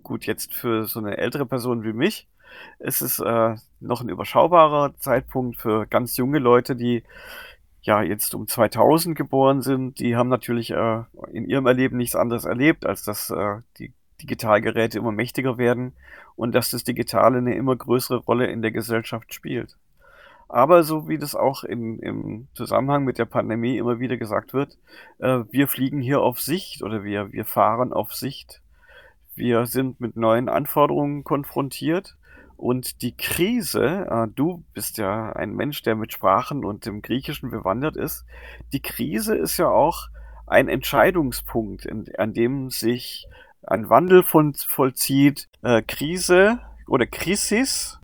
gut, 0.02 0.26
jetzt 0.26 0.54
für 0.54 0.86
so 0.86 0.98
eine 0.98 1.18
ältere 1.18 1.46
Person 1.46 1.84
wie 1.84 1.92
mich 1.92 2.28
ist 2.78 3.02
es 3.02 3.18
äh, 3.18 3.56
noch 3.80 4.00
ein 4.00 4.08
überschaubarer 4.08 4.94
Zeitpunkt 4.98 5.58
für 5.58 5.86
ganz 5.86 6.16
junge 6.16 6.38
Leute, 6.38 6.76
die 6.76 7.02
ja 7.82 8.02
jetzt 8.02 8.34
um 8.34 8.46
2000 8.46 9.16
geboren 9.16 9.62
sind. 9.62 9.98
Die 9.98 10.16
haben 10.16 10.28
natürlich 10.28 10.70
äh, 10.70 11.02
in 11.32 11.46
ihrem 11.46 11.66
Erleben 11.66 11.96
nichts 11.96 12.14
anderes 12.14 12.44
erlebt, 12.44 12.86
als 12.86 13.02
dass 13.02 13.30
äh, 13.30 13.56
die 13.78 13.92
Digitalgeräte 14.22 14.98
immer 14.98 15.12
mächtiger 15.12 15.58
werden 15.58 15.94
und 16.36 16.54
dass 16.54 16.70
das 16.70 16.84
Digitale 16.84 17.38
eine 17.38 17.56
immer 17.56 17.74
größere 17.74 18.18
Rolle 18.18 18.46
in 18.46 18.62
der 18.62 18.70
Gesellschaft 18.70 19.34
spielt. 19.34 19.76
Aber 20.52 20.82
so 20.82 21.08
wie 21.08 21.16
das 21.16 21.34
auch 21.34 21.64
in, 21.64 21.98
im 22.00 22.46
Zusammenhang 22.52 23.04
mit 23.04 23.16
der 23.16 23.24
Pandemie 23.24 23.78
immer 23.78 24.00
wieder 24.00 24.18
gesagt 24.18 24.52
wird, 24.52 24.76
äh, 25.18 25.44
wir 25.50 25.66
fliegen 25.66 26.02
hier 26.02 26.20
auf 26.20 26.42
Sicht 26.42 26.82
oder 26.82 27.04
wir, 27.04 27.32
wir 27.32 27.46
fahren 27.46 27.94
auf 27.94 28.12
Sicht. 28.12 28.60
Wir 29.34 29.64
sind 29.64 29.98
mit 29.98 30.14
neuen 30.18 30.50
Anforderungen 30.50 31.24
konfrontiert. 31.24 32.18
Und 32.58 33.00
die 33.00 33.16
Krise, 33.16 34.06
äh, 34.10 34.28
du 34.28 34.62
bist 34.74 34.98
ja 34.98 35.32
ein 35.32 35.54
Mensch, 35.54 35.80
der 35.84 35.94
mit 35.94 36.12
Sprachen 36.12 36.66
und 36.66 36.84
dem 36.84 37.00
Griechischen 37.00 37.50
bewandert 37.50 37.96
ist, 37.96 38.26
die 38.74 38.82
Krise 38.82 39.34
ist 39.34 39.56
ja 39.56 39.70
auch 39.70 40.08
ein 40.46 40.68
Entscheidungspunkt, 40.68 41.86
in, 41.86 42.04
an 42.18 42.34
dem 42.34 42.68
sich 42.68 43.26
ein 43.62 43.88
Wandel 43.88 44.22
von, 44.22 44.52
vollzieht. 44.52 45.48
Äh, 45.62 45.80
Krise 45.80 46.60
oder 46.86 47.06
Krisis 47.06 48.01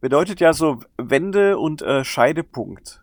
bedeutet 0.00 0.40
ja 0.40 0.52
so 0.52 0.80
Wende 0.96 1.58
und 1.58 1.82
äh, 1.82 2.04
Scheidepunkt. 2.04 3.02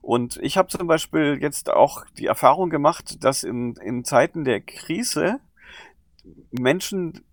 Und 0.00 0.38
ich 0.40 0.56
habe 0.56 0.68
zum 0.68 0.86
Beispiel 0.86 1.38
jetzt 1.40 1.68
auch 1.70 2.04
die 2.18 2.26
Erfahrung 2.26 2.70
gemacht, 2.70 3.24
dass 3.24 3.42
in, 3.42 3.74
in 3.76 4.04
Zeiten 4.04 4.44
der 4.44 4.60
Krise 4.60 5.40
Menschen 6.50 7.24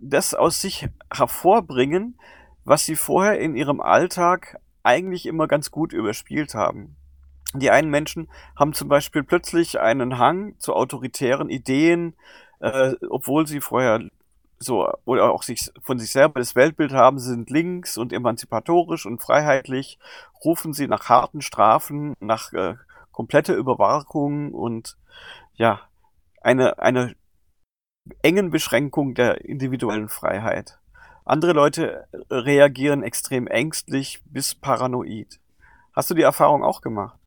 das 0.00 0.34
aus 0.34 0.60
sich 0.60 0.88
hervorbringen, 1.12 2.18
was 2.64 2.84
sie 2.84 2.96
vorher 2.96 3.38
in 3.38 3.56
ihrem 3.56 3.80
Alltag 3.80 4.60
eigentlich 4.82 5.26
immer 5.26 5.46
ganz 5.46 5.70
gut 5.70 5.92
überspielt 5.92 6.54
haben. 6.54 6.96
Die 7.54 7.70
einen 7.70 7.90
Menschen 7.90 8.28
haben 8.56 8.74
zum 8.74 8.88
Beispiel 8.88 9.22
plötzlich 9.22 9.80
einen 9.80 10.18
Hang 10.18 10.58
zu 10.58 10.74
autoritären 10.74 11.48
Ideen, 11.48 12.14
äh, 12.60 12.94
obwohl 13.08 13.46
sie 13.46 13.60
vorher 13.60 14.08
so 14.58 14.90
oder 15.04 15.32
auch 15.32 15.42
sich 15.42 15.70
von 15.82 15.98
sich 15.98 16.10
selber 16.10 16.40
das 16.40 16.54
Weltbild 16.54 16.92
haben, 16.92 17.18
sind 17.18 17.50
links 17.50 17.96
und 17.96 18.12
emanzipatorisch 18.12 19.06
und 19.06 19.22
freiheitlich, 19.22 19.98
rufen 20.44 20.72
sie 20.72 20.88
nach 20.88 21.08
harten 21.08 21.42
Strafen, 21.42 22.14
nach 22.20 22.52
äh, 22.52 22.74
kompletter 23.12 23.54
Überwachung 23.54 24.52
und 24.52 24.96
ja, 25.54 25.80
eine, 26.40 26.78
eine 26.78 27.14
engen 28.22 28.50
Beschränkung 28.50 29.14
der 29.14 29.44
individuellen 29.44 30.08
Freiheit. 30.08 30.78
Andere 31.24 31.52
Leute 31.52 32.06
äh, 32.12 32.34
reagieren 32.34 33.02
extrem 33.02 33.46
ängstlich 33.46 34.22
bis 34.24 34.54
paranoid. 34.54 35.40
Hast 35.92 36.10
du 36.10 36.14
die 36.14 36.22
Erfahrung 36.22 36.62
auch 36.62 36.80
gemacht? 36.80 37.17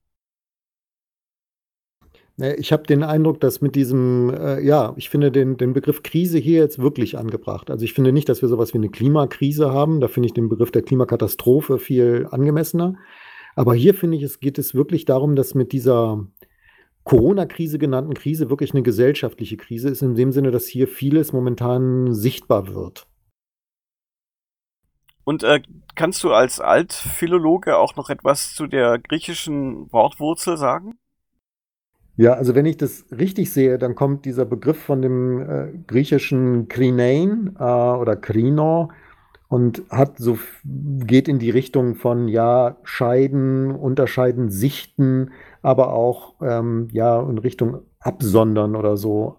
Ich 2.58 2.72
habe 2.72 2.84
den 2.84 3.04
Eindruck, 3.04 3.40
dass 3.40 3.62
mit 3.62 3.76
diesem, 3.76 4.34
äh, 4.34 4.62
ja, 4.62 4.94
ich 4.96 5.10
finde 5.10 5.32
den, 5.32 5.58
den 5.58 5.74
Begriff 5.74 6.02
Krise 6.02 6.38
hier 6.38 6.60
jetzt 6.60 6.80
wirklich 6.80 7.18
angebracht. 7.18 7.70
Also 7.70 7.86
ich 7.86 7.94
finde 7.94 8.12
nicht, 8.12 8.30
dass 8.30 8.42
wir 8.42 8.50
sowas 8.50 8.74
wie 8.74 8.80
eine 8.80 8.90
Klimakrise 8.90 9.72
haben. 9.72 10.00
Da 10.00 10.08
finde 10.08 10.28
ich 10.28 10.34
den 10.34 10.50
Begriff 10.50 10.72
der 10.72 10.82
Klimakatastrophe 10.82 11.78
viel 11.78 12.28
angemessener. 12.32 12.96
Aber 13.56 13.76
hier 13.76 13.94
finde 13.94 14.18
ich, 14.18 14.24
es 14.24 14.40
geht 14.40 14.58
es 14.58 14.74
wirklich 14.74 15.06
darum, 15.06 15.36
dass 15.36 15.56
mit 15.56 15.72
dieser 15.72 16.26
Corona-Krise 17.04 17.80
genannten 17.80 18.14
Krise 18.14 18.50
wirklich 18.50 18.74
eine 18.74 18.84
gesellschaftliche 18.84 19.58
Krise 19.58 19.90
ist, 19.90 20.02
in 20.02 20.16
dem 20.16 20.32
Sinne, 20.32 20.52
dass 20.52 20.68
hier 20.68 20.88
vieles 20.88 21.34
momentan 21.34 22.14
sichtbar 22.14 22.74
wird. 22.74 23.08
Und 25.24 25.44
äh, 25.44 25.62
kannst 25.96 26.24
du 26.24 26.32
als 26.32 26.60
Altphilologe 26.60 27.78
auch 27.78 27.96
noch 27.96 28.10
etwas 28.10 28.56
zu 28.56 28.68
der 28.68 29.00
griechischen 29.00 29.92
Wortwurzel 29.92 30.58
sagen? 30.58 30.98
Ja, 32.22 32.34
also 32.34 32.54
wenn 32.54 32.68
ich 32.68 32.78
das 32.78 33.06
richtig 33.10 33.52
sehe, 33.52 33.80
dann 33.80 33.96
kommt 33.96 34.26
dieser 34.26 34.46
Begriff 34.46 34.78
von 34.78 35.02
dem 35.02 35.42
äh, 35.42 35.72
griechischen 35.88 36.68
Krinein 36.68 37.56
äh, 37.60 37.64
oder 37.64 38.16
Krino 38.16 38.92
und 39.48 39.82
hat 39.90 40.20
so 40.20 40.38
geht 40.64 41.28
in 41.28 41.40
die 41.40 41.50
Richtung 41.50 41.96
von 41.96 42.28
ja 42.28 42.78
scheiden, 42.84 43.72
unterscheiden, 43.72 44.52
sichten, 44.52 45.32
aber 45.64 45.94
auch 45.94 46.36
ähm, 46.44 46.90
ja 46.92 47.20
in 47.28 47.40
Richtung 47.40 47.80
absondern 48.00 48.76
oder 48.76 48.98
so 48.98 49.38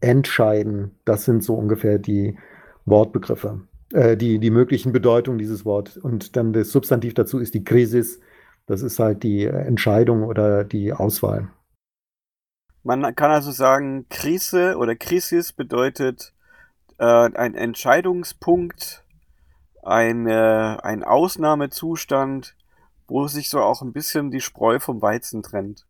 entscheiden. 0.00 0.90
Das 1.04 1.24
sind 1.26 1.44
so 1.44 1.54
ungefähr 1.54 2.00
die 2.00 2.36
Wortbegriffe, 2.84 3.60
äh, 3.92 4.16
die 4.16 4.40
die 4.40 4.50
möglichen 4.50 4.90
Bedeutungen 4.90 5.38
dieses 5.38 5.64
Wort. 5.64 5.96
Und 5.98 6.34
dann 6.34 6.52
das 6.52 6.72
Substantiv 6.72 7.14
dazu 7.14 7.38
ist 7.38 7.54
die 7.54 7.62
Krisis. 7.62 8.18
Das 8.66 8.82
ist 8.82 8.98
halt 8.98 9.22
die 9.22 9.44
Entscheidung 9.44 10.24
oder 10.24 10.64
die 10.64 10.92
Auswahl. 10.92 11.48
Man 12.84 13.14
kann 13.14 13.30
also 13.30 13.50
sagen, 13.50 14.06
Krise 14.10 14.76
oder 14.76 14.94
Krisis 14.94 15.52
bedeutet 15.52 16.34
äh, 16.98 17.04
ein 17.04 17.54
Entscheidungspunkt, 17.54 19.04
ein, 19.82 20.26
äh, 20.26 20.76
ein 20.82 21.02
Ausnahmezustand, 21.02 22.54
wo 23.08 23.26
sich 23.26 23.48
so 23.48 23.60
auch 23.60 23.80
ein 23.80 23.94
bisschen 23.94 24.30
die 24.30 24.42
Spreu 24.42 24.80
vom 24.80 25.00
Weizen 25.00 25.42
trennt. 25.42 25.86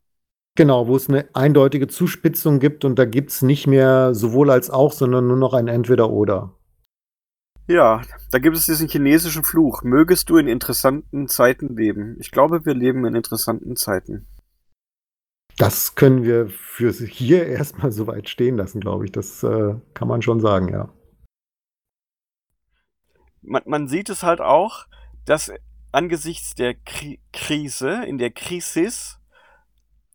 Genau, 0.57 0.87
wo 0.87 0.95
es 0.95 1.09
eine 1.09 1.29
eindeutige 1.35 1.89
Zuspitzung 1.89 2.61
gibt 2.61 2.85
und 2.85 2.97
da 2.97 3.07
gibt 3.07 3.31
es 3.31 3.43
nicht 3.43 3.67
mehr 3.67 4.15
sowohl 4.15 4.53
als 4.53 4.71
auch, 4.71 4.93
sondern 4.93 5.27
nur 5.27 5.37
noch 5.37 5.53
ein 5.53 5.67
Entweder-Oder. 5.67 6.53
Ja, 7.67 8.03
da 8.31 8.39
gibt 8.39 8.57
es 8.57 8.67
diesen 8.67 8.89
chinesischen 8.89 9.43
Fluch. 9.43 9.83
Mögest 9.83 10.31
du 10.31 10.37
in 10.37 10.47
interessanten 10.47 11.27
Zeiten 11.27 11.75
leben? 11.75 12.17
Ich 12.21 12.31
glaube, 12.31 12.65
wir 12.65 12.75
leben 12.75 13.05
in 13.05 13.17
interessanten 13.17 13.75
Zeiten. 13.75 14.27
Das 15.57 15.95
können 15.95 16.25
wir 16.25 16.49
für 16.49 16.91
hier 16.93 17.47
erstmal 17.49 17.93
so 17.93 18.07
weit 18.07 18.29
stehen 18.29 18.57
lassen, 18.57 18.81
glaube 18.81 19.05
ich. 19.05 19.13
Das 19.13 19.43
äh, 19.43 19.75
kann 19.95 20.09
man 20.09 20.23
schon 20.23 20.41
sagen, 20.41 20.69
ja. 20.69 20.89
Man, 23.43 23.63
man 23.67 23.89
sieht 23.89 24.09
es 24.09 24.23
halt 24.23 24.41
auch, 24.41 24.87
dass 25.25 25.53
angesichts 25.93 26.55
der 26.55 26.75
Kri 26.75 27.21
Krise, 27.33 28.05
in 28.05 28.19
der 28.19 28.31
Krisis, 28.31 29.21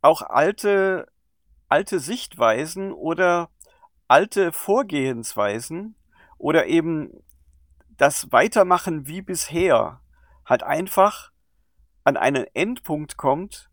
auch 0.02 0.22
alte, 0.22 1.08
alte 1.68 2.00
Sichtweisen 2.00 2.92
oder 2.92 3.50
alte 4.08 4.52
Vorgehensweisen 4.52 5.96
oder 6.38 6.66
eben 6.66 7.12
das 7.98 8.32
Weitermachen 8.32 9.08
wie 9.08 9.22
bisher 9.22 10.02
halt 10.46 10.64
einfach 10.64 11.32
an 12.04 12.18
einen 12.18 12.46
Endpunkt 12.54 13.18
kommt, 13.18 13.69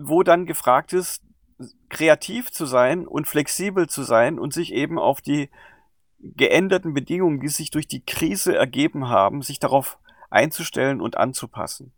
wo 0.00 0.22
dann 0.22 0.46
gefragt 0.46 0.92
ist, 0.92 1.22
kreativ 1.88 2.50
zu 2.50 2.66
sein 2.66 3.06
und 3.06 3.28
flexibel 3.28 3.88
zu 3.88 4.02
sein 4.02 4.38
und 4.38 4.52
sich 4.52 4.72
eben 4.72 4.98
auf 4.98 5.20
die 5.20 5.50
geänderten 6.18 6.94
Bedingungen, 6.94 7.40
die 7.40 7.48
sich 7.48 7.70
durch 7.70 7.88
die 7.88 8.04
Krise 8.04 8.54
ergeben 8.54 9.08
haben, 9.08 9.42
sich 9.42 9.58
darauf 9.58 9.98
einzustellen 10.30 11.00
und 11.00 11.16
anzupassen. 11.16 11.92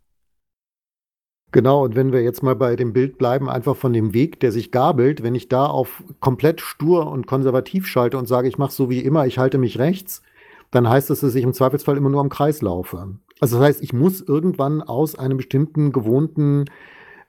Genau, 1.51 1.83
und 1.83 1.95
wenn 1.95 2.11
wir 2.11 2.23
jetzt 2.23 2.41
mal 2.41 2.55
bei 2.55 2.75
dem 2.75 2.93
Bild 2.93 3.19
bleiben, 3.19 3.47
einfach 3.47 3.75
von 3.75 3.93
dem 3.93 4.13
Weg, 4.13 4.39
der 4.39 4.51
sich 4.51 4.71
gabelt, 4.71 5.21
wenn 5.21 5.35
ich 5.35 5.49
da 5.49 5.67
auf 5.67 6.03
komplett 6.19 6.61
stur 6.61 7.11
und 7.11 7.27
konservativ 7.27 7.85
schalte 7.85 8.17
und 8.17 8.27
sage, 8.27 8.47
ich 8.47 8.57
mache 8.57 8.71
so 8.71 8.89
wie 8.89 9.01
immer, 9.01 9.27
ich 9.27 9.37
halte 9.37 9.59
mich 9.59 9.77
rechts, 9.77 10.23
dann 10.71 10.89
heißt 10.89 11.11
das, 11.11 11.19
dass 11.19 11.35
ich 11.35 11.43
im 11.43 11.53
Zweifelsfall 11.53 11.95
immer 11.95 12.09
nur 12.09 12.21
am 12.21 12.29
Kreis 12.29 12.63
laufe. 12.63 13.19
Also 13.39 13.59
das 13.59 13.67
heißt, 13.67 13.83
ich 13.83 13.93
muss 13.93 14.21
irgendwann 14.21 14.81
aus 14.81 15.15
einem 15.15 15.37
bestimmten 15.37 15.91
gewohnten 15.91 16.65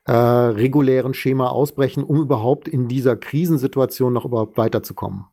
äh, 0.05 0.13
regulären 0.13 1.15
Schema 1.15 1.49
ausbrechen, 1.49 2.05
um 2.05 2.21
überhaupt 2.21 2.69
in 2.69 2.89
dieser 2.89 3.17
Krisensituation 3.17 4.13
noch 4.13 4.25
überhaupt 4.25 4.57
weiterzukommen. 4.57 5.27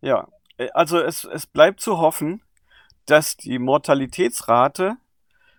Ja, 0.00 0.28
äh, 0.58 0.68
also 0.74 0.98
es, 0.98 1.24
es 1.24 1.46
bleibt 1.46 1.80
zu 1.80 1.98
hoffen, 1.98 2.42
dass 3.06 3.36
die 3.36 3.58
Mortalitätsrate 3.58 4.96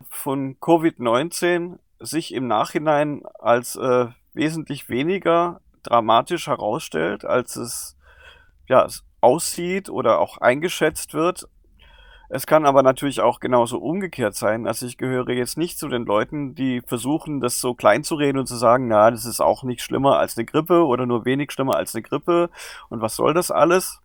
von 0.09 0.59
Covid-19 0.59 1.79
sich 1.99 2.33
im 2.33 2.47
Nachhinein 2.47 3.23
als 3.39 3.75
äh, 3.75 4.07
wesentlich 4.33 4.89
weniger 4.89 5.61
dramatisch 5.83 6.47
herausstellt, 6.47 7.25
als 7.25 7.55
es 7.55 7.95
ja, 8.67 8.87
aussieht 9.21 9.89
oder 9.89 10.19
auch 10.19 10.37
eingeschätzt 10.37 11.13
wird. 11.13 11.47
Es 12.29 12.47
kann 12.47 12.65
aber 12.65 12.81
natürlich 12.81 13.21
auch 13.21 13.39
genauso 13.39 13.77
umgekehrt 13.77 14.35
sein. 14.35 14.67
Also 14.67 14.85
ich 14.85 14.97
gehöre 14.97 15.29
jetzt 15.29 15.57
nicht 15.57 15.77
zu 15.77 15.87
den 15.87 16.05
Leuten, 16.05 16.55
die 16.55 16.81
versuchen, 16.81 17.39
das 17.39 17.61
so 17.61 17.75
klein 17.75 18.03
zu 18.03 18.15
reden 18.15 18.39
und 18.39 18.47
zu 18.47 18.55
sagen, 18.55 18.87
na, 18.87 19.11
das 19.11 19.25
ist 19.25 19.41
auch 19.41 19.63
nicht 19.63 19.81
schlimmer 19.81 20.17
als 20.17 20.37
eine 20.37 20.45
Grippe 20.45 20.85
oder 20.85 21.05
nur 21.05 21.25
wenig 21.25 21.51
schlimmer 21.51 21.75
als 21.75 21.93
eine 21.93 22.01
Grippe. 22.01 22.49
Und 22.89 23.01
was 23.01 23.15
soll 23.15 23.33
das 23.33 23.51
alles? 23.51 24.01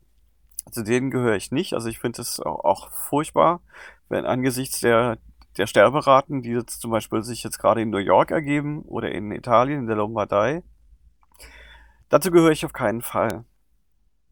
Zu 0.70 0.84
denen 0.84 1.10
gehöre 1.10 1.36
ich 1.36 1.50
nicht. 1.50 1.72
Also 1.72 1.88
ich 1.88 1.98
finde 1.98 2.20
es 2.20 2.40
auch, 2.40 2.64
auch, 2.64 2.90
furchtbar, 2.90 3.60
wenn 4.08 4.26
angesichts 4.26 4.80
der, 4.80 5.18
der 5.56 5.66
Sterberaten, 5.66 6.42
die 6.42 6.50
jetzt 6.50 6.80
zum 6.80 6.90
Beispiel 6.90 7.22
sich 7.22 7.42
jetzt 7.42 7.58
gerade 7.58 7.80
in 7.80 7.90
New 7.90 7.98
York 7.98 8.30
ergeben 8.30 8.82
oder 8.82 9.10
in 9.10 9.32
Italien, 9.32 9.80
in 9.80 9.86
der 9.86 9.96
Lombardei, 9.96 10.62
dazu 12.10 12.30
gehöre 12.30 12.50
ich 12.50 12.66
auf 12.66 12.72
keinen 12.74 13.00
Fall. 13.00 13.44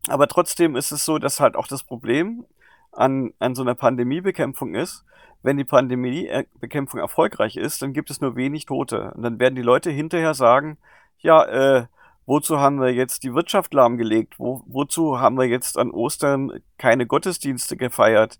Aber 0.08 0.28
trotzdem 0.28 0.76
ist 0.76 0.92
es 0.92 1.04
so, 1.04 1.18
dass 1.18 1.40
halt 1.40 1.56
auch 1.56 1.66
das 1.66 1.82
Problem 1.82 2.46
an, 2.92 3.32
an 3.38 3.54
so 3.54 3.62
einer 3.62 3.74
Pandemiebekämpfung 3.74 4.74
ist, 4.74 5.04
wenn 5.42 5.56
die 5.56 5.64
Pandemiebekämpfung 5.64 7.00
erfolgreich 7.00 7.56
ist, 7.56 7.80
dann 7.82 7.92
gibt 7.92 8.10
es 8.10 8.20
nur 8.20 8.36
wenig 8.36 8.66
Tote. 8.66 9.12
Und 9.14 9.22
dann 9.22 9.38
werden 9.38 9.54
die 9.54 9.62
Leute 9.62 9.90
hinterher 9.90 10.34
sagen, 10.34 10.78
ja, 11.18 11.44
äh, 11.44 11.86
wozu 12.26 12.58
haben 12.58 12.80
wir 12.80 12.92
jetzt 12.92 13.22
die 13.22 13.34
Wirtschaft 13.34 13.72
lahmgelegt? 13.72 14.38
Wo, 14.38 14.62
wozu 14.66 15.20
haben 15.20 15.38
wir 15.38 15.46
jetzt 15.46 15.78
an 15.78 15.90
Ostern 15.90 16.60
keine 16.76 17.06
Gottesdienste 17.06 17.76
gefeiert, 17.76 18.38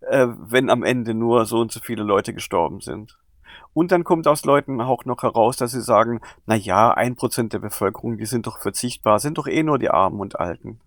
äh, 0.00 0.26
wenn 0.28 0.70
am 0.70 0.82
Ende 0.82 1.14
nur 1.14 1.46
so 1.46 1.60
und 1.60 1.72
so 1.72 1.80
viele 1.80 2.02
Leute 2.02 2.34
gestorben 2.34 2.80
sind? 2.80 3.18
Und 3.72 3.92
dann 3.92 4.04
kommt 4.04 4.26
aus 4.26 4.44
Leuten 4.44 4.80
auch 4.80 5.04
noch 5.04 5.22
heraus, 5.22 5.56
dass 5.56 5.70
sie 5.72 5.80
sagen, 5.80 6.20
na 6.46 6.56
ja, 6.56 6.90
ein 6.92 7.14
Prozent 7.14 7.52
der 7.52 7.60
Bevölkerung, 7.60 8.18
die 8.18 8.26
sind 8.26 8.46
doch 8.46 8.58
verzichtbar, 8.58 9.20
sind 9.20 9.38
doch 9.38 9.46
eh 9.46 9.62
nur 9.62 9.78
die 9.78 9.90
Armen 9.90 10.20
und 10.20 10.38
Alten. 10.38 10.80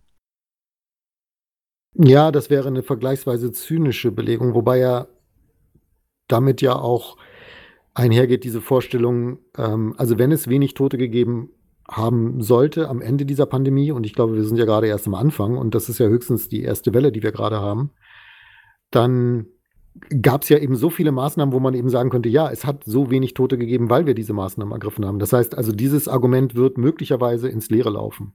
Ja, 1.95 2.31
das 2.31 2.49
wäre 2.49 2.67
eine 2.67 2.83
vergleichsweise 2.83 3.51
zynische 3.51 4.11
Belegung, 4.11 4.55
wobei 4.55 4.79
ja 4.79 5.07
damit 6.27 6.61
ja 6.61 6.75
auch 6.75 7.17
einhergeht 7.93 8.43
diese 8.43 8.61
Vorstellung, 8.61 9.39
ähm, 9.57 9.93
also 9.97 10.17
wenn 10.17 10.31
es 10.31 10.47
wenig 10.47 10.73
Tote 10.73 10.97
gegeben 10.97 11.49
haben 11.87 12.41
sollte 12.41 12.89
am 12.89 13.01
Ende 13.01 13.25
dieser 13.25 13.45
Pandemie, 13.45 13.91
und 13.91 14.05
ich 14.05 14.13
glaube, 14.13 14.35
wir 14.35 14.43
sind 14.43 14.57
ja 14.57 14.65
gerade 14.65 14.87
erst 14.87 15.05
am 15.05 15.13
Anfang 15.13 15.57
und 15.57 15.75
das 15.75 15.89
ist 15.89 15.99
ja 15.99 16.07
höchstens 16.07 16.49
die 16.49 16.63
erste 16.63 16.93
Welle, 16.93 17.11
die 17.11 17.21
wir 17.21 17.31
gerade 17.31 17.59
haben, 17.59 17.91
dann 18.89 19.47
gab 20.21 20.41
es 20.43 20.49
ja 20.49 20.57
eben 20.57 20.75
so 20.75 20.89
viele 20.89 21.11
Maßnahmen, 21.11 21.53
wo 21.53 21.59
man 21.59 21.75
eben 21.75 21.89
sagen 21.89 22.09
könnte, 22.09 22.29
ja, 22.29 22.49
es 22.49 22.65
hat 22.65 22.83
so 22.85 23.11
wenig 23.11 23.35
Tote 23.35 23.57
gegeben, 23.57 23.89
weil 23.91 24.07
wir 24.07 24.15
diese 24.15 24.33
Maßnahmen 24.33 24.71
ergriffen 24.71 25.05
haben. 25.05 25.19
Das 25.19 25.33
heißt 25.33 25.55
also, 25.55 25.71
dieses 25.71 26.07
Argument 26.07 26.55
wird 26.55 26.79
möglicherweise 26.79 27.49
ins 27.49 27.69
Leere 27.69 27.91
laufen. 27.91 28.33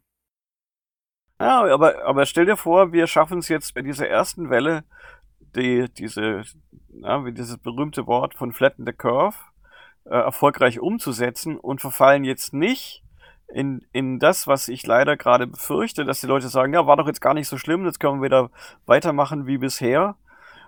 Ja, 1.41 1.62
aber, 1.72 2.05
aber 2.05 2.26
stell 2.26 2.47
dir 2.47 2.57
vor, 2.57 2.93
wir 2.93 3.07
schaffen 3.07 3.39
es 3.39 3.49
jetzt 3.49 3.74
bei 3.74 3.82
dieser 3.82 4.09
ersten 4.09 4.51
Welle, 4.51 4.82
die, 5.55 5.89
diese, 5.89 6.43
ja, 6.91 7.24
wie 7.24 7.32
dieses 7.32 7.59
berühmte 7.59 8.07
Wort 8.07 8.34
von 8.34 8.53
Flatten 8.53 8.84
the 8.84 8.93
Curve, 8.93 9.36
äh, 10.05 10.14
erfolgreich 10.14 10.80
umzusetzen 10.80 11.57
und 11.57 11.80
verfallen 11.80 12.24
jetzt 12.24 12.55
nicht 12.55 13.05
in, 13.47 13.86
in 13.93 14.18
das, 14.18 14.47
was 14.47 14.68
ich 14.68 14.86
leider 14.86 15.16
gerade 15.16 15.47
befürchte, 15.47 16.05
dass 16.05 16.20
die 16.20 16.26
Leute 16.26 16.49
sagen, 16.49 16.74
ja, 16.74 16.86
war 16.86 16.97
doch 16.97 17.07
jetzt 17.07 17.20
gar 17.20 17.34
nicht 17.34 17.49
so 17.49 17.57
schlimm, 17.57 17.84
jetzt 17.84 18.01
können 18.01 18.20
wir 18.20 18.26
wieder 18.26 18.51
weitermachen 18.86 19.47
wie 19.47 19.59
bisher. 19.59 20.16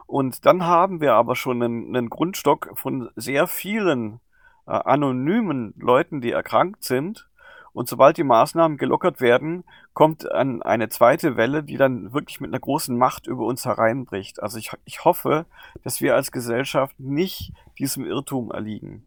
Und 0.06 0.46
dann 0.46 0.64
haben 0.64 1.00
wir 1.00 1.14
aber 1.14 1.36
schon 1.36 1.62
einen, 1.62 1.96
einen 1.96 2.10
Grundstock 2.10 2.70
von 2.74 3.10
sehr 3.16 3.46
vielen 3.46 4.20
äh, 4.66 4.72
anonymen 4.72 5.74
Leuten, 5.78 6.20
die 6.20 6.30
erkrankt 6.30 6.84
sind 6.84 7.29
und 7.72 7.88
sobald 7.88 8.16
die 8.16 8.24
Maßnahmen 8.24 8.78
gelockert 8.78 9.20
werden, 9.20 9.64
kommt 9.92 10.30
an 10.30 10.62
eine 10.62 10.88
zweite 10.88 11.36
Welle, 11.36 11.62
die 11.62 11.76
dann 11.76 12.12
wirklich 12.12 12.40
mit 12.40 12.50
einer 12.50 12.60
großen 12.60 12.96
Macht 12.96 13.26
über 13.26 13.44
uns 13.44 13.64
hereinbricht. 13.64 14.42
Also 14.42 14.58
ich, 14.58 14.70
ich 14.84 15.04
hoffe, 15.04 15.46
dass 15.82 16.00
wir 16.00 16.14
als 16.14 16.32
Gesellschaft 16.32 16.98
nicht 16.98 17.52
diesem 17.78 18.04
Irrtum 18.04 18.50
erliegen. 18.50 19.06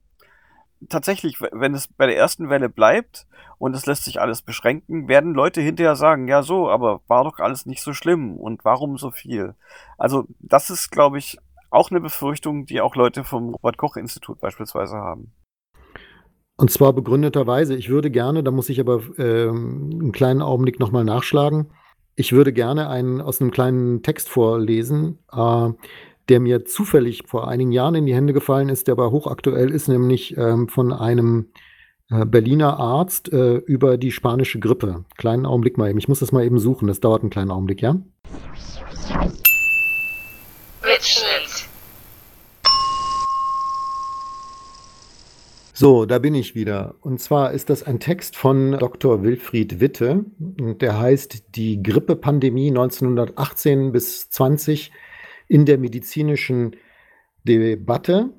Tatsächlich, 0.90 1.42
wenn 1.42 1.74
es 1.74 1.88
bei 1.88 2.08
der 2.08 2.18
ersten 2.18 2.50
Welle 2.50 2.68
bleibt 2.68 3.26
und 3.58 3.74
es 3.74 3.86
lässt 3.86 4.04
sich 4.04 4.20
alles 4.20 4.42
beschränken, 4.42 5.08
werden 5.08 5.34
Leute 5.34 5.62
hinterher 5.62 5.96
sagen, 5.96 6.28
ja 6.28 6.44
so, 6.44 6.70
aber 6.70 7.02
war 7.08 7.24
doch 7.24 7.40
alles 7.40 7.66
nicht 7.66 7.82
so 7.82 7.94
schlimm 7.94 8.36
und 8.36 8.66
warum 8.66 8.98
so 8.98 9.12
viel? 9.12 9.56
Also 9.98 10.26
das 10.40 10.70
ist, 10.70 10.92
glaube 10.92 11.18
ich, 11.18 11.38
auch 11.70 11.90
eine 11.90 12.02
Befürchtung, 12.02 12.66
die 12.66 12.82
auch 12.82 12.96
Leute 12.96 13.24
vom 13.24 13.50
Robert-Koch-Institut 13.56 14.40
beispielsweise 14.40 14.98
haben. 14.98 15.34
Und 16.56 16.72
zwar 16.72 16.94
begründeterweise. 16.94 17.76
Ich 17.76 17.90
würde 17.90 18.12
gerne, 18.12 18.44
da 18.44 18.52
muss 18.52 18.70
ich 18.70 18.80
aber 18.80 19.02
ähm, 19.18 19.90
einen 19.92 20.12
kleinen 20.12 20.42
Augenblick 20.42 20.80
nochmal 20.80 21.04
nachschlagen. 21.04 21.72
Ich 22.16 22.32
würde 22.32 22.54
gerne 22.54 22.90
einen 22.90 23.22
aus 23.22 23.42
einem 23.42 23.52
kleinen 23.52 24.04
Text 24.04 24.30
vorlesen, 24.30 25.18
äh, 25.32 25.70
der 26.30 26.40
mir 26.40 26.64
zufällig 26.66 27.24
vor 27.28 27.48
einigen 27.48 27.72
Jahren 27.72 27.96
in 27.96 28.06
die 28.06 28.14
Hände 28.14 28.34
gefallen 28.34 28.70
ist, 28.70 28.88
der 28.88 28.94
aber 28.94 29.12
hochaktuell 29.12 29.72
ist, 29.72 29.88
nämlich 29.88 30.38
ähm, 30.38 30.70
von 30.70 30.94
einem 30.94 31.48
äh, 32.12 32.26
Berliner 32.26 32.80
Arzt 32.80 33.34
äh, 33.34 33.56
über 33.56 33.98
die 33.98 34.12
spanische 34.12 34.60
Grippe. 34.60 35.06
Kleinen 35.18 35.46
Augenblick 35.46 35.78
mal 35.78 35.90
eben. 35.90 36.00
Ich 36.00 36.08
muss 36.08 36.20
das 36.20 36.32
mal 36.32 36.46
eben 36.46 36.60
suchen. 36.60 36.88
Das 36.88 37.00
dauert 37.00 37.22
einen 37.22 37.32
kleinen 37.32 37.52
Augenblick, 37.52 37.82
ja? 37.82 37.96
Mitschnitt. 40.84 41.43
So, 45.84 46.06
da 46.06 46.18
bin 46.18 46.34
ich 46.34 46.56
wieder. 46.56 46.96
Und 47.02 47.20
zwar 47.20 47.52
ist 47.52 47.70
das 47.70 47.84
ein 47.84 48.00
Text 48.00 48.38
von 48.38 48.72
Dr. 48.72 49.22
Wilfried 49.22 49.82
Witte. 49.82 50.24
Der 50.40 50.98
heißt 50.98 51.58
Die 51.58 51.84
Grippepandemie 51.84 52.70
1918 52.70 53.92
bis 53.92 54.30
20 54.30 54.94
in 55.50 55.66
der 55.66 55.78
medizinischen 55.78 56.78
Debatte. 57.44 58.30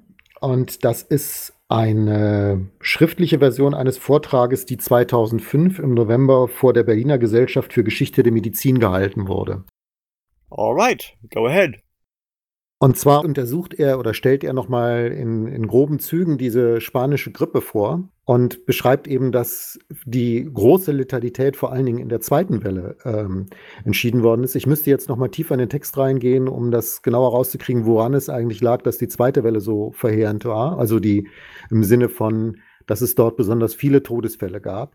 Und 0.41 0.87
das 0.87 1.03
ist 1.03 1.53
eine 1.69 2.71
schriftliche 2.81 3.41
Version 3.41 3.75
eines 3.75 3.99
Vortrages, 3.99 4.65
die 4.65 4.79
2005 4.79 5.81
im 5.81 5.93
November 5.93 6.49
vor 6.49 6.73
der 6.73 6.85
Berliner 6.85 7.19
Gesellschaft 7.19 7.75
für 7.75 7.85
Geschichte 7.85 8.23
der 8.23 8.33
Medizin 8.33 8.79
gehalten 8.79 9.29
wurde. 9.29 9.65
All 10.49 10.73
right, 10.73 11.15
go 11.31 11.47
ahead. 11.47 11.84
Und 12.85 12.99
zwar 12.99 13.25
untersucht 13.25 13.73
er 13.73 13.99
oder 13.99 14.13
stellt 14.13 14.45
er 14.45 14.53
nochmal 14.53 15.07
in, 15.07 15.47
in 15.47 15.67
groben 15.67 16.01
Zügen 16.01 16.37
diese 16.37 16.83
spanische 16.83 17.33
Grippe 17.33 17.63
vor 17.63 18.11
und 18.27 18.67
beschreibt 18.67 19.09
eben, 19.09 19.33
dass 19.33 19.79
die 20.05 20.47
große 20.53 20.93
Letalität 20.93 21.57
vor 21.57 21.73
allen 21.73 21.87
Dingen 21.87 21.99
in 21.99 22.11
der 22.11 22.21
zweiten 22.21 22.63
Welle 22.63 22.99
ähm, 23.07 23.47
entschieden 23.87 24.23
worden 24.23 24.45
ist. 24.45 24.55
Ich 24.55 24.67
müsste 24.67 24.91
jetzt 24.91 25.09
nochmal 25.09 25.31
tiefer 25.31 25.55
in 25.55 25.61
den 25.61 25.71
Text 25.71 25.97
reingehen, 25.97 26.47
um 26.47 26.71
das 26.71 27.01
genauer 27.01 27.31
rauszukriegen, 27.31 27.87
woran 27.87 28.13
es 28.13 28.29
eigentlich 28.29 28.61
lag, 28.61 28.83
dass 28.83 28.99
die 28.99 29.09
zweite 29.09 29.45
Welle 29.45 29.61
so 29.61 29.93
verheerend 29.93 30.45
war. 30.45 30.79
Also 30.79 31.01
die 31.01 31.27
im 31.71 31.85
Sinne 31.85 32.11
von, 32.11 32.59
dass 32.87 33.01
es 33.01 33.15
dort 33.15 33.39
besonders 33.39 33.73
viele 33.75 34.03
Todesfälle 34.03 34.61
gab. 34.61 34.95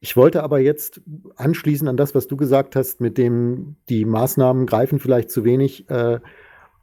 Ich 0.00 0.16
wollte 0.16 0.42
aber 0.42 0.58
jetzt 0.58 1.02
anschließen 1.36 1.86
an 1.86 1.98
das, 1.98 2.14
was 2.14 2.28
du 2.28 2.38
gesagt 2.38 2.76
hast, 2.76 3.02
mit 3.02 3.18
dem 3.18 3.76
die 3.90 4.06
Maßnahmen 4.06 4.64
greifen 4.64 5.00
vielleicht 5.00 5.30
zu 5.30 5.44
wenig. 5.44 5.90
Äh, 5.90 6.20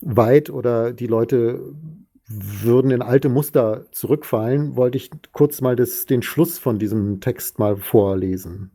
weit 0.06 0.50
oder 0.50 0.94
die 0.94 1.08
Leute 1.08 1.74
würden 2.28 2.92
in 2.92 3.02
alte 3.02 3.30
Muster 3.30 3.86
zurückfallen, 3.92 4.76
wollte 4.76 4.98
ich 4.98 5.12
kurz 5.32 5.62
mal 5.62 5.76
das, 5.76 6.06
den 6.06 6.22
Schluss 6.22 6.58
von 6.58 6.80
diesem 6.80 7.20
Text 7.20 7.60
mal 7.60 7.76
vorlesen. 7.78 8.72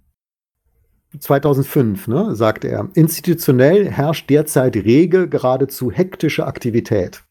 2005, 1.19 2.09
ne, 2.09 2.37
sagt 2.37 2.65
er, 2.65 2.91
institutionell 2.95 3.91
herrscht 3.91 4.29
derzeit 4.29 4.77
rege, 4.77 5.29
geradezu 5.29 5.91
hektische 5.91 6.47
Aktivität. 6.47 7.25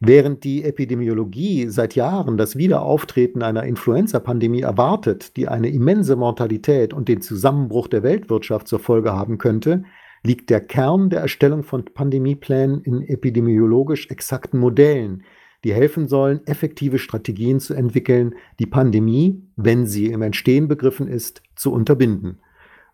Während 0.00 0.44
die 0.44 0.64
Epidemiologie 0.64 1.68
seit 1.68 1.94
Jahren 1.94 2.38
das 2.38 2.56
Wiederauftreten 2.56 3.42
einer 3.42 3.64
Influenza-Pandemie 3.64 4.62
erwartet, 4.62 5.36
die 5.36 5.46
eine 5.48 5.68
immense 5.68 6.16
Mortalität 6.16 6.94
und 6.94 7.08
den 7.08 7.20
Zusammenbruch 7.20 7.86
der 7.86 8.02
Weltwirtschaft 8.02 8.66
zur 8.66 8.78
Folge 8.78 9.12
haben 9.12 9.36
könnte, 9.36 9.84
liegt 10.22 10.50
der 10.50 10.60
Kern 10.60 11.10
der 11.10 11.20
Erstellung 11.20 11.62
von 11.62 11.84
Pandemieplänen 11.84 12.82
in 12.82 13.02
epidemiologisch 13.02 14.08
exakten 14.10 14.58
Modellen, 14.58 15.24
die 15.64 15.74
helfen 15.74 16.08
sollen, 16.08 16.46
effektive 16.46 16.98
Strategien 16.98 17.60
zu 17.60 17.74
entwickeln, 17.74 18.34
die 18.58 18.66
Pandemie, 18.66 19.42
wenn 19.56 19.86
sie 19.86 20.06
im 20.06 20.22
Entstehen 20.22 20.68
begriffen 20.68 21.06
ist, 21.06 21.42
zu 21.54 21.72
unterbinden. 21.72 22.40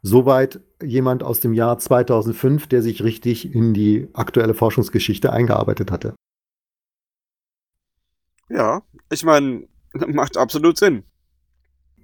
Soweit 0.03 0.61
jemand 0.83 1.23
aus 1.23 1.41
dem 1.41 1.53
Jahr 1.53 1.79
2005, 1.79 2.67
der 2.69 2.83
sich 2.83 3.03
richtig 3.03 3.55
in 3.55 3.75
die 3.75 4.09
aktuelle 4.13 4.55
Forschungsgeschichte 4.55 5.33
eingearbeitet 5.33 5.91
hatte. 5.91 6.15
Ja, 8.49 8.83
ich 9.11 9.25
meine, 9.25 9.67
macht 10.07 10.37
absolut 10.37 10.79
Sinn. 10.79 11.05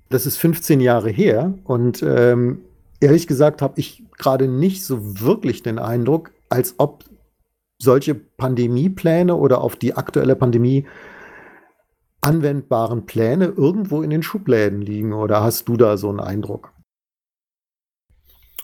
Das 0.09 0.27
ist 0.27 0.37
15 0.37 0.81
Jahre 0.81 1.11
her 1.11 1.59
und 1.65 2.03
ähm, 2.03 2.63
ehrlich 3.03 3.27
gesagt 3.27 3.63
habe 3.63 3.81
ich 3.81 4.05
gerade 4.17 4.49
nicht 4.49 4.85
so 4.85 5.21
wirklich 5.21 5.63
den 5.63 5.79
Eindruck, 5.79 6.33
als 6.49 6.75
ob 6.79 7.05
solche 7.79 8.15
Pandemiepläne 8.15 9.35
oder 9.35 9.61
auf 9.61 9.77
die 9.77 9.95
aktuelle 9.95 10.37
Pandemie 10.37 10.87
anwendbaren 12.21 13.05
Pläne 13.05 13.47
irgendwo 13.47 14.03
in 14.03 14.11
den 14.11 14.23
Schubläden 14.23 14.81
liegen. 14.81 15.13
Oder 15.13 15.43
hast 15.43 15.69
du 15.69 15.77
da 15.77 15.97
so 15.97 16.09
einen 16.09 16.21
Eindruck? 16.21 16.73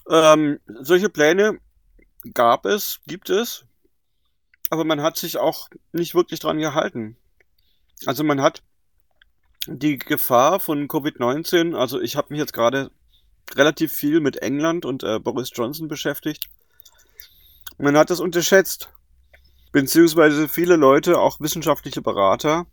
Ähm, 0.08 0.60
solche 0.66 1.08
Pläne 1.10 1.58
gab 2.32 2.64
es, 2.64 3.00
gibt 3.06 3.30
es, 3.30 3.66
aber 4.70 4.84
man 4.84 5.02
hat 5.02 5.16
sich 5.16 5.38
auch 5.38 5.68
nicht 5.92 6.14
wirklich 6.14 6.40
dran 6.40 6.58
gehalten. 6.58 7.16
Also 8.06 8.22
man 8.22 8.40
hat 8.40 8.62
die 9.66 9.98
Gefahr 9.98 10.60
von 10.60 10.86
Covid-19, 10.88 11.74
also 11.74 12.00
ich 12.00 12.16
habe 12.16 12.28
mich 12.30 12.38
jetzt 12.38 12.52
gerade 12.52 12.90
relativ 13.56 13.92
viel 13.92 14.20
mit 14.20 14.42
England 14.42 14.84
und 14.84 15.02
äh, 15.02 15.18
Boris 15.18 15.50
Johnson 15.54 15.88
beschäftigt. 15.88 16.48
Man 17.78 17.96
hat 17.96 18.10
das 18.10 18.20
unterschätzt. 18.20 18.90
Beziehungsweise 19.72 20.48
viele 20.48 20.76
Leute, 20.76 21.20
auch 21.20 21.40
wissenschaftliche 21.40 22.02
Berater, 22.02 22.66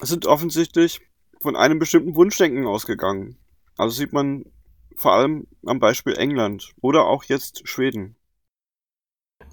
sind 0.00 0.26
offensichtlich 0.26 1.00
von 1.40 1.56
einem 1.56 1.78
bestimmten 1.78 2.14
Wunschdenken 2.14 2.66
ausgegangen. 2.66 3.36
Also 3.76 3.96
sieht 3.96 4.12
man 4.12 4.44
vor 4.96 5.14
allem 5.14 5.46
am 5.66 5.80
Beispiel 5.80 6.14
England 6.14 6.72
oder 6.80 7.06
auch 7.06 7.24
jetzt 7.24 7.66
Schweden. 7.68 8.16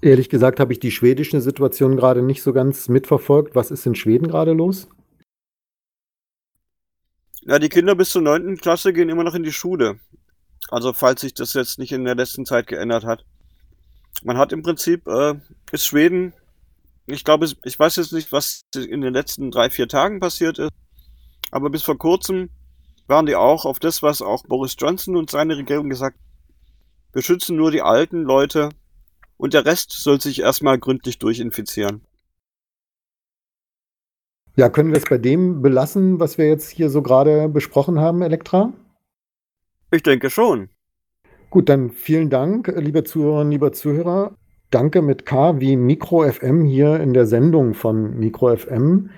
Ehrlich 0.02 0.28
gesagt 0.28 0.60
habe 0.60 0.72
ich 0.72 0.78
die 0.78 0.92
schwedische 0.92 1.40
Situation 1.40 1.96
gerade 1.96 2.22
nicht 2.22 2.42
so 2.42 2.52
ganz 2.52 2.88
mitverfolgt. 2.88 3.54
Was 3.54 3.70
ist 3.70 3.86
in 3.86 3.94
Schweden 3.94 4.28
gerade 4.28 4.52
los? 4.52 4.88
Ja, 7.42 7.58
die 7.58 7.68
Kinder 7.68 7.94
bis 7.94 8.10
zur 8.10 8.22
9. 8.22 8.58
Klasse 8.58 8.92
gehen 8.92 9.08
immer 9.08 9.24
noch 9.24 9.34
in 9.34 9.42
die 9.42 9.52
Schule. 9.52 9.98
Also 10.68 10.92
falls 10.92 11.20
sich 11.20 11.34
das 11.34 11.54
jetzt 11.54 11.78
nicht 11.78 11.92
in 11.92 12.04
der 12.04 12.14
letzten 12.14 12.44
Zeit 12.46 12.66
geändert 12.66 13.04
hat. 13.04 13.24
Man 14.22 14.38
hat 14.38 14.52
im 14.52 14.62
Prinzip, 14.62 15.06
äh, 15.06 15.34
ist 15.72 15.86
Schweden, 15.86 16.32
ich 17.06 17.24
glaube, 17.24 17.48
ich 17.64 17.78
weiß 17.78 17.96
jetzt 17.96 18.12
nicht, 18.12 18.32
was 18.32 18.62
in 18.74 19.00
den 19.00 19.14
letzten 19.14 19.50
drei, 19.50 19.70
vier 19.70 19.88
Tagen 19.88 20.20
passiert 20.20 20.58
ist, 20.58 20.72
aber 21.50 21.70
bis 21.70 21.82
vor 21.82 21.98
kurzem 21.98 22.50
waren 23.06 23.26
die 23.26 23.36
auch 23.36 23.64
auf 23.64 23.78
das, 23.78 24.02
was 24.02 24.22
auch 24.22 24.44
Boris 24.44 24.76
Johnson 24.78 25.16
und 25.16 25.30
seine 25.30 25.56
Regierung 25.56 25.88
gesagt 25.88 26.16
wir 27.12 27.22
schützen 27.22 27.56
nur 27.56 27.72
die 27.72 27.82
alten 27.82 28.22
Leute 28.22 28.68
und 29.36 29.52
der 29.52 29.64
Rest 29.64 29.90
soll 29.90 30.20
sich 30.20 30.40
erstmal 30.40 30.78
gründlich 30.78 31.18
durchinfizieren. 31.18 32.02
Ja, 34.54 34.68
können 34.68 34.90
wir 34.90 34.98
es 34.98 35.08
bei 35.08 35.18
dem 35.18 35.60
belassen, 35.62 36.20
was 36.20 36.38
wir 36.38 36.46
jetzt 36.46 36.68
hier 36.70 36.88
so 36.88 37.02
gerade 37.02 37.48
besprochen 37.48 37.98
haben, 37.98 38.22
Elektra? 38.22 38.72
Ich 39.90 40.02
denke 40.02 40.30
schon. 40.30 40.70
Gut, 41.50 41.68
dann 41.68 41.90
vielen 41.90 42.30
Dank, 42.30 42.72
liebe 42.76 43.02
Zuhörerinnen, 43.02 43.50
lieber 43.50 43.72
Zuhörer. 43.72 44.36
Danke 44.70 45.02
mit 45.02 45.26
K 45.26 45.58
wie 45.58 45.76
Mikro 45.76 46.30
FM 46.30 46.64
hier 46.64 47.00
in 47.00 47.12
der 47.12 47.26
Sendung 47.26 47.74
von 47.74 48.16
Mikro 48.16 48.56
FM. 48.56 49.10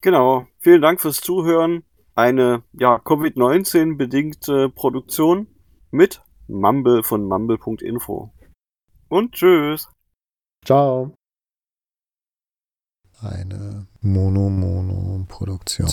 Genau, 0.00 0.48
vielen 0.58 0.82
Dank 0.82 1.00
fürs 1.00 1.20
Zuhören. 1.20 1.84
Eine 2.16 2.64
ja, 2.72 2.96
Covid-19 2.96 3.96
bedingte 3.96 4.68
Produktion 4.68 5.46
mit 5.92 6.22
Mumble 6.48 7.04
von 7.04 7.24
mumble.info. 7.24 8.32
Und 9.08 9.32
tschüss. 9.32 9.88
Ciao. 10.64 11.14
Eine 13.20 13.86
Mono-Mono-Produktion. 14.00 15.88